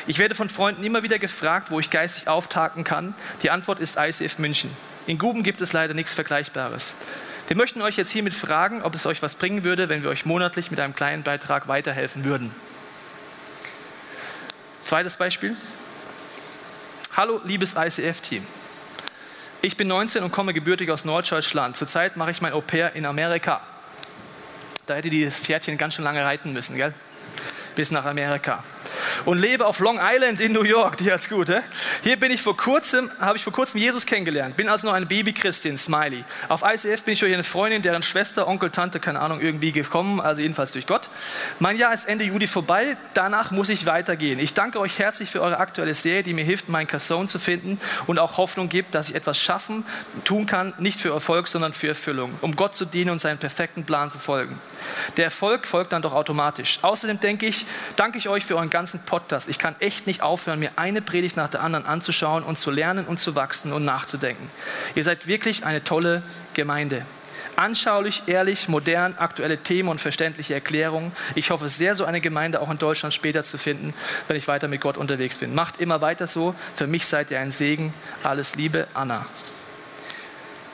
Ich 0.08 0.19
werde 0.19 0.36
von 0.36 0.47
Freunden 0.47 0.86
immer 0.86 1.03
wieder 1.03 1.19
gefragt, 1.19 1.69
wo 1.69 1.81
ich 1.81 1.89
geistig 1.89 2.29
auftaken 2.29 2.86
kann. 2.86 3.13
Die 3.43 3.51
Antwort 3.51 3.81
ist 3.81 3.97
ICF 3.99 4.38
München. 4.38 4.71
In 5.05 5.17
Guben 5.17 5.43
gibt 5.43 5.60
es 5.60 5.73
leider 5.73 5.93
nichts 5.93 6.13
Vergleichbares. 6.13 6.95
Wir 7.47 7.55
möchten 7.55 7.81
euch 7.84 7.95
jetzt 7.95 8.10
hiermit 8.10 8.34
fragen, 8.34 8.81
ob 8.81 8.95
es 8.95 9.05
euch 9.05 9.21
was 9.21 9.36
bringen 9.36 9.63
würde, 9.63 9.88
wenn 9.88 10.01
wir 10.01 10.10
euch 10.10 10.25
monatlich 10.25 10.71
mit 10.71 10.79
einem 10.79 10.95
kleinen 10.95 11.21
Beitrag 11.21 11.67
weiterhelfen 11.67 12.23
würden. 12.23 12.51
Zweites 14.84 15.15
Beispiel. 15.15 15.55
Hallo, 17.15 17.39
liebes 17.43 17.75
ICF-Team. 17.77 18.45
Ich 19.62 19.77
bin 19.77 19.88
19 19.88 20.23
und 20.23 20.31
komme 20.31 20.55
gebürtig 20.55 20.89
aus 20.89 21.05
Norddeutschland. 21.05 21.77
Zurzeit 21.77 22.17
mache 22.17 22.31
ich 22.31 22.41
mein 22.41 22.51
Au-pair 22.51 22.93
in 22.95 23.05
Amerika. 23.05 23.62
Da 24.88 24.95
hätte 24.95 25.12
die 25.12 25.23
das 25.23 25.39
Pferdchen 25.39 25.77
ganz 25.77 25.93
schön 25.93 26.03
lange 26.03 26.25
reiten 26.25 26.51
müssen, 26.51 26.75
gell? 26.75 26.93
Bis 27.75 27.91
nach 27.91 28.05
Amerika 28.05 28.63
und 29.23 29.39
lebe 29.39 29.65
auf 29.65 29.80
Long 29.80 29.99
Island 30.01 30.41
in 30.41 30.51
New 30.51 30.63
York. 30.63 30.97
Die 30.97 31.12
hat's 31.12 31.30
gut, 31.30 31.49
hä? 31.49 31.62
Hier 32.04 32.17
bin 32.17 32.32
ich 32.32 32.41
vor 32.41 32.58
kurzem, 32.58 33.10
habe 33.19 33.38
ich 33.38 33.43
vor 33.43 33.54
kurzem 33.54 33.80
Jesus 33.80 34.06
kennengelernt. 34.06 34.58
Bin 34.58 34.67
also 34.67 34.88
noch 34.88 34.93
eine 34.93 35.06
Baby-Christin, 35.06 35.78
Smiley. 35.78 36.23
Auf 36.49 36.63
ICF 36.63 37.04
bin 37.04 37.13
ich 37.13 37.19
durch 37.19 37.34
eine 37.34 37.43
Freundin, 37.43 37.82
deren 37.82 38.04
Schwester, 38.04 38.47
Onkel, 38.47 38.69
Tante, 38.69 38.99
keine 38.99 39.19
Ahnung, 39.19 39.39
irgendwie 39.39 39.71
gekommen, 39.71 40.19
also 40.19 40.41
jedenfalls 40.41 40.71
durch 40.71 40.88
Gott. 40.88 41.10
Mein 41.60 41.78
Jahr 41.78 41.93
ist 41.93 42.08
Ende 42.08 42.25
Juli 42.25 42.47
vorbei. 42.47 42.97
Danach 43.13 43.51
muss 43.51 43.69
ich 43.69 43.86
weitergehen. 43.86 44.39
Ich 44.39 44.54
danke 44.54 44.80
euch 44.80 44.99
herzlich 44.99 45.30
für 45.30 45.41
eure 45.41 45.60
aktuelle 45.60 45.93
Serie, 45.93 46.23
die 46.23 46.34
mir 46.34 46.43
hilft, 46.43 46.69
meinen 46.69 46.88
Casson 46.88 47.28
zu 47.28 47.39
finden 47.39 47.80
und 48.08 48.19
auch 48.19 48.38
Hoffnung 48.38 48.69
gibt, 48.69 48.95
dass 48.95 49.10
ich 49.10 49.15
etwas 49.15 49.39
schaffen, 49.39 49.86
tun 50.23 50.45
kann, 50.45 50.73
nicht 50.78 50.99
für 50.99 51.12
Erfolg, 51.12 51.47
sondern 51.47 51.73
für 51.73 51.88
Erfüllung, 51.88 52.34
um 52.41 52.56
Gott 52.56 52.75
zu 52.75 52.86
dienen 52.86 53.12
und 53.12 53.19
seinen 53.19 53.38
perfekten 53.38 53.86
Plan 53.86 54.10
zu 54.10 54.19
folgen. 54.19 54.60
Der 55.17 55.25
Erfolg 55.25 55.67
folgt 55.67 55.93
dann 55.93 56.01
doch 56.01 56.13
automatisch. 56.13 56.80
Außerdem 56.82 57.19
denke 57.19 57.45
ich, 57.45 57.65
danke 57.95 58.17
ich 58.17 58.30
euch 58.30 58.45
für 58.45 58.56
euren 58.56 58.69
ganzen 58.69 59.04
Podcast. 59.05 59.47
Ich 59.47 59.59
kann 59.59 59.75
echt 59.79 60.07
nicht 60.07 60.21
aufhören, 60.21 60.59
mir 60.59 60.71
eine 60.75 61.01
Predigt 61.01 61.37
nach 61.37 61.49
der 61.49 61.61
anderen 61.61 61.85
anzuschauen 61.85 62.43
und 62.43 62.57
zu 62.57 62.71
lernen 62.71 63.05
und 63.05 63.19
zu 63.19 63.35
wachsen 63.35 63.71
und 63.71 63.85
nachzudenken. 63.85 64.49
Ihr 64.95 65.03
seid 65.03 65.27
wirklich 65.27 65.65
eine 65.65 65.83
tolle 65.83 66.23
Gemeinde. 66.53 67.05
Anschaulich, 67.55 68.23
ehrlich, 68.27 68.67
modern, 68.67 69.15
aktuelle 69.17 69.57
Themen 69.57 69.87
und 69.87 70.01
verständliche 70.01 70.53
Erklärungen. 70.53 71.13
Ich 71.35 71.51
hoffe 71.51 71.69
sehr, 71.69 71.95
so 71.95 72.03
eine 72.03 72.19
Gemeinde 72.19 72.59
auch 72.61 72.69
in 72.69 72.77
Deutschland 72.77 73.13
später 73.13 73.43
zu 73.43 73.57
finden, 73.57 73.93
wenn 74.27 74.35
ich 74.35 74.47
weiter 74.49 74.67
mit 74.67 74.81
Gott 74.81 74.97
unterwegs 74.97 75.37
bin. 75.37 75.55
Macht 75.55 75.79
immer 75.79 76.01
weiter 76.01 76.27
so. 76.27 76.53
Für 76.73 76.87
mich 76.87 77.07
seid 77.07 77.31
ihr 77.31 77.39
ein 77.39 77.51
Segen. 77.51 77.93
Alles 78.23 78.55
Liebe, 78.55 78.87
Anna. 78.93 79.25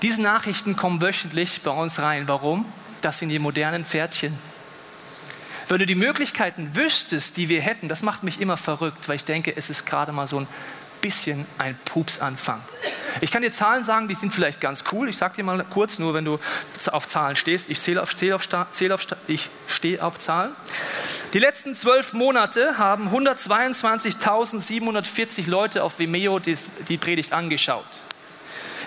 Diese 0.01 0.23
Nachrichten 0.23 0.75
kommen 0.75 1.01
wöchentlich 1.01 1.61
bei 1.61 1.69
uns 1.69 1.99
rein. 1.99 2.27
Warum? 2.27 2.65
Das 3.01 3.19
sind 3.19 3.29
die 3.29 3.37
modernen 3.37 3.85
Pferdchen. 3.85 4.35
Wenn 5.71 5.79
du 5.79 5.85
die 5.85 5.95
Möglichkeiten 5.95 6.75
wüsstest, 6.75 7.37
die 7.37 7.47
wir 7.47 7.61
hätten, 7.61 7.87
das 7.87 8.03
macht 8.03 8.23
mich 8.23 8.41
immer 8.41 8.57
verrückt, 8.57 9.07
weil 9.07 9.15
ich 9.15 9.23
denke, 9.23 9.55
es 9.55 9.69
ist 9.69 9.85
gerade 9.85 10.11
mal 10.11 10.27
so 10.27 10.41
ein 10.41 10.47
bisschen 11.01 11.45
ein 11.59 11.77
Pupsanfang. 11.85 12.61
Ich 13.21 13.31
kann 13.31 13.41
dir 13.41 13.53
Zahlen 13.53 13.85
sagen, 13.85 14.09
die 14.09 14.15
sind 14.15 14.33
vielleicht 14.33 14.59
ganz 14.59 14.83
cool. 14.91 15.07
Ich 15.07 15.15
sage 15.15 15.37
dir 15.37 15.45
mal 15.45 15.63
kurz, 15.69 15.97
nur 15.97 16.13
wenn 16.13 16.25
du 16.25 16.39
auf 16.91 17.07
Zahlen 17.07 17.37
stehst. 17.37 17.69
Ich 17.69 17.79
zähle 17.79 18.01
auf, 18.01 18.13
zähle 18.13 18.35
auf, 18.35 18.49
zähle 18.71 18.93
auf, 18.93 19.07
ich 19.27 19.49
stehe 19.65 20.03
auf 20.03 20.19
Zahlen. 20.19 20.51
Die 21.31 21.39
letzten 21.39 21.73
zwölf 21.73 22.11
Monate 22.11 22.77
haben 22.77 23.07
122.740 23.07 25.49
Leute 25.49 25.85
auf 25.85 25.99
Vimeo 25.99 26.39
die, 26.39 26.57
die 26.89 26.97
Predigt 26.97 27.31
angeschaut. 27.31 28.01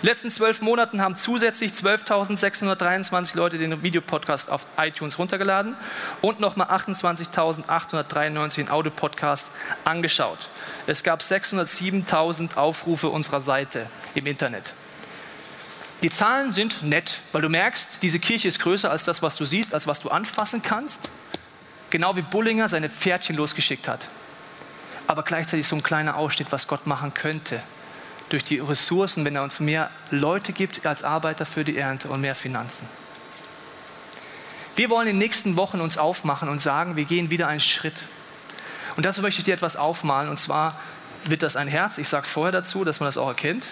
Letzten 0.05 0.31
zwölf 0.31 0.61
Monaten 0.61 1.01
haben 1.01 1.17
zusätzlich 1.17 1.73
12.623 1.73 3.35
Leute 3.39 3.57
den 3.57 3.83
Videopodcast 3.83 4.51
auf 4.51 4.67
iTunes 4.77 5.19
runtergeladen 5.19 5.77
und 6.21 6.41
nochmal 6.41 6.67
28.893 6.67 8.57
den 8.57 8.69
Audio-Podcast 8.69 9.51
angeschaut. 9.87 10.51
Es 10.87 11.05
gab 11.05 11.23
607.000 11.23 12.57
Aufrufe 12.57 13.09
unserer 13.09 13.41
Seite 13.41 13.87
im 14.15 14.27
Internet. 14.27 14.75
Die 16.03 16.11
Zahlen 16.11 16.51
sind 16.51 16.83
nett, 16.83 17.23
weil 17.33 17.41
du 17.41 17.49
merkst, 17.49 18.03
diese 18.03 18.19
Kirche 18.19 18.49
ist 18.49 18.61
größer 18.61 18.91
als 18.91 19.07
das, 19.07 19.23
was 19.23 19.37
du 19.37 19.47
siehst, 19.47 19.73
als 19.73 19.87
was 19.87 20.01
du 20.01 20.11
anfassen 20.11 20.63
kannst. 20.63 21.09
Genau 21.89 22.15
wie 22.15 22.21
Bullinger 22.21 22.69
seine 22.69 22.91
Pferdchen 22.91 23.37
losgeschickt 23.37 23.89
hat. 23.89 24.11
Aber 25.07 25.23
gleichzeitig 25.23 25.67
so 25.67 25.77
ein 25.77 25.83
kleiner 25.83 26.17
Ausschnitt, 26.17 26.49
was 26.53 26.69
Gott 26.69 26.87
machen 26.87 27.15
könnte 27.15 27.63
durch 28.35 28.45
die 28.45 28.59
Ressourcen, 28.59 29.25
wenn 29.25 29.37
er 29.37 29.45
uns 29.45 29.61
mehr 29.61 29.91
Leute 30.11 30.53
gibt 30.53 30.85
als 30.85 31.05
Arbeiter 31.05 31.47
für 31.47 31.65
die 31.65 31.79
Ernte 31.79 32.09
und 32.09 32.21
mehr 32.21 32.35
Finanzen. 32.35 32.89
Wir 34.75 34.91
wollen 34.91 35.07
in 35.07 35.15
den 35.15 35.19
nächsten 35.19 35.55
Wochen 35.57 35.81
uns 35.81 35.99
aufmachen 35.99 36.49
und 36.49 36.61
sagen, 36.61 36.97
wir 36.97 37.05
gehen 37.05 37.31
wieder 37.31 37.47
einen 37.47 37.61
Schritt. 37.61 38.07
Und 38.97 39.07
dazu 39.07 39.23
möchte 39.23 39.39
ich 39.39 39.45
dir 39.45 39.55
etwas 39.55 39.77
aufmalen. 39.77 40.29
Und 40.29 40.39
zwar 40.39 40.81
wird 41.27 41.45
das 41.45 41.55
ein 41.55 41.69
Herz. 41.69 41.99
Ich 41.99 42.09
sage 42.09 42.25
es 42.25 42.33
vorher 42.33 42.51
dazu, 42.51 42.83
dass 42.83 42.99
man 42.99 43.07
das 43.07 43.19
auch 43.19 43.29
erkennt. 43.29 43.63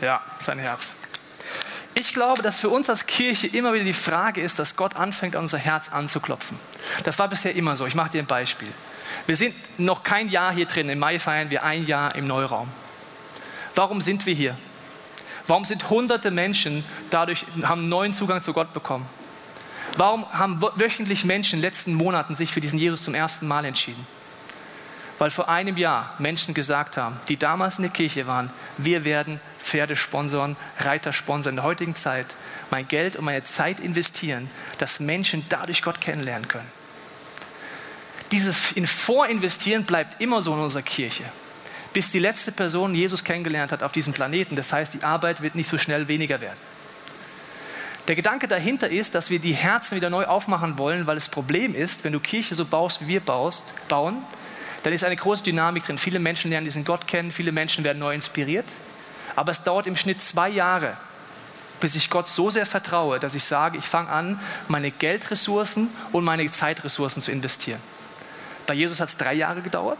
Ja, 0.00 0.20
sein 0.40 0.58
Herz. 0.58 0.94
Ich 1.94 2.12
glaube, 2.12 2.42
dass 2.42 2.58
für 2.58 2.70
uns 2.70 2.90
als 2.90 3.06
Kirche 3.06 3.46
immer 3.46 3.72
wieder 3.72 3.84
die 3.84 3.92
Frage 3.92 4.40
ist, 4.40 4.58
dass 4.58 4.74
Gott 4.74 4.96
anfängt, 4.96 5.36
an 5.36 5.42
unser 5.42 5.58
Herz 5.58 5.90
anzuklopfen. 5.90 6.58
Das 7.04 7.20
war 7.20 7.28
bisher 7.28 7.54
immer 7.54 7.76
so. 7.76 7.86
Ich 7.86 7.94
mache 7.94 8.10
dir 8.10 8.20
ein 8.20 8.26
Beispiel. 8.26 8.72
Wir 9.26 9.36
sind 9.36 9.54
noch 9.78 10.02
kein 10.02 10.28
Jahr 10.28 10.52
hier 10.52 10.66
drin. 10.66 10.88
Im 10.88 10.98
Mai 10.98 11.18
feiern 11.18 11.50
wir 11.50 11.62
ein 11.62 11.86
Jahr 11.86 12.14
im 12.14 12.26
Neuraum. 12.26 12.68
Warum 13.74 14.00
sind 14.00 14.26
wir 14.26 14.34
hier? 14.34 14.56
Warum 15.46 15.64
sind 15.64 15.90
hunderte 15.90 16.30
Menschen 16.30 16.84
dadurch, 17.10 17.44
haben 17.62 17.88
neuen 17.88 18.12
Zugang 18.12 18.40
zu 18.40 18.52
Gott 18.52 18.72
bekommen? 18.72 19.06
Warum 19.96 20.30
haben 20.32 20.60
wöchentlich 20.76 21.24
Menschen 21.24 21.56
in 21.56 21.60
den 21.60 21.68
letzten 21.68 21.94
Monaten 21.94 22.36
sich 22.36 22.52
für 22.52 22.60
diesen 22.60 22.78
Jesus 22.78 23.02
zum 23.02 23.14
ersten 23.14 23.48
Mal 23.48 23.64
entschieden? 23.64 24.06
Weil 25.18 25.30
vor 25.30 25.48
einem 25.48 25.76
Jahr 25.76 26.14
Menschen 26.18 26.54
gesagt 26.54 26.96
haben, 26.96 27.16
die 27.28 27.36
damals 27.36 27.78
in 27.78 27.82
der 27.82 27.90
Kirche 27.90 28.26
waren, 28.26 28.50
wir 28.78 29.04
werden 29.04 29.40
Pferde 29.58 29.96
sponsern, 29.96 30.56
Reiter 30.78 31.12
sponsern 31.12 31.52
in 31.52 31.56
der 31.56 31.64
heutigen 31.64 31.94
Zeit, 31.94 32.26
mein 32.70 32.88
Geld 32.88 33.16
und 33.16 33.24
meine 33.24 33.44
Zeit 33.44 33.80
investieren, 33.80 34.48
dass 34.78 35.00
Menschen 35.00 35.44
dadurch 35.48 35.82
Gott 35.82 36.00
kennenlernen 36.00 36.48
können 36.48 36.79
dieses 38.32 38.72
in 38.72 38.86
Vorinvestieren 38.86 39.84
bleibt 39.84 40.20
immer 40.20 40.42
so 40.42 40.52
in 40.52 40.60
unserer 40.60 40.82
Kirche. 40.82 41.24
Bis 41.92 42.12
die 42.12 42.20
letzte 42.20 42.52
Person 42.52 42.94
Jesus 42.94 43.24
kennengelernt 43.24 43.72
hat 43.72 43.82
auf 43.82 43.92
diesem 43.92 44.12
Planeten. 44.12 44.54
Das 44.54 44.72
heißt, 44.72 44.94
die 44.94 45.02
Arbeit 45.02 45.42
wird 45.42 45.56
nicht 45.56 45.68
so 45.68 45.76
schnell 45.76 46.06
weniger 46.06 46.40
werden. 46.40 46.58
Der 48.06 48.16
Gedanke 48.16 48.48
dahinter 48.48 48.88
ist, 48.88 49.14
dass 49.14 49.30
wir 49.30 49.38
die 49.38 49.52
Herzen 49.52 49.96
wieder 49.96 50.10
neu 50.10 50.24
aufmachen 50.24 50.78
wollen, 50.78 51.06
weil 51.06 51.16
das 51.16 51.28
Problem 51.28 51.74
ist, 51.74 52.04
wenn 52.04 52.12
du 52.12 52.20
Kirche 52.20 52.54
so 52.54 52.64
baust, 52.64 53.02
wie 53.02 53.08
wir 53.08 53.20
baust, 53.20 53.74
bauen, 53.88 54.22
dann 54.82 54.92
ist 54.92 55.04
eine 55.04 55.16
große 55.16 55.44
Dynamik 55.44 55.84
drin. 55.84 55.98
Viele 55.98 56.18
Menschen 56.18 56.50
lernen 56.50 56.64
diesen 56.64 56.84
Gott 56.84 57.06
kennen, 57.06 57.30
viele 57.30 57.52
Menschen 57.52 57.84
werden 57.84 57.98
neu 57.98 58.14
inspiriert. 58.14 58.64
Aber 59.36 59.52
es 59.52 59.62
dauert 59.62 59.86
im 59.86 59.96
Schnitt 59.96 60.22
zwei 60.22 60.48
Jahre, 60.48 60.96
bis 61.80 61.94
ich 61.94 62.10
Gott 62.10 62.28
so 62.28 62.50
sehr 62.50 62.66
vertraue, 62.66 63.20
dass 63.20 63.34
ich 63.34 63.44
sage, 63.44 63.78
ich 63.78 63.84
fange 63.84 64.08
an, 64.08 64.40
meine 64.68 64.90
Geldressourcen 64.90 65.88
und 66.12 66.24
meine 66.24 66.50
Zeitressourcen 66.50 67.22
zu 67.22 67.30
investieren. 67.30 67.80
Bei 68.66 68.74
Jesus 68.74 69.00
hat 69.00 69.08
es 69.08 69.16
drei 69.16 69.34
Jahre 69.34 69.62
gedauert. 69.62 69.98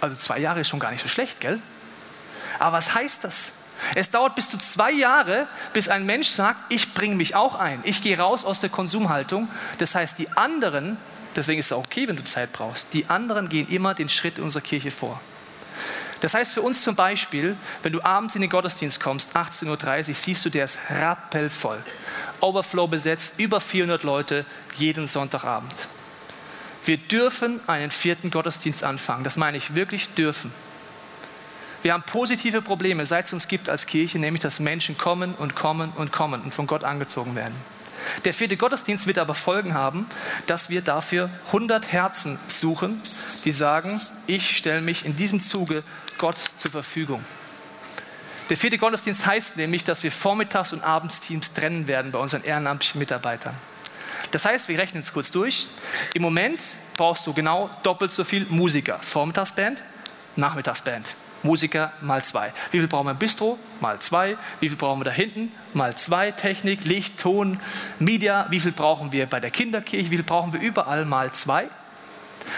Also 0.00 0.16
zwei 0.16 0.38
Jahre 0.38 0.60
ist 0.60 0.68
schon 0.68 0.80
gar 0.80 0.90
nicht 0.90 1.02
so 1.02 1.08
schlecht, 1.08 1.40
gell? 1.40 1.60
Aber 2.58 2.76
was 2.76 2.94
heißt 2.94 3.24
das? 3.24 3.52
Es 3.94 4.10
dauert 4.10 4.34
bis 4.34 4.48
zu 4.48 4.58
zwei 4.58 4.90
Jahre, 4.90 5.48
bis 5.72 5.88
ein 5.88 6.06
Mensch 6.06 6.28
sagt, 6.28 6.72
ich 6.72 6.94
bringe 6.94 7.16
mich 7.16 7.34
auch 7.34 7.54
ein. 7.54 7.80
Ich 7.84 8.02
gehe 8.02 8.18
raus 8.18 8.44
aus 8.44 8.60
der 8.60 8.70
Konsumhaltung. 8.70 9.48
Das 9.78 9.94
heißt, 9.94 10.18
die 10.18 10.30
anderen, 10.32 10.96
deswegen 11.34 11.60
ist 11.60 11.66
es 11.66 11.72
auch 11.72 11.84
okay, 11.84 12.08
wenn 12.08 12.16
du 12.16 12.24
Zeit 12.24 12.52
brauchst, 12.52 12.92
die 12.92 13.08
anderen 13.10 13.48
gehen 13.48 13.68
immer 13.68 13.94
den 13.94 14.08
Schritt 14.08 14.38
in 14.38 14.44
unserer 14.44 14.62
Kirche 14.62 14.90
vor. 14.90 15.20
Das 16.20 16.32
heißt 16.32 16.54
für 16.54 16.62
uns 16.62 16.82
zum 16.82 16.96
Beispiel, 16.96 17.56
wenn 17.82 17.92
du 17.92 18.02
abends 18.02 18.34
in 18.34 18.40
den 18.40 18.48
Gottesdienst 18.48 19.00
kommst, 19.00 19.36
18.30 19.36 20.08
Uhr, 20.08 20.14
siehst 20.14 20.44
du, 20.44 20.50
der 20.50 20.64
ist 20.64 20.78
rappelvoll. 20.88 21.82
Overflow 22.40 22.86
besetzt, 22.86 23.34
über 23.38 23.60
400 23.60 24.02
Leute 24.02 24.46
jeden 24.76 25.06
Sonntagabend. 25.06 25.74
Wir 26.86 26.98
dürfen 26.98 27.60
einen 27.68 27.90
vierten 27.90 28.30
Gottesdienst 28.30 28.84
anfangen. 28.84 29.24
Das 29.24 29.36
meine 29.36 29.56
ich 29.56 29.74
wirklich 29.74 30.08
dürfen. 30.10 30.52
Wir 31.82 31.92
haben 31.92 32.04
positive 32.04 32.62
Probleme, 32.62 33.04
seit 33.06 33.26
es 33.26 33.32
uns 33.32 33.48
gibt 33.48 33.68
als 33.68 33.86
Kirche, 33.86 34.20
nämlich 34.20 34.40
dass 34.40 34.60
Menschen 34.60 34.96
kommen 34.96 35.34
und 35.34 35.56
kommen 35.56 35.92
und 35.96 36.12
kommen 36.12 36.42
und 36.42 36.54
von 36.54 36.66
Gott 36.66 36.84
angezogen 36.84 37.34
werden. 37.34 37.54
Der 38.24 38.32
vierte 38.34 38.56
Gottesdienst 38.56 39.08
wird 39.08 39.18
aber 39.18 39.34
Folgen 39.34 39.74
haben, 39.74 40.06
dass 40.46 40.70
wir 40.70 40.80
dafür 40.80 41.28
100 41.48 41.90
Herzen 41.90 42.38
suchen, 42.46 43.02
die 43.44 43.52
sagen, 43.52 44.00
ich 44.28 44.56
stelle 44.56 44.80
mich 44.80 45.04
in 45.04 45.16
diesem 45.16 45.40
Zuge 45.40 45.82
Gott 46.18 46.38
zur 46.56 46.70
Verfügung. 46.70 47.24
Der 48.48 48.56
vierte 48.56 48.78
Gottesdienst 48.78 49.26
heißt 49.26 49.56
nämlich, 49.56 49.82
dass 49.82 50.04
wir 50.04 50.12
Vormittags- 50.12 50.72
und 50.72 50.84
Abendsteams 50.84 51.52
trennen 51.52 51.88
werden 51.88 52.12
bei 52.12 52.20
unseren 52.20 52.44
ehrenamtlichen 52.44 53.00
Mitarbeitern. 53.00 53.56
Das 54.30 54.44
heißt, 54.44 54.68
wir 54.68 54.78
rechnen 54.78 55.02
es 55.02 55.12
kurz 55.12 55.30
durch. 55.30 55.68
Im 56.14 56.22
Moment 56.22 56.78
brauchst 56.96 57.26
du 57.26 57.32
genau 57.32 57.70
doppelt 57.82 58.12
so 58.12 58.24
viel 58.24 58.46
Musiker. 58.48 58.98
Vormittagsband, 59.02 59.82
Nachmittagsband. 60.36 61.14
Musiker 61.42 61.92
mal 62.00 62.24
zwei. 62.24 62.52
Wie 62.70 62.78
viel 62.78 62.88
brauchen 62.88 63.06
wir 63.06 63.12
im 63.12 63.18
Bistro? 63.18 63.58
Mal 63.80 64.00
zwei. 64.00 64.36
Wie 64.60 64.68
viel 64.68 64.76
brauchen 64.76 65.00
wir 65.00 65.04
da 65.04 65.10
hinten? 65.10 65.52
Mal 65.74 65.96
zwei. 65.96 66.32
Technik, 66.32 66.84
Licht, 66.84 67.18
Ton, 67.18 67.60
Media. 67.98 68.46
Wie 68.50 68.60
viel 68.60 68.72
brauchen 68.72 69.12
wir 69.12 69.26
bei 69.26 69.40
der 69.40 69.50
Kinderkirche? 69.50 70.10
Wie 70.10 70.16
viel 70.16 70.24
brauchen 70.24 70.52
wir 70.52 70.60
überall? 70.60 71.04
Mal 71.04 71.32
zwei. 71.32 71.68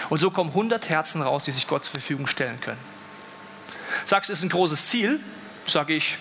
Und 0.09 0.19
so 0.19 0.31
kommen 0.31 0.49
100 0.49 0.89
Herzen 0.89 1.21
raus, 1.21 1.45
die 1.45 1.51
sich 1.51 1.67
Gott 1.67 1.83
zur 1.83 1.91
Verfügung 1.91 2.27
stellen 2.27 2.59
können. 2.61 2.79
Sagst 4.05 4.29
du, 4.29 4.33
es 4.33 4.39
ist 4.39 4.45
ein 4.45 4.49
großes 4.49 4.87
Ziel? 4.87 5.19
Sage 5.67 5.93
ich, 5.93 6.17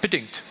bedingt. 0.00 0.42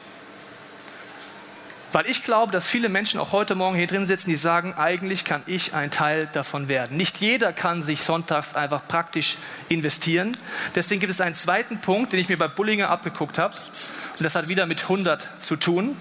Weil 1.92 2.06
ich 2.08 2.24
glaube, 2.24 2.54
dass 2.54 2.68
viele 2.68 2.88
Menschen 2.88 3.20
auch 3.20 3.34
heute 3.34 3.54
Morgen 3.56 3.76
hier 3.76 3.88
drin 3.88 4.06
sitzen, 4.06 4.30
die 4.30 4.38
sagen, 4.38 4.74
eigentlich 4.76 5.26
kann 5.26 5.44
ich 5.46 5.74
ein 5.74 5.92
Teil 5.92 6.30
davon 6.32 6.70
werden. 6.70 6.96
Nicht 6.96 7.20
jeder 7.20 7.52
kann 7.52 7.84
sich 7.84 8.04
sonntags 8.04 8.56
einfach 8.56 8.88
praktisch 8.88 9.38
investieren. 9.68 10.38
Deswegen 10.74 11.02
gibt 11.02 11.12
es 11.12 11.20
einen 11.20 11.36
zweiten 11.36 11.82
Punkt, 11.82 12.14
den 12.14 12.20
ich 12.20 12.30
mir 12.30 12.38
bei 12.38 12.48
Bullinger 12.48 12.90
abgeguckt 12.90 13.38
habe. 13.38 13.54
Und 13.54 14.24
das 14.24 14.36
hat 14.36 14.48
wieder 14.48 14.66
mit 14.68 14.82
100 14.82 15.28
zu 15.44 15.58
tun. 15.58 15.98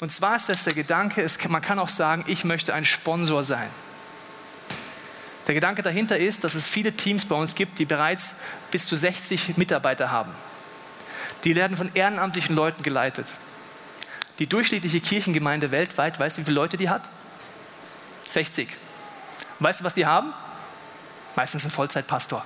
Und 0.00 0.10
zwar 0.10 0.36
ist 0.36 0.48
das 0.48 0.64
der 0.64 0.74
Gedanke, 0.74 1.26
man 1.48 1.62
kann 1.62 1.78
auch 1.78 1.88
sagen, 1.88 2.24
ich 2.26 2.44
möchte 2.44 2.72
ein 2.72 2.84
Sponsor 2.84 3.44
sein. 3.44 3.68
Der 5.46 5.54
Gedanke 5.54 5.82
dahinter 5.82 6.18
ist, 6.18 6.44
dass 6.44 6.54
es 6.54 6.66
viele 6.66 6.92
Teams 6.92 7.24
bei 7.26 7.36
uns 7.36 7.54
gibt, 7.54 7.78
die 7.78 7.84
bereits 7.84 8.34
bis 8.70 8.86
zu 8.86 8.96
60 8.96 9.56
Mitarbeiter 9.56 10.10
haben. 10.10 10.32
Die 11.44 11.54
werden 11.54 11.76
von 11.76 11.90
ehrenamtlichen 11.94 12.56
Leuten 12.56 12.82
geleitet. 12.82 13.26
Die 14.38 14.46
durchschnittliche 14.46 15.00
Kirchengemeinde 15.00 15.70
weltweit, 15.70 16.18
weißt 16.18 16.36
du, 16.36 16.42
wie 16.42 16.44
viele 16.46 16.56
Leute 16.56 16.76
die 16.76 16.90
hat? 16.90 17.02
60. 18.30 18.68
Weißt 19.60 19.80
du, 19.80 19.84
was 19.84 19.94
die 19.94 20.06
haben? 20.06 20.32
Meistens 21.36 21.64
ein 21.64 21.70
Vollzeitpastor. 21.70 22.44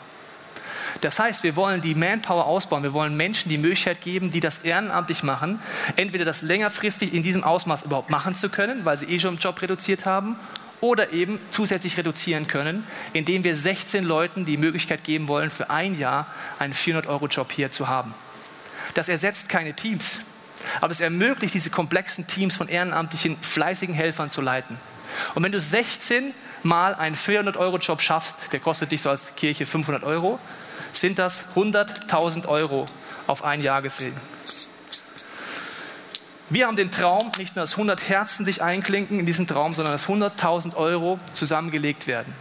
Das 1.01 1.18
heißt, 1.18 1.43
wir 1.43 1.57
wollen 1.57 1.80
die 1.80 1.95
Manpower 1.95 2.47
ausbauen. 2.47 2.82
Wir 2.82 2.93
wollen 2.93 3.16
Menschen 3.16 3.49
die 3.49 3.59
Möglichkeit 3.59 4.01
geben, 4.01 4.30
die 4.30 4.41
das 4.41 4.59
ehrenamtlich 4.59 5.22
machen, 5.22 5.61
entweder 5.97 6.24
das 6.24 6.43
längerfristig 6.43 7.14
in 7.14 7.22
diesem 7.22 7.45
Ausmaß 7.45 7.82
überhaupt 7.82 8.11
machen 8.11 8.34
zu 8.34 8.51
können, 8.51 8.84
weil 8.84 8.99
sie 8.99 9.07
eh 9.07 9.18
schon 9.18 9.34
im 9.34 9.41
Job 9.41 9.61
reduziert 9.62 10.07
haben, 10.07 10.36
oder 10.80 11.12
eben 11.12 11.38
zusätzlich 11.49 11.99
reduzieren 11.99 12.47
können, 12.47 12.86
indem 13.12 13.45
wir 13.45 13.55
16 13.55 14.03
Leuten 14.03 14.47
die 14.47 14.57
Möglichkeit 14.57 15.05
geben 15.05 15.28
wollen, 15.28 15.51
für 15.51 15.68
ein 15.70 15.99
Jahr 15.99 16.26
einen 16.59 16.72
400-Euro-Job 16.72 17.53
hier 17.53 17.70
zu 17.70 17.88
haben. 17.88 18.14
Das 18.95 19.09
ersetzt 19.09 19.49
keine 19.49 19.74
Teams. 19.74 20.22
Aber 20.81 20.93
es 20.93 21.01
ermöglicht, 21.01 21.55
diese 21.55 21.71
komplexen 21.71 22.27
Teams 22.27 22.57
von 22.57 22.69
ehrenamtlichen, 22.69 23.37
fleißigen 23.39 23.95
Helfern 23.95 24.31
zu 24.31 24.41
leiten. 24.41 24.77
Und 25.35 25.43
wenn 25.43 25.53
du 25.53 25.61
16 25.61 26.33
mal 26.63 26.95
einen 26.95 27.17
400-Euro-Job 27.17 28.01
schaffst, 28.01 28.53
der 28.53 28.61
kostet 28.61 28.93
dich 28.93 29.03
so 29.03 29.11
als 29.11 29.35
Kirche 29.35 29.67
500 29.67 30.05
Euro, 30.05 30.39
sind 30.93 31.19
das 31.19 31.45
100.000 31.55 32.47
Euro 32.47 32.87
auf 33.27 33.45
ein 33.45 33.61
Jahr 33.61 33.83
gesehen. 33.83 34.15
Wir 36.49 36.67
haben 36.67 36.77
den 36.77 36.91
Traum, 36.91 37.31
nicht 37.39 37.55
nur, 37.55 37.63
dass 37.63 37.75
100 37.75 38.09
Herzen 38.09 38.45
sich 38.45 38.61
einklinken 38.61 39.21
in 39.21 39.27
diesen 39.27 39.47
Traum, 39.47 39.75
sondern 39.75 39.93
dass 39.93 40.09
100.000 40.09 40.75
Euro 40.75 41.21
zusammengelegt 41.31 42.09
werden. 42.09 42.35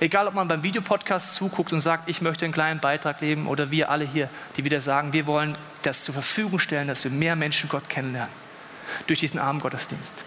Egal, 0.00 0.26
ob 0.26 0.34
man 0.34 0.48
beim 0.48 0.62
Videopodcast 0.62 1.34
zuguckt 1.34 1.74
und 1.74 1.82
sagt, 1.82 2.08
ich 2.08 2.22
möchte 2.22 2.46
einen 2.46 2.54
kleinen 2.54 2.80
Beitrag 2.80 3.20
leben 3.20 3.46
oder 3.46 3.70
wir 3.70 3.90
alle 3.90 4.06
hier, 4.06 4.30
die 4.56 4.64
wieder 4.64 4.80
sagen, 4.80 5.12
wir 5.12 5.26
wollen 5.26 5.52
das 5.82 6.04
zur 6.04 6.14
Verfügung 6.14 6.58
stellen, 6.58 6.88
dass 6.88 7.04
wir 7.04 7.10
mehr 7.10 7.36
Menschen 7.36 7.68
Gott 7.68 7.88
kennenlernen 7.90 8.32
durch 9.06 9.20
diesen 9.20 9.38
Abendgottesdienst. 9.38 10.24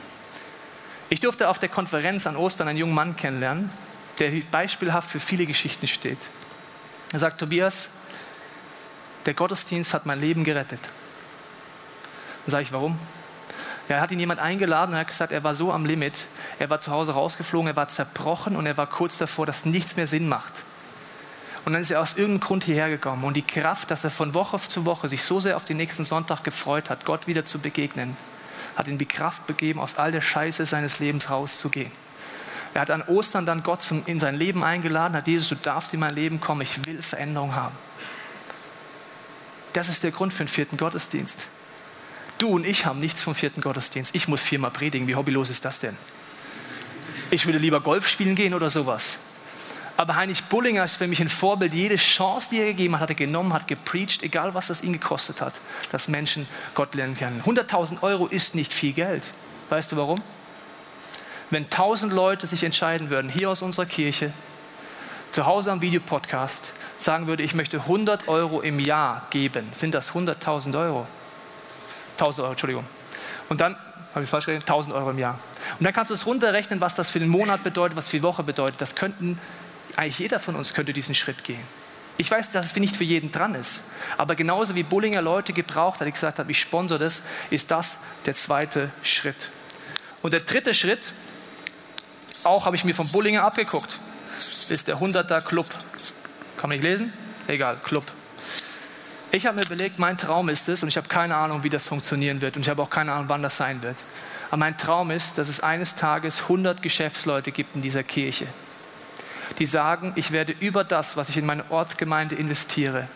Ich 1.09 1.19
durfte 1.19 1.49
auf 1.49 1.57
der 1.57 1.69
Konferenz 1.69 2.27
an 2.27 2.35
Ostern 2.35 2.67
einen 2.67 2.77
jungen 2.77 2.93
Mann 2.93 3.15
kennenlernen, 3.15 3.71
der 4.19 4.31
beispielhaft 4.51 5.09
für 5.09 5.19
viele 5.19 5.47
Geschichten 5.47 5.87
steht. 5.87 6.19
Er 7.11 7.19
sagt, 7.19 7.39
Tobias, 7.39 7.89
der 9.25 9.33
Gottesdienst 9.33 9.95
hat 9.95 10.05
mein 10.05 10.21
Leben 10.21 10.43
gerettet. 10.43 10.81
Dann 12.45 12.51
sage 12.51 12.63
ich, 12.63 12.71
warum? 12.71 12.99
Er 13.89 13.99
hat 13.99 14.11
ihn 14.11 14.19
jemand 14.19 14.39
eingeladen 14.39 14.93
und 14.93 14.99
hat 14.99 15.07
gesagt, 15.07 15.31
er 15.31 15.43
war 15.43 15.55
so 15.55 15.71
am 15.71 15.85
Limit, 15.85 16.27
er 16.57 16.69
war 16.69 16.79
zu 16.79 16.91
Hause 16.91 17.13
rausgeflogen, 17.13 17.67
er 17.67 17.75
war 17.75 17.89
zerbrochen 17.89 18.55
und 18.55 18.65
er 18.65 18.77
war 18.77 18.87
kurz 18.87 19.17
davor, 19.17 19.45
dass 19.45 19.65
nichts 19.65 19.97
mehr 19.97 20.07
Sinn 20.07 20.29
macht. 20.29 20.63
Und 21.65 21.73
dann 21.73 21.81
ist 21.81 21.91
er 21.91 22.01
aus 22.01 22.13
irgendeinem 22.13 22.41
Grund 22.41 22.63
hierher 22.65 22.89
gekommen. 22.89 23.23
Und 23.23 23.35
die 23.35 23.41
Kraft, 23.41 23.91
dass 23.91 24.03
er 24.03 24.09
von 24.09 24.33
Woche 24.33 24.59
zu 24.59 24.85
Woche 24.85 25.07
sich 25.07 25.23
so 25.23 25.39
sehr 25.39 25.55
auf 25.55 25.65
den 25.65 25.77
nächsten 25.77 26.05
Sonntag 26.05 26.43
gefreut 26.43 26.89
hat, 26.89 27.05
Gott 27.05 27.27
wieder 27.27 27.45
zu 27.45 27.59
begegnen, 27.59 28.17
hat 28.75 28.87
ihm 28.87 28.97
die 28.97 29.05
Kraft 29.05 29.47
begeben, 29.47 29.79
aus 29.79 29.97
all 29.97 30.11
der 30.11 30.21
Scheiße 30.21 30.65
seines 30.65 30.99
Lebens 30.99 31.29
rauszugehen. 31.29 31.91
Er 32.73 32.81
hat 32.81 32.91
an 32.91 33.03
Ostern 33.03 33.45
dann 33.45 33.63
Gott 33.63 33.83
zum, 33.83 34.03
in 34.07 34.19
sein 34.19 34.35
Leben 34.35 34.63
eingeladen, 34.63 35.15
hat 35.15 35.27
Jesus, 35.27 35.49
du 35.49 35.55
darfst 35.55 35.93
in 35.93 35.99
mein 35.99 36.15
Leben 36.15 36.41
kommen, 36.41 36.61
ich 36.61 36.85
will 36.85 37.01
Veränderung 37.01 37.55
haben. 37.55 37.75
Das 39.73 39.89
ist 39.89 40.03
der 40.03 40.11
Grund 40.11 40.33
für 40.33 40.43
den 40.43 40.49
vierten 40.49 40.77
Gottesdienst. 40.77 41.47
Du 42.43 42.49
und 42.49 42.65
ich 42.65 42.85
haben 42.85 42.99
nichts 42.99 43.21
vom 43.21 43.35
vierten 43.35 43.61
Gottesdienst. 43.61 44.13
Ich 44.13 44.27
muss 44.27 44.43
viermal 44.43 44.69
predigen. 44.69 45.07
Wie 45.07 45.15
hobbylos 45.15 45.49
ist 45.49 45.63
das 45.63 45.79
denn? 45.79 45.95
Ich 47.31 47.45
würde 47.45 47.57
lieber 47.57 47.79
Golf 47.79 48.05
spielen 48.05 48.35
gehen 48.35 48.53
oder 48.53 48.69
sowas. 48.69 49.19
Aber 49.95 50.17
Heinrich 50.17 50.43
Bullinger 50.43 50.83
ist 50.83 50.97
für 50.97 51.07
mich 51.07 51.21
ein 51.21 51.29
Vorbild. 51.29 51.73
Jede 51.73 51.95
Chance, 51.95 52.49
die 52.51 52.59
er 52.59 52.65
gegeben 52.65 52.95
hat, 52.95 53.03
hat 53.03 53.11
er 53.11 53.15
genommen, 53.15 53.53
hat 53.53 53.69
gepreacht, 53.69 54.23
egal 54.23 54.53
was 54.53 54.67
das 54.67 54.83
ihn 54.83 54.91
gekostet 54.91 55.39
hat, 55.39 55.61
dass 55.93 56.09
Menschen 56.09 56.45
Gott 56.75 56.93
lernen 56.95 57.15
können. 57.15 57.41
100.000 57.45 58.03
Euro 58.03 58.27
ist 58.27 58.55
nicht 58.55 58.73
viel 58.73 58.91
Geld. 58.91 59.31
Weißt 59.69 59.93
du 59.93 59.95
warum? 59.95 60.21
Wenn 61.49 61.63
1000 61.63 62.11
Leute 62.11 62.45
sich 62.45 62.65
entscheiden 62.65 63.09
würden, 63.09 63.31
hier 63.31 63.51
aus 63.51 63.61
unserer 63.61 63.85
Kirche, 63.85 64.33
zu 65.31 65.45
Hause 65.45 65.71
am 65.71 65.79
Videopodcast, 65.79 66.73
sagen 66.97 67.25
würde, 67.25 67.41
ich 67.41 67.53
möchte 67.53 67.77
100 67.77 68.27
Euro 68.27 68.59
im 68.59 68.81
Jahr 68.81 69.27
geben, 69.29 69.65
sind 69.71 69.93
das 69.93 70.11
100.000 70.11 70.77
Euro. 70.77 71.07
1000 72.23 72.43
Euro, 72.43 72.51
Entschuldigung. 72.51 72.85
Und 73.49 73.61
dann, 73.61 73.75
habe 73.75 74.21
ich 74.21 74.23
es 74.23 74.29
falsch 74.29 74.45
gerechnet, 74.45 74.69
1000 74.69 74.95
Euro 74.95 75.11
im 75.11 75.19
Jahr. 75.19 75.39
Und 75.77 75.85
dann 75.85 75.93
kannst 75.93 76.09
du 76.09 76.13
es 76.13 76.25
runterrechnen, 76.25 76.79
was 76.81 76.95
das 76.95 77.09
für 77.09 77.19
den 77.19 77.29
Monat 77.29 77.63
bedeutet, 77.63 77.97
was 77.97 78.07
für 78.07 78.17
die 78.17 78.23
Woche 78.23 78.43
bedeutet. 78.43 78.79
Das 78.81 78.95
könnten, 78.95 79.39
eigentlich 79.95 80.19
jeder 80.19 80.39
von 80.39 80.55
uns 80.55 80.73
könnte 80.73 80.93
diesen 80.93 81.15
Schritt 81.15 81.43
gehen. 81.43 81.63
Ich 82.17 82.29
weiß, 82.29 82.51
dass 82.51 82.67
es 82.67 82.75
nicht 82.75 82.95
für 82.95 83.03
jeden 83.03 83.31
dran 83.31 83.55
ist. 83.55 83.83
Aber 84.17 84.35
genauso 84.35 84.75
wie 84.75 84.83
Bullinger 84.83 85.21
Leute 85.21 85.51
gebraucht 85.51 85.99
hat, 85.99 86.07
die 86.07 86.11
gesagt 86.11 86.39
haben, 86.39 86.49
ich 86.49 86.61
sponsor 86.61 86.99
das, 86.99 87.23
ist 87.49 87.71
das 87.71 87.97
der 88.25 88.35
zweite 88.35 88.91
Schritt. 89.01 89.49
Und 90.21 90.33
der 90.33 90.41
dritte 90.41 90.73
Schritt, 90.73 91.11
auch 92.43 92.65
habe 92.65 92.75
ich 92.75 92.83
mir 92.83 92.95
von 92.95 93.11
Bullinger 93.11 93.43
abgeguckt, 93.43 93.99
ist 94.37 94.87
der 94.87 94.97
100er 94.97 95.41
Club. 95.41 95.67
Kann 96.57 96.69
man 96.69 96.77
nicht 96.77 96.83
lesen? 96.83 97.11
Egal, 97.47 97.77
Club. 97.83 98.05
Ich 99.35 99.47
habe 99.47 99.55
mir 99.55 99.65
überlegt, 99.65 99.97
mein 99.97 100.15
Traum 100.15 100.47
ist 100.47 100.69
es, 100.69 100.83
und 100.83 100.89
ich 100.89 100.95
habe 100.95 101.07
keine 101.07 101.35
Ahnung, 101.35 101.63
wie 101.63 101.69
das 101.71 101.87
funktionieren 101.87 102.39
wird, 102.39 102.55
und 102.55 102.61
ich 102.61 102.69
habe 102.69 102.83
auch 102.83 102.89
keine 102.91 103.13
Ahnung, 103.13 103.29
wann 103.29 103.41
das 103.41 103.57
sein 103.57 103.81
wird. 103.81 103.95
Aber 104.49 104.57
mein 104.57 104.77
Traum 104.77 105.09
ist, 105.09 105.39
dass 105.39 105.47
es 105.47 105.59
eines 105.59 105.95
Tages 105.95 106.43
100 106.43 106.83
Geschäftsleute 106.83 107.51
gibt 107.51 107.75
in 107.75 107.81
dieser 107.81 108.03
Kirche, 108.03 108.45
die 109.57 109.65
sagen, 109.65 110.13
ich 110.17 110.31
werde 110.31 110.53
über 110.59 110.83
das, 110.83 111.17
was 111.17 111.29
ich 111.29 111.37
in 111.37 111.47
meine 111.47 111.63
Ortsgemeinde 111.71 112.35
investiere, 112.35 113.07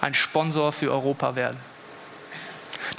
ein 0.00 0.14
Sponsor 0.14 0.70
für 0.70 0.92
Europa 0.92 1.34
werden. 1.34 1.58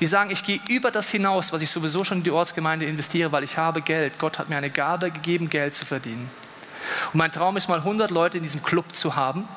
Die 0.02 0.06
sagen, 0.06 0.30
ich 0.30 0.44
gehe 0.44 0.60
über 0.68 0.92
das 0.92 1.08
hinaus, 1.08 1.54
was 1.54 1.62
ich 1.62 1.70
sowieso 1.72 2.04
schon 2.04 2.18
in 2.18 2.24
die 2.26 2.32
Ortsgemeinde 2.32 2.86
investiere, 2.86 3.32
weil 3.32 3.46
ich 3.46 3.58
habe 3.58 3.82
Geld. 3.82 4.20
Gott 4.20 4.40
hat 4.40 4.50
mir 4.50 4.58
eine 4.58 4.72
Gabe 4.72 5.10
gegeben, 5.10 5.50
Geld 5.50 5.74
zu 5.74 5.86
verdienen. 5.86 6.30
Und 7.14 7.16
mein 7.16 7.32
Traum 7.32 7.56
ist 7.56 7.70
mal 7.70 7.78
100 7.78 8.12
Leute 8.12 8.36
in 8.36 8.44
diesem 8.44 8.62
Club 8.62 8.94
zu 8.94 9.16
haben, 9.16 9.48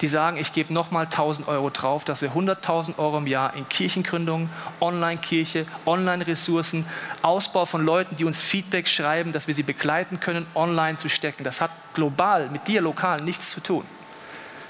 die 0.00 0.08
sagen, 0.08 0.36
ich 0.36 0.52
gebe 0.52 0.72
nochmal 0.72 1.04
1000 1.04 1.48
Euro 1.48 1.70
drauf, 1.70 2.04
dass 2.04 2.22
wir 2.22 2.32
100.000 2.32 2.98
Euro 2.98 3.18
im 3.18 3.26
Jahr 3.26 3.54
in 3.54 3.68
Kirchengründung, 3.68 4.50
Online-Kirche, 4.80 5.66
Online-Ressourcen, 5.86 6.86
Ausbau 7.22 7.64
von 7.64 7.84
Leuten, 7.84 8.16
die 8.16 8.24
uns 8.24 8.42
Feedback 8.42 8.88
schreiben, 8.88 9.32
dass 9.32 9.46
wir 9.46 9.54
sie 9.54 9.62
begleiten 9.62 10.20
können, 10.20 10.46
online 10.54 10.96
zu 10.96 11.08
stecken. 11.08 11.44
Das 11.44 11.60
hat 11.60 11.70
global 11.94 12.50
mit 12.50 12.68
dir 12.68 12.82
lokal 12.82 13.22
nichts 13.22 13.50
zu 13.50 13.60
tun. 13.60 13.84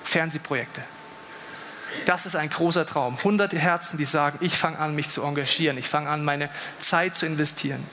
Fernsehprojekte. 0.04 0.82
Das 2.04 2.26
ist 2.26 2.36
ein 2.36 2.50
großer 2.50 2.86
Traum. 2.86 3.22
Hunderte 3.24 3.58
Herzen, 3.58 3.96
die 3.96 4.04
sagen, 4.04 4.38
ich 4.40 4.56
fange 4.56 4.78
an, 4.78 4.94
mich 4.94 5.08
zu 5.08 5.22
engagieren, 5.22 5.78
ich 5.78 5.88
fange 5.88 6.08
an, 6.08 6.24
meine 6.24 6.50
Zeit 6.78 7.14
zu 7.14 7.26
investieren. 7.26 7.84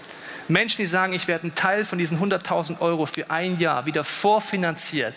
Menschen, 0.48 0.78
die 0.78 0.88
sagen, 0.88 1.14
ich 1.14 1.28
werde 1.28 1.44
einen 1.44 1.56
Teil 1.56 1.86
von 1.86 1.98
diesen 1.98 2.20
100.000 2.20 2.82
Euro 2.82 3.06
für 3.06 3.30
ein 3.32 3.60
Jahr 3.60 3.86
wieder 3.86 4.04
vorfinanziert 4.04 5.16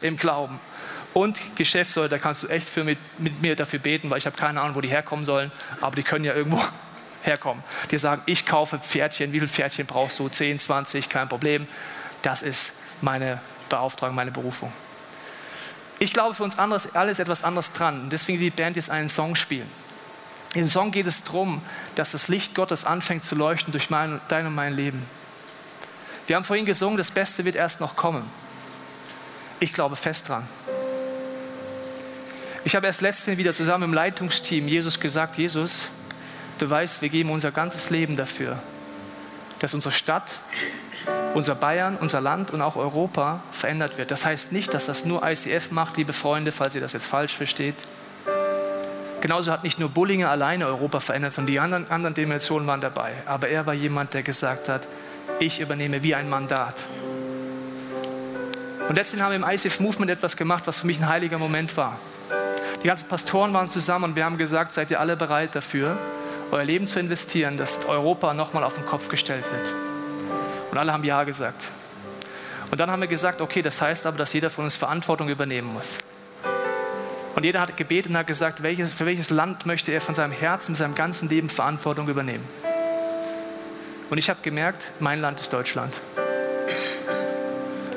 im 0.00 0.16
Glauben. 0.16 0.58
Und 1.14 1.56
Geschäftsleute, 1.56 2.08
da 2.08 2.18
kannst 2.18 2.42
du 2.42 2.48
echt 2.48 2.68
für 2.68 2.84
mit, 2.84 2.98
mit 3.18 3.42
mir 3.42 3.54
dafür 3.54 3.78
beten, 3.78 4.08
weil 4.08 4.18
ich 4.18 4.26
habe 4.26 4.36
keine 4.36 4.60
Ahnung, 4.60 4.76
wo 4.76 4.80
die 4.80 4.88
herkommen 4.88 5.24
sollen, 5.24 5.52
aber 5.80 5.94
die 5.94 6.02
können 6.02 6.24
ja 6.24 6.34
irgendwo 6.34 6.62
herkommen. 7.22 7.62
Die 7.90 7.98
sagen, 7.98 8.22
ich 8.26 8.46
kaufe 8.46 8.78
Pferdchen, 8.78 9.32
wie 9.32 9.38
viele 9.38 9.48
Pferdchen 9.48 9.86
brauchst 9.86 10.18
du? 10.18 10.28
10, 10.28 10.58
20, 10.58 11.08
kein 11.08 11.28
Problem. 11.28 11.66
Das 12.22 12.42
ist 12.42 12.72
meine 13.00 13.40
Beauftragung, 13.68 14.16
meine 14.16 14.30
Berufung. 14.30 14.72
Ich 15.98 16.12
glaube, 16.12 16.34
für 16.34 16.42
uns 16.42 16.58
anderes, 16.58 16.94
alles 16.94 17.18
etwas 17.18 17.44
anderes 17.44 17.72
dran. 17.72 18.08
Deswegen 18.10 18.40
die 18.40 18.50
Band 18.50 18.76
jetzt 18.76 18.90
einen 18.90 19.08
Song 19.08 19.36
spielen. 19.36 19.70
In 20.54 20.60
diesem 20.60 20.70
Song 20.70 20.90
geht 20.90 21.06
es 21.06 21.22
darum, 21.22 21.62
dass 21.94 22.12
das 22.12 22.28
Licht 22.28 22.54
Gottes 22.54 22.84
anfängt 22.84 23.24
zu 23.24 23.34
leuchten 23.34 23.72
durch 23.72 23.88
mein, 23.88 24.20
dein 24.28 24.46
und 24.46 24.54
mein 24.54 24.74
Leben. 24.74 25.02
Wir 26.26 26.36
haben 26.36 26.44
vorhin 26.44 26.66
gesungen, 26.66 26.98
das 26.98 27.10
Beste 27.10 27.44
wird 27.44 27.56
erst 27.56 27.80
noch 27.80 27.96
kommen. 27.96 28.28
Ich 29.60 29.72
glaube 29.72 29.96
fest 29.96 30.28
dran. 30.28 30.46
Ich 32.64 32.76
habe 32.76 32.86
erst 32.86 33.00
letztens 33.00 33.38
wieder 33.38 33.52
zusammen 33.52 33.84
im 33.84 33.94
Leitungsteam 33.94 34.68
Jesus 34.68 35.00
gesagt, 35.00 35.36
Jesus, 35.36 35.90
du 36.58 36.70
weißt, 36.70 37.02
wir 37.02 37.08
geben 37.08 37.30
unser 37.30 37.50
ganzes 37.50 37.90
Leben 37.90 38.14
dafür, 38.14 38.56
dass 39.58 39.74
unsere 39.74 39.92
Stadt, 39.92 40.30
unser 41.34 41.56
Bayern, 41.56 41.96
unser 42.00 42.20
Land 42.20 42.52
und 42.52 42.62
auch 42.62 42.76
Europa 42.76 43.42
verändert 43.50 43.98
wird. 43.98 44.12
Das 44.12 44.24
heißt 44.24 44.52
nicht, 44.52 44.74
dass 44.74 44.86
das 44.86 45.04
nur 45.04 45.28
ICF 45.28 45.72
macht, 45.72 45.96
liebe 45.96 46.12
Freunde, 46.12 46.52
falls 46.52 46.76
ihr 46.76 46.80
das 46.80 46.92
jetzt 46.92 47.08
falsch 47.08 47.34
versteht. 47.34 47.74
Genauso 49.20 49.50
hat 49.50 49.64
nicht 49.64 49.80
nur 49.80 49.88
Bullinger 49.88 50.30
alleine 50.30 50.66
Europa 50.66 51.00
verändert, 51.00 51.32
sondern 51.32 51.52
die 51.52 51.58
anderen, 51.58 51.90
anderen 51.90 52.14
Dimensionen 52.14 52.68
waren 52.68 52.80
dabei. 52.80 53.14
Aber 53.26 53.48
er 53.48 53.66
war 53.66 53.74
jemand, 53.74 54.14
der 54.14 54.22
gesagt 54.22 54.68
hat, 54.68 54.86
ich 55.40 55.58
übernehme 55.58 56.04
wie 56.04 56.14
ein 56.14 56.28
Mandat. 56.28 56.84
Und 58.88 58.94
letztendlich 58.94 59.24
haben 59.24 59.32
wir 59.32 59.48
im 59.48 59.52
ICF 59.52 59.80
Movement 59.80 60.12
etwas 60.12 60.36
gemacht, 60.36 60.64
was 60.66 60.80
für 60.80 60.86
mich 60.86 61.00
ein 61.00 61.08
heiliger 61.08 61.38
Moment 61.38 61.76
war. 61.76 61.98
Die 62.82 62.88
ganzen 62.88 63.08
Pastoren 63.08 63.54
waren 63.54 63.70
zusammen 63.70 64.06
und 64.06 64.16
wir 64.16 64.24
haben 64.24 64.38
gesagt, 64.38 64.72
seid 64.72 64.90
ihr 64.90 64.98
alle 64.98 65.16
bereit 65.16 65.54
dafür, 65.54 65.96
euer 66.50 66.64
Leben 66.64 66.86
zu 66.86 66.98
investieren, 66.98 67.56
dass 67.56 67.86
Europa 67.86 68.34
nochmal 68.34 68.64
auf 68.64 68.74
den 68.74 68.84
Kopf 68.86 69.08
gestellt 69.08 69.44
wird. 69.52 69.72
Und 70.72 70.78
alle 70.78 70.92
haben 70.92 71.04
Ja 71.04 71.22
gesagt. 71.22 71.68
Und 72.72 72.80
dann 72.80 72.90
haben 72.90 73.00
wir 73.00 73.06
gesagt, 73.06 73.40
okay, 73.40 73.62
das 73.62 73.80
heißt 73.80 74.06
aber, 74.06 74.16
dass 74.16 74.32
jeder 74.32 74.50
von 74.50 74.64
uns 74.64 74.74
Verantwortung 74.74 75.28
übernehmen 75.28 75.72
muss. 75.72 75.98
Und 77.36 77.44
jeder 77.44 77.60
hat 77.60 77.76
gebetet 77.76 78.10
und 78.10 78.16
hat 78.16 78.26
gesagt, 78.26 78.62
welches, 78.62 78.92
für 78.92 79.06
welches 79.06 79.30
Land 79.30 79.64
möchte 79.64 79.92
er 79.92 80.00
von 80.00 80.14
seinem 80.14 80.32
Herzen, 80.32 80.74
seinem 80.74 80.94
ganzen 80.94 81.28
Leben 81.28 81.48
Verantwortung 81.48 82.08
übernehmen. 82.08 82.44
Und 84.10 84.18
ich 84.18 84.28
habe 84.28 84.40
gemerkt, 84.42 84.92
mein 84.98 85.20
Land 85.20 85.40
ist 85.40 85.52
Deutschland. 85.52 85.94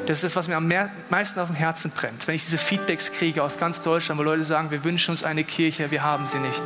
Das 0.06 0.24
ist 0.24 0.36
was 0.36 0.48
mir 0.48 0.56
am 0.56 0.72
meisten 1.10 1.40
auf 1.40 1.48
dem 1.48 1.56
Herzen 1.56 1.90
brennt. 1.90 2.28
Wenn 2.28 2.36
ich 2.36 2.46
diese 2.46 2.60
Feedbacks 2.60 3.12
kriege 3.12 3.42
aus 3.42 3.58
ganz 3.58 3.82
Deutschland, 3.82 4.20
wo 4.20 4.24
Leute 4.24 4.44
sagen, 4.44 4.70
wir 4.70 4.84
wünschen 4.84 5.12
uns 5.12 5.24
eine 5.24 5.44
Kirche, 5.44 5.90
wir 5.90 6.04
haben 6.04 6.28
sie 6.28 6.38
nicht. 6.38 6.62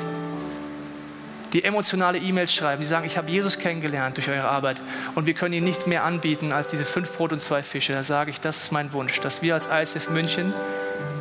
Die 1.54 1.64
emotionale 1.64 2.20
E-Mails 2.20 2.54
schreiben, 2.54 2.82
die 2.82 2.88
sagen, 2.88 3.08
ich 3.08 3.18
habe 3.18 3.32
Jesus 3.32 3.58
kennengelernt 3.58 4.18
durch 4.18 4.30
eure 4.30 4.48
Arbeit 4.48 4.82
und 5.16 5.26
wir 5.26 5.34
können 5.34 5.54
Ihnen 5.54 5.66
nicht 5.66 5.88
mehr 5.88 6.04
anbieten 6.04 6.54
als 6.54 6.68
diese 6.68 6.86
fünf 6.86 7.16
Brot 7.16 7.32
und 7.32 7.42
zwei 7.42 7.64
Fische. 7.64 7.94
Da 7.94 8.04
sage 8.04 8.30
ich, 8.30 8.40
das 8.40 8.58
ist 8.58 8.72
mein 8.72 8.94
Wunsch, 8.94 9.20
dass 9.22 9.42
wir 9.42 9.56
als 9.56 9.68
ISF 9.68 10.10
München 10.10 10.54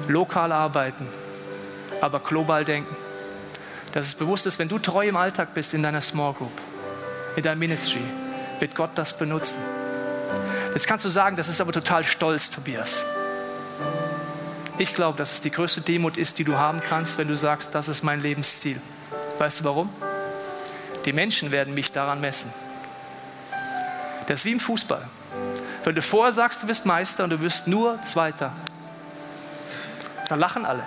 lokal 0.06 0.52
arbeiten, 0.52 1.06
aber 2.02 2.20
global 2.20 2.64
denken. 2.64 2.94
Dass 3.92 4.06
es 4.06 4.14
bewusst 4.14 4.44
ist, 4.46 4.58
wenn 4.58 4.68
du 4.68 4.78
treu 4.78 5.08
im 5.08 5.16
Alltag 5.16 5.54
bist 5.54 5.72
in 5.72 5.82
deiner 5.82 6.02
Small 6.02 6.34
Group, 6.34 6.52
in 7.36 7.42
deinem 7.42 7.60
Ministry, 7.60 8.02
wird 8.58 8.74
Gott 8.74 8.90
das 8.96 9.16
benutzen. 9.16 9.77
Jetzt 10.74 10.86
kannst 10.86 11.04
du 11.04 11.08
sagen, 11.08 11.36
das 11.36 11.48
ist 11.48 11.60
aber 11.60 11.72
total 11.72 12.04
stolz, 12.04 12.50
Tobias. 12.50 13.02
Ich 14.78 14.94
glaube, 14.94 15.18
dass 15.18 15.32
es 15.32 15.40
die 15.40 15.50
größte 15.50 15.80
Demut 15.80 16.16
ist, 16.16 16.38
die 16.38 16.44
du 16.44 16.56
haben 16.56 16.80
kannst, 16.80 17.18
wenn 17.18 17.26
du 17.26 17.36
sagst, 17.36 17.74
das 17.74 17.88
ist 17.88 18.02
mein 18.02 18.20
Lebensziel. 18.20 18.80
Weißt 19.38 19.60
du 19.60 19.64
warum? 19.64 19.90
Die 21.04 21.12
Menschen 21.12 21.50
werden 21.50 21.74
mich 21.74 21.90
daran 21.90 22.20
messen. 22.20 22.52
Das 24.26 24.40
ist 24.40 24.44
wie 24.44 24.52
im 24.52 24.60
Fußball. 24.60 25.08
Wenn 25.84 25.94
du 25.94 26.02
vorher 26.02 26.32
sagst, 26.32 26.62
du 26.62 26.66
bist 26.66 26.86
Meister 26.86 27.24
und 27.24 27.30
du 27.30 27.40
wirst 27.40 27.66
nur 27.66 28.00
Zweiter, 28.02 28.52
dann 30.28 30.38
lachen 30.38 30.66
alle. 30.66 30.84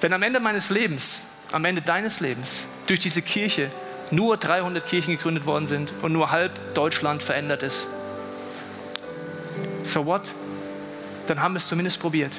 Wenn 0.00 0.12
am 0.12 0.22
Ende 0.22 0.40
meines 0.40 0.68
Lebens, 0.68 1.20
am 1.52 1.64
Ende 1.64 1.80
deines 1.80 2.20
Lebens, 2.20 2.64
durch 2.86 2.98
diese 2.98 3.22
Kirche 3.22 3.70
nur 4.12 4.36
300 4.36 4.86
Kirchen 4.86 5.16
gegründet 5.16 5.46
worden 5.46 5.66
sind 5.66 5.92
und 6.02 6.12
nur 6.12 6.30
halb 6.30 6.74
Deutschland 6.74 7.22
verändert 7.22 7.62
ist. 7.62 7.86
So 9.82 10.06
what? 10.06 10.22
Dann 11.26 11.40
haben 11.40 11.54
wir 11.54 11.58
es 11.58 11.66
zumindest 11.66 11.98
probiert. 11.98 12.32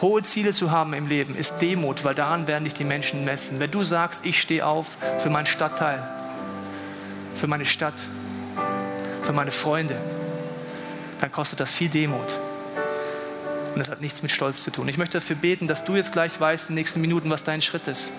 Hohe 0.00 0.22
Ziele 0.22 0.52
zu 0.52 0.70
haben 0.70 0.94
im 0.94 1.06
Leben 1.06 1.34
ist 1.34 1.58
Demut, 1.58 2.04
weil 2.04 2.14
daran 2.14 2.46
werden 2.46 2.64
dich 2.64 2.74
die 2.74 2.84
Menschen 2.84 3.24
messen. 3.24 3.58
Wenn 3.58 3.70
du 3.70 3.82
sagst, 3.82 4.24
ich 4.24 4.40
stehe 4.40 4.64
auf 4.64 4.96
für 5.18 5.30
meinen 5.30 5.46
Stadtteil, 5.46 6.06
für 7.34 7.46
meine 7.46 7.66
Stadt, 7.66 7.94
für 9.22 9.32
meine 9.32 9.50
Freunde, 9.50 9.96
dann 11.20 11.32
kostet 11.32 11.60
das 11.60 11.74
viel 11.74 11.88
Demut. 11.88 12.38
Und 13.74 13.80
das 13.80 13.88
hat 13.88 14.00
nichts 14.00 14.22
mit 14.22 14.30
Stolz 14.30 14.62
zu 14.62 14.70
tun. 14.70 14.88
Ich 14.88 14.98
möchte 14.98 15.18
dafür 15.18 15.36
beten, 15.36 15.66
dass 15.66 15.84
du 15.84 15.96
jetzt 15.96 16.12
gleich 16.12 16.38
weißt 16.38 16.68
in 16.68 16.76
den 16.76 16.80
nächsten 16.80 17.00
Minuten, 17.00 17.28
was 17.28 17.42
dein 17.42 17.60
Schritt 17.60 17.88
ist 17.88 18.10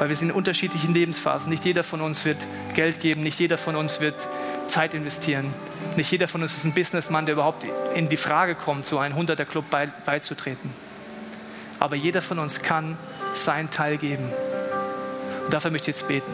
weil 0.00 0.08
wir 0.08 0.16
sind 0.16 0.30
in 0.30 0.34
unterschiedlichen 0.34 0.94
Lebensphasen. 0.94 1.50
Nicht 1.50 1.66
jeder 1.66 1.84
von 1.84 2.00
uns 2.00 2.24
wird 2.24 2.38
Geld 2.74 3.00
geben, 3.00 3.22
nicht 3.22 3.38
jeder 3.38 3.58
von 3.58 3.76
uns 3.76 4.00
wird 4.00 4.26
Zeit 4.66 4.94
investieren. 4.94 5.52
Nicht 5.94 6.10
jeder 6.10 6.26
von 6.26 6.40
uns 6.40 6.56
ist 6.56 6.64
ein 6.64 6.72
Businessman, 6.72 7.26
der 7.26 7.34
überhaupt 7.34 7.66
in 7.94 8.08
die 8.08 8.16
Frage 8.16 8.54
kommt, 8.54 8.86
so 8.86 8.98
ein 8.98 9.12
100er-Club 9.12 9.66
beizutreten. 10.06 10.70
Aber 11.78 11.96
jeder 11.96 12.22
von 12.22 12.38
uns 12.38 12.62
kann 12.62 12.96
seinen 13.34 13.70
Teil 13.70 13.98
geben. 13.98 14.24
Und 15.44 15.52
dafür 15.52 15.70
möchte 15.70 15.90
ich 15.90 15.98
jetzt 15.98 16.08
beten. 16.08 16.32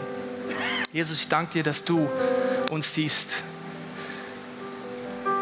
Jesus, 0.93 1.19
ich 1.19 1.27
danke 1.27 1.51
dir, 1.51 1.63
dass 1.63 1.83
du 1.83 2.09
uns 2.69 2.93
siehst. 2.93 3.43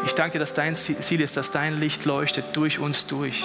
Ich 0.04 0.14
danke 0.14 0.32
dir, 0.32 0.38
dass 0.40 0.52
dein 0.52 0.74
Ziel 0.74 1.20
ist, 1.20 1.36
dass 1.36 1.52
dein 1.52 1.78
Licht 1.78 2.04
leuchtet 2.04 2.56
durch 2.56 2.80
uns 2.80 3.06
durch. 3.06 3.44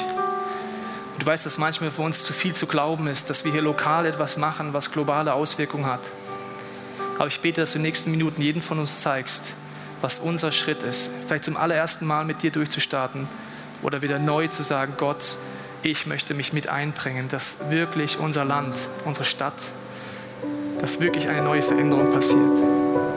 Du 1.21 1.27
weißt, 1.27 1.45
dass 1.45 1.59
manchmal 1.59 1.91
für 1.91 2.01
uns 2.01 2.23
zu 2.23 2.33
viel 2.33 2.55
zu 2.55 2.65
glauben 2.65 3.05
ist, 3.05 3.29
dass 3.29 3.45
wir 3.45 3.51
hier 3.51 3.61
lokal 3.61 4.07
etwas 4.07 4.37
machen, 4.37 4.73
was 4.73 4.89
globale 4.89 5.35
Auswirkungen 5.35 5.85
hat. 5.85 5.99
Aber 7.19 7.27
ich 7.27 7.39
bete, 7.41 7.61
dass 7.61 7.73
du 7.73 7.77
in 7.77 7.83
den 7.83 7.89
nächsten 7.89 8.09
Minuten 8.09 8.41
jeden 8.41 8.59
von 8.59 8.79
uns 8.79 9.01
zeigst, 9.01 9.53
was 10.01 10.17
unser 10.17 10.51
Schritt 10.51 10.81
ist. 10.81 11.11
Vielleicht 11.27 11.43
zum 11.43 11.57
allerersten 11.57 12.07
Mal 12.07 12.25
mit 12.25 12.41
dir 12.41 12.49
durchzustarten 12.49 13.27
oder 13.83 14.01
wieder 14.01 14.17
neu 14.17 14.47
zu 14.47 14.63
sagen, 14.63 14.95
Gott, 14.97 15.37
ich 15.83 16.07
möchte 16.07 16.33
mich 16.33 16.53
mit 16.53 16.69
einbringen, 16.69 17.29
dass 17.29 17.57
wirklich 17.69 18.17
unser 18.17 18.43
Land, 18.43 18.73
unsere 19.05 19.25
Stadt, 19.25 19.61
dass 20.79 21.01
wirklich 21.01 21.27
eine 21.27 21.43
neue 21.43 21.61
Veränderung 21.61 22.09
passiert. 22.09 23.10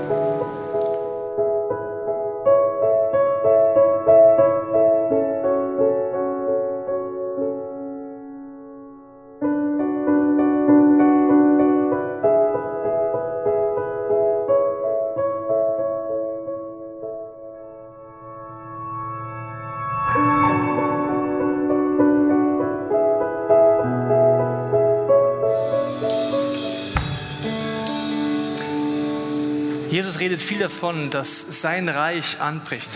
Viel 30.45 30.59
davon, 30.59 31.11
dass 31.11 31.47
sein 31.49 31.89
Reich 31.89 32.41
anbricht. 32.41 32.91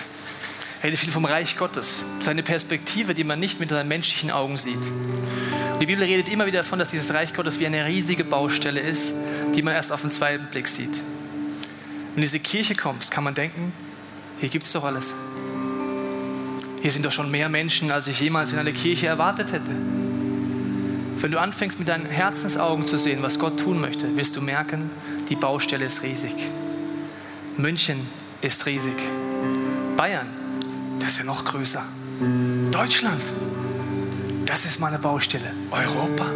Er 0.81 0.85
redet 0.85 1.01
viel 1.01 1.13
vom 1.13 1.25
Reich 1.25 1.57
Gottes, 1.57 2.05
seine 2.21 2.43
Perspektive, 2.43 3.15
die 3.15 3.25
man 3.25 3.41
nicht 3.41 3.59
mit 3.59 3.71
seinen 3.71 3.89
menschlichen 3.89 4.31
Augen 4.31 4.59
sieht. 4.59 4.77
Und 4.77 5.81
die 5.81 5.87
Bibel 5.87 6.05
redet 6.05 6.29
immer 6.29 6.47
wieder 6.47 6.61
davon, 6.61 6.79
dass 6.79 6.91
dieses 6.91 7.13
Reich 7.13 7.35
Gottes 7.35 7.59
wie 7.59 7.67
eine 7.67 7.85
riesige 7.87 8.25
Baustelle 8.25 8.81
ist, 8.81 9.13
die 9.55 9.63
man 9.63 9.75
erst 9.75 9.93
auf 9.93 10.03
den 10.03 10.11
zweiten 10.11 10.47
Blick 10.47 10.69
sieht. 10.69 10.93
Wenn 10.93 12.15
du 12.15 12.17
in 12.17 12.23
diese 12.23 12.41
Kirche 12.41 12.75
kommst, 12.75 13.11
kann 13.11 13.25
man 13.25 13.35
denken, 13.35 13.73
hier 14.41 14.49
gibt 14.49 14.67
es 14.67 14.73
doch 14.73 14.85
alles. 14.85 15.15
Hier 16.81 16.93
sind 16.93 17.05
doch 17.05 17.13
schon 17.13 17.31
mehr 17.31 17.49
Menschen, 17.49 17.91
als 17.91 18.07
ich 18.07 18.21
jemals 18.21 18.53
in 18.53 18.59
einer 18.59 18.73
Kirche 18.73 19.09
erwartet 19.09 19.53
hätte. 19.53 19.73
Wenn 21.21 21.33
du 21.33 21.41
anfängst 21.41 21.81
mit 21.81 21.89
deinen 21.89 22.07
Herzensaugen 22.07 22.87
zu 22.87 22.97
sehen, 22.97 23.23
was 23.23 23.41
Gott 23.41 23.59
tun 23.59 23.81
möchte, 23.81 24.17
wirst 24.17 24.37
du 24.37 24.41
merken, 24.41 24.91
die 25.29 25.35
Baustelle 25.35 25.85
ist 25.85 26.05
riesig. 26.05 26.35
München 27.59 28.07
ist 28.41 28.67
riesig. 28.67 28.95
Bayern, 29.97 30.29
das 31.01 31.11
ist 31.11 31.19
ja 31.19 31.25
noch 31.25 31.45
größer. 31.45 31.83
Deutschland, 32.71 33.21
das 34.47 34.65
ist 34.65 34.79
meine 34.79 35.01
Baustelle. 35.01 35.53
Europa. 35.73 36.27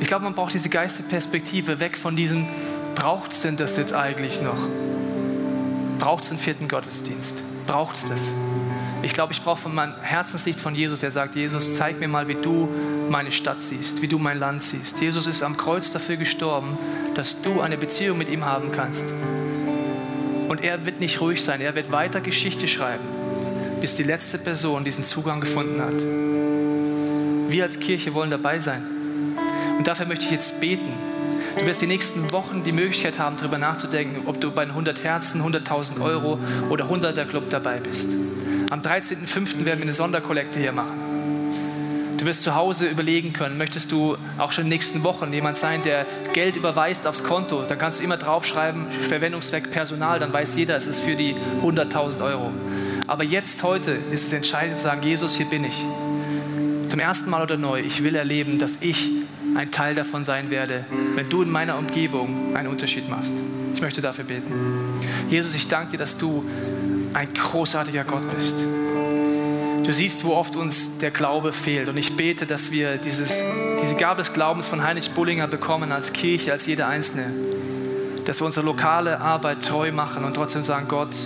Ich 0.00 0.06
glaube, 0.06 0.24
man 0.24 0.34
braucht 0.34 0.52
diese 0.52 0.68
Geisterperspektive 0.68 1.80
weg 1.80 1.96
von 1.96 2.14
diesem, 2.14 2.46
braucht 2.94 3.32
es 3.32 3.40
denn 3.40 3.56
das 3.56 3.78
jetzt 3.78 3.94
eigentlich 3.94 4.42
noch? 4.42 4.58
Braucht 5.98 6.24
es 6.24 6.30
einen 6.30 6.38
vierten 6.38 6.68
Gottesdienst? 6.68 7.42
Braucht 7.66 7.96
es 7.96 8.10
das? 8.10 8.20
Ich 9.00 9.14
glaube, 9.14 9.32
ich 9.32 9.42
brauche 9.42 9.62
von 9.62 9.74
meiner 9.74 9.98
Herzenssicht 10.02 10.60
von 10.60 10.74
Jesus, 10.74 10.98
der 10.98 11.10
sagt, 11.10 11.36
Jesus, 11.36 11.74
zeig 11.74 11.98
mir 11.98 12.08
mal, 12.08 12.28
wie 12.28 12.34
du 12.34 12.68
meine 13.12 13.30
Stadt 13.30 13.62
siehst, 13.62 14.02
wie 14.02 14.08
du 14.08 14.18
mein 14.18 14.38
Land 14.40 14.64
siehst. 14.64 15.00
Jesus 15.00 15.28
ist 15.28 15.42
am 15.42 15.56
Kreuz 15.56 15.92
dafür 15.92 16.16
gestorben, 16.16 16.78
dass 17.14 17.40
du 17.42 17.60
eine 17.60 17.76
Beziehung 17.76 18.18
mit 18.18 18.28
ihm 18.28 18.44
haben 18.44 18.72
kannst. 18.72 19.04
Und 20.48 20.64
er 20.64 20.84
wird 20.86 20.98
nicht 20.98 21.20
ruhig 21.20 21.44
sein, 21.44 21.60
er 21.60 21.76
wird 21.76 21.92
weiter 21.92 22.20
Geschichte 22.20 22.66
schreiben, 22.66 23.04
bis 23.80 23.94
die 23.94 24.02
letzte 24.02 24.38
Person 24.38 24.82
diesen 24.84 25.04
Zugang 25.04 25.40
gefunden 25.40 25.80
hat. 25.80 27.52
Wir 27.52 27.64
als 27.64 27.78
Kirche 27.78 28.14
wollen 28.14 28.30
dabei 28.30 28.58
sein. 28.58 28.82
Und 29.76 29.86
dafür 29.86 30.06
möchte 30.06 30.24
ich 30.24 30.30
jetzt 30.30 30.58
beten. 30.58 30.92
Du 31.58 31.66
wirst 31.66 31.82
die 31.82 31.86
nächsten 31.86 32.32
Wochen 32.32 32.64
die 32.64 32.72
Möglichkeit 32.72 33.18
haben, 33.18 33.36
darüber 33.36 33.58
nachzudenken, 33.58 34.26
ob 34.26 34.40
du 34.40 34.50
bei 34.50 34.64
den 34.64 34.70
100 34.70 35.04
Herzen, 35.04 35.42
100.000 35.42 36.00
Euro 36.00 36.38
oder 36.70 36.86
100er 36.86 37.26
Club 37.26 37.50
dabei 37.50 37.78
bist. 37.78 38.16
Am 38.70 38.80
13.05. 38.80 39.66
werden 39.66 39.80
wir 39.80 39.82
eine 39.82 39.92
Sonderkollekte 39.92 40.58
hier 40.58 40.72
machen. 40.72 41.01
Du 42.22 42.28
wirst 42.28 42.44
zu 42.44 42.54
Hause 42.54 42.86
überlegen 42.86 43.32
können, 43.32 43.58
möchtest 43.58 43.90
du 43.90 44.16
auch 44.38 44.52
schon 44.52 44.62
in 44.62 44.70
den 44.70 44.76
nächsten 44.76 45.02
Wochen 45.02 45.32
jemand 45.32 45.58
sein, 45.58 45.82
der 45.82 46.06
Geld 46.32 46.54
überweist 46.54 47.08
aufs 47.08 47.24
Konto, 47.24 47.64
dann 47.64 47.80
kannst 47.80 47.98
du 47.98 48.04
immer 48.04 48.16
draufschreiben, 48.16 48.86
Verwendungszweck 48.92 49.72
Personal, 49.72 50.20
dann 50.20 50.32
weiß 50.32 50.54
jeder, 50.54 50.76
es 50.76 50.86
ist 50.86 51.00
für 51.00 51.16
die 51.16 51.34
100.000 51.64 52.22
Euro. 52.22 52.52
Aber 53.08 53.24
jetzt, 53.24 53.64
heute 53.64 53.90
ist 53.90 54.24
es 54.24 54.32
entscheidend 54.32 54.76
zu 54.76 54.84
sagen, 54.84 55.02
Jesus, 55.02 55.34
hier 55.34 55.46
bin 55.46 55.64
ich. 55.64 55.74
Zum 56.86 57.00
ersten 57.00 57.28
Mal 57.28 57.42
oder 57.42 57.56
neu, 57.56 57.80
ich 57.80 58.04
will 58.04 58.14
erleben, 58.14 58.60
dass 58.60 58.78
ich 58.80 59.10
ein 59.56 59.72
Teil 59.72 59.96
davon 59.96 60.24
sein 60.24 60.48
werde, 60.48 60.84
wenn 61.16 61.28
du 61.28 61.42
in 61.42 61.50
meiner 61.50 61.76
Umgebung 61.76 62.54
einen 62.54 62.68
Unterschied 62.68 63.10
machst. 63.10 63.34
Ich 63.74 63.80
möchte 63.80 64.00
dafür 64.00 64.26
beten. 64.26 64.52
Jesus, 65.28 65.56
ich 65.56 65.66
danke 65.66 65.90
dir, 65.90 65.98
dass 65.98 66.16
du 66.16 66.44
ein 67.14 67.34
großartiger 67.34 68.04
Gott 68.04 68.22
bist. 68.36 68.64
Du 69.84 69.92
siehst, 69.92 70.24
wo 70.24 70.34
oft 70.34 70.54
uns 70.54 70.98
der 70.98 71.10
Glaube 71.10 71.52
fehlt. 71.52 71.88
Und 71.88 71.96
ich 71.96 72.16
bete, 72.16 72.46
dass 72.46 72.70
wir 72.70 72.98
dieses, 72.98 73.42
diese 73.82 73.96
Gabe 73.96 74.18
des 74.18 74.32
Glaubens 74.32 74.68
von 74.68 74.82
Heinrich 74.82 75.10
Bullinger 75.12 75.48
bekommen 75.48 75.90
als 75.92 76.12
Kirche, 76.12 76.52
als 76.52 76.66
jeder 76.66 76.86
Einzelne. 76.86 77.32
Dass 78.24 78.40
wir 78.40 78.46
unsere 78.46 78.64
lokale 78.64 79.20
Arbeit 79.20 79.64
treu 79.66 79.90
machen 79.90 80.24
und 80.24 80.34
trotzdem 80.34 80.62
sagen, 80.62 80.86
Gott, 80.88 81.16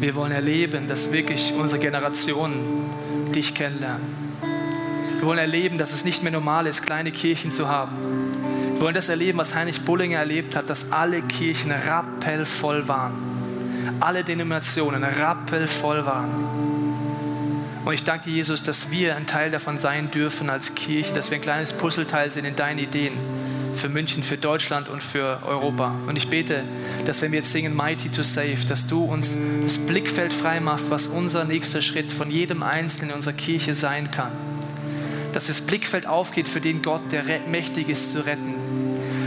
wir 0.00 0.14
wollen 0.14 0.32
erleben, 0.32 0.88
dass 0.88 1.12
wirklich 1.12 1.52
unsere 1.56 1.80
Generationen 1.80 2.90
dich 3.34 3.54
kennenlernen. 3.54 4.06
Wir 5.18 5.26
wollen 5.26 5.38
erleben, 5.38 5.78
dass 5.78 5.92
es 5.92 6.04
nicht 6.04 6.22
mehr 6.22 6.32
normal 6.32 6.66
ist, 6.66 6.82
kleine 6.82 7.12
Kirchen 7.12 7.52
zu 7.52 7.68
haben. 7.68 7.92
Wir 8.74 8.80
wollen 8.80 8.94
das 8.94 9.08
erleben, 9.08 9.38
was 9.38 9.54
Heinrich 9.54 9.82
Bullinger 9.82 10.18
erlebt 10.18 10.56
hat, 10.56 10.68
dass 10.68 10.92
alle 10.92 11.22
Kirchen 11.22 11.70
rappelvoll 11.70 12.88
waren 12.88 13.36
alle 14.00 14.24
Denominationen 14.24 15.02
rappelvoll 15.02 16.04
waren. 16.04 16.75
Und 17.86 17.92
ich 17.92 18.02
danke 18.02 18.30
Jesus, 18.30 18.64
dass 18.64 18.90
wir 18.90 19.14
ein 19.14 19.28
Teil 19.28 19.48
davon 19.48 19.78
sein 19.78 20.10
dürfen 20.10 20.50
als 20.50 20.74
Kirche, 20.74 21.14
dass 21.14 21.30
wir 21.30 21.36
ein 21.36 21.40
kleines 21.40 21.72
Puzzleteil 21.72 22.32
sind 22.32 22.44
in 22.44 22.56
deinen 22.56 22.80
Ideen 22.80 23.12
für 23.74 23.88
München, 23.88 24.24
für 24.24 24.36
Deutschland 24.36 24.88
und 24.88 25.04
für 25.04 25.38
Europa. 25.46 25.94
Und 26.08 26.16
ich 26.16 26.26
bete, 26.28 26.64
dass 27.04 27.22
wenn 27.22 27.30
wir 27.30 27.38
jetzt 27.38 27.52
singen 27.52 27.76
Mighty 27.76 28.08
to 28.08 28.24
Save, 28.24 28.66
dass 28.66 28.88
du 28.88 29.04
uns 29.04 29.36
das 29.62 29.78
Blickfeld 29.78 30.32
frei 30.32 30.58
machst, 30.58 30.90
was 30.90 31.06
unser 31.06 31.44
nächster 31.44 31.80
Schritt 31.80 32.10
von 32.10 32.28
jedem 32.28 32.64
Einzelnen 32.64 33.10
in 33.10 33.16
unserer 33.18 33.34
Kirche 33.34 33.72
sein 33.72 34.10
kann. 34.10 34.32
Dass 35.32 35.46
das 35.46 35.60
Blickfeld 35.60 36.08
aufgeht 36.08 36.48
für 36.48 36.60
den 36.60 36.82
Gott, 36.82 37.12
der 37.12 37.22
mächtig 37.46 37.88
ist 37.88 38.10
zu 38.10 38.26
retten 38.26 38.56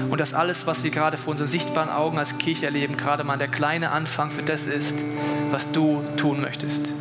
und 0.10 0.20
dass 0.20 0.34
alles, 0.34 0.68
was 0.68 0.84
wir 0.84 0.92
gerade 0.92 1.16
vor 1.16 1.32
unseren 1.32 1.48
sichtbaren 1.48 1.90
Augen 1.90 2.18
als 2.18 2.38
Kirche 2.38 2.66
erleben, 2.66 2.98
gerade 2.98 3.24
mal 3.24 3.38
der 3.38 3.48
kleine 3.48 3.92
Anfang 3.92 4.32
für 4.32 4.44
das 4.44 4.66
ist, 4.66 4.98
was 5.50 5.72
du 5.72 6.04
tun 6.18 6.42
möchtest. 6.42 6.94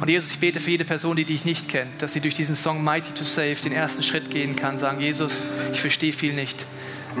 Und 0.00 0.08
Jesus, 0.08 0.32
ich 0.32 0.38
bete 0.38 0.60
für 0.60 0.70
jede 0.70 0.86
Person, 0.86 1.16
die 1.16 1.26
dich 1.26 1.44
nicht 1.44 1.68
kennt, 1.68 2.00
dass 2.00 2.14
sie 2.14 2.20
durch 2.20 2.34
diesen 2.34 2.56
Song 2.56 2.82
Mighty 2.82 3.12
to 3.12 3.24
Save 3.24 3.56
den 3.56 3.72
ersten 3.72 4.02
Schritt 4.02 4.30
gehen 4.30 4.56
kann, 4.56 4.78
sagen, 4.78 4.98
Jesus, 5.00 5.44
ich 5.72 5.80
verstehe 5.80 6.14
viel 6.14 6.32
nicht, 6.32 6.66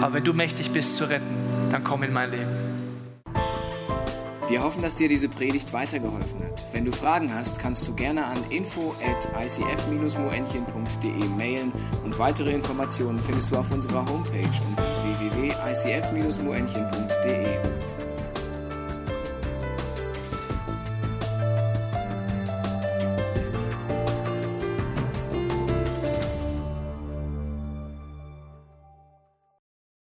aber 0.00 0.14
wenn 0.14 0.24
du 0.24 0.32
mächtig 0.32 0.70
bist 0.70 0.96
zu 0.96 1.04
retten, 1.04 1.36
dann 1.70 1.84
komm 1.84 2.04
in 2.04 2.14
mein 2.14 2.30
Leben. 2.30 2.48
Wir 4.48 4.62
hoffen, 4.64 4.80
dass 4.82 4.96
dir 4.96 5.08
diese 5.08 5.28
Predigt 5.28 5.74
weitergeholfen 5.74 6.42
hat. 6.42 6.64
Wenn 6.72 6.86
du 6.86 6.90
Fragen 6.90 7.32
hast, 7.32 7.60
kannst 7.60 7.86
du 7.86 7.94
gerne 7.94 8.24
an 8.24 8.38
info 8.50 8.96
at 9.06 9.28
icf-moenchen.de 9.40 11.28
mailen 11.36 11.70
und 12.02 12.18
weitere 12.18 12.52
Informationen 12.52 13.20
findest 13.20 13.52
du 13.52 13.56
auf 13.56 13.70
unserer 13.70 14.04
Homepage 14.06 14.50
unter 14.68 14.82
www.icf-moenchen.de. 15.20 17.89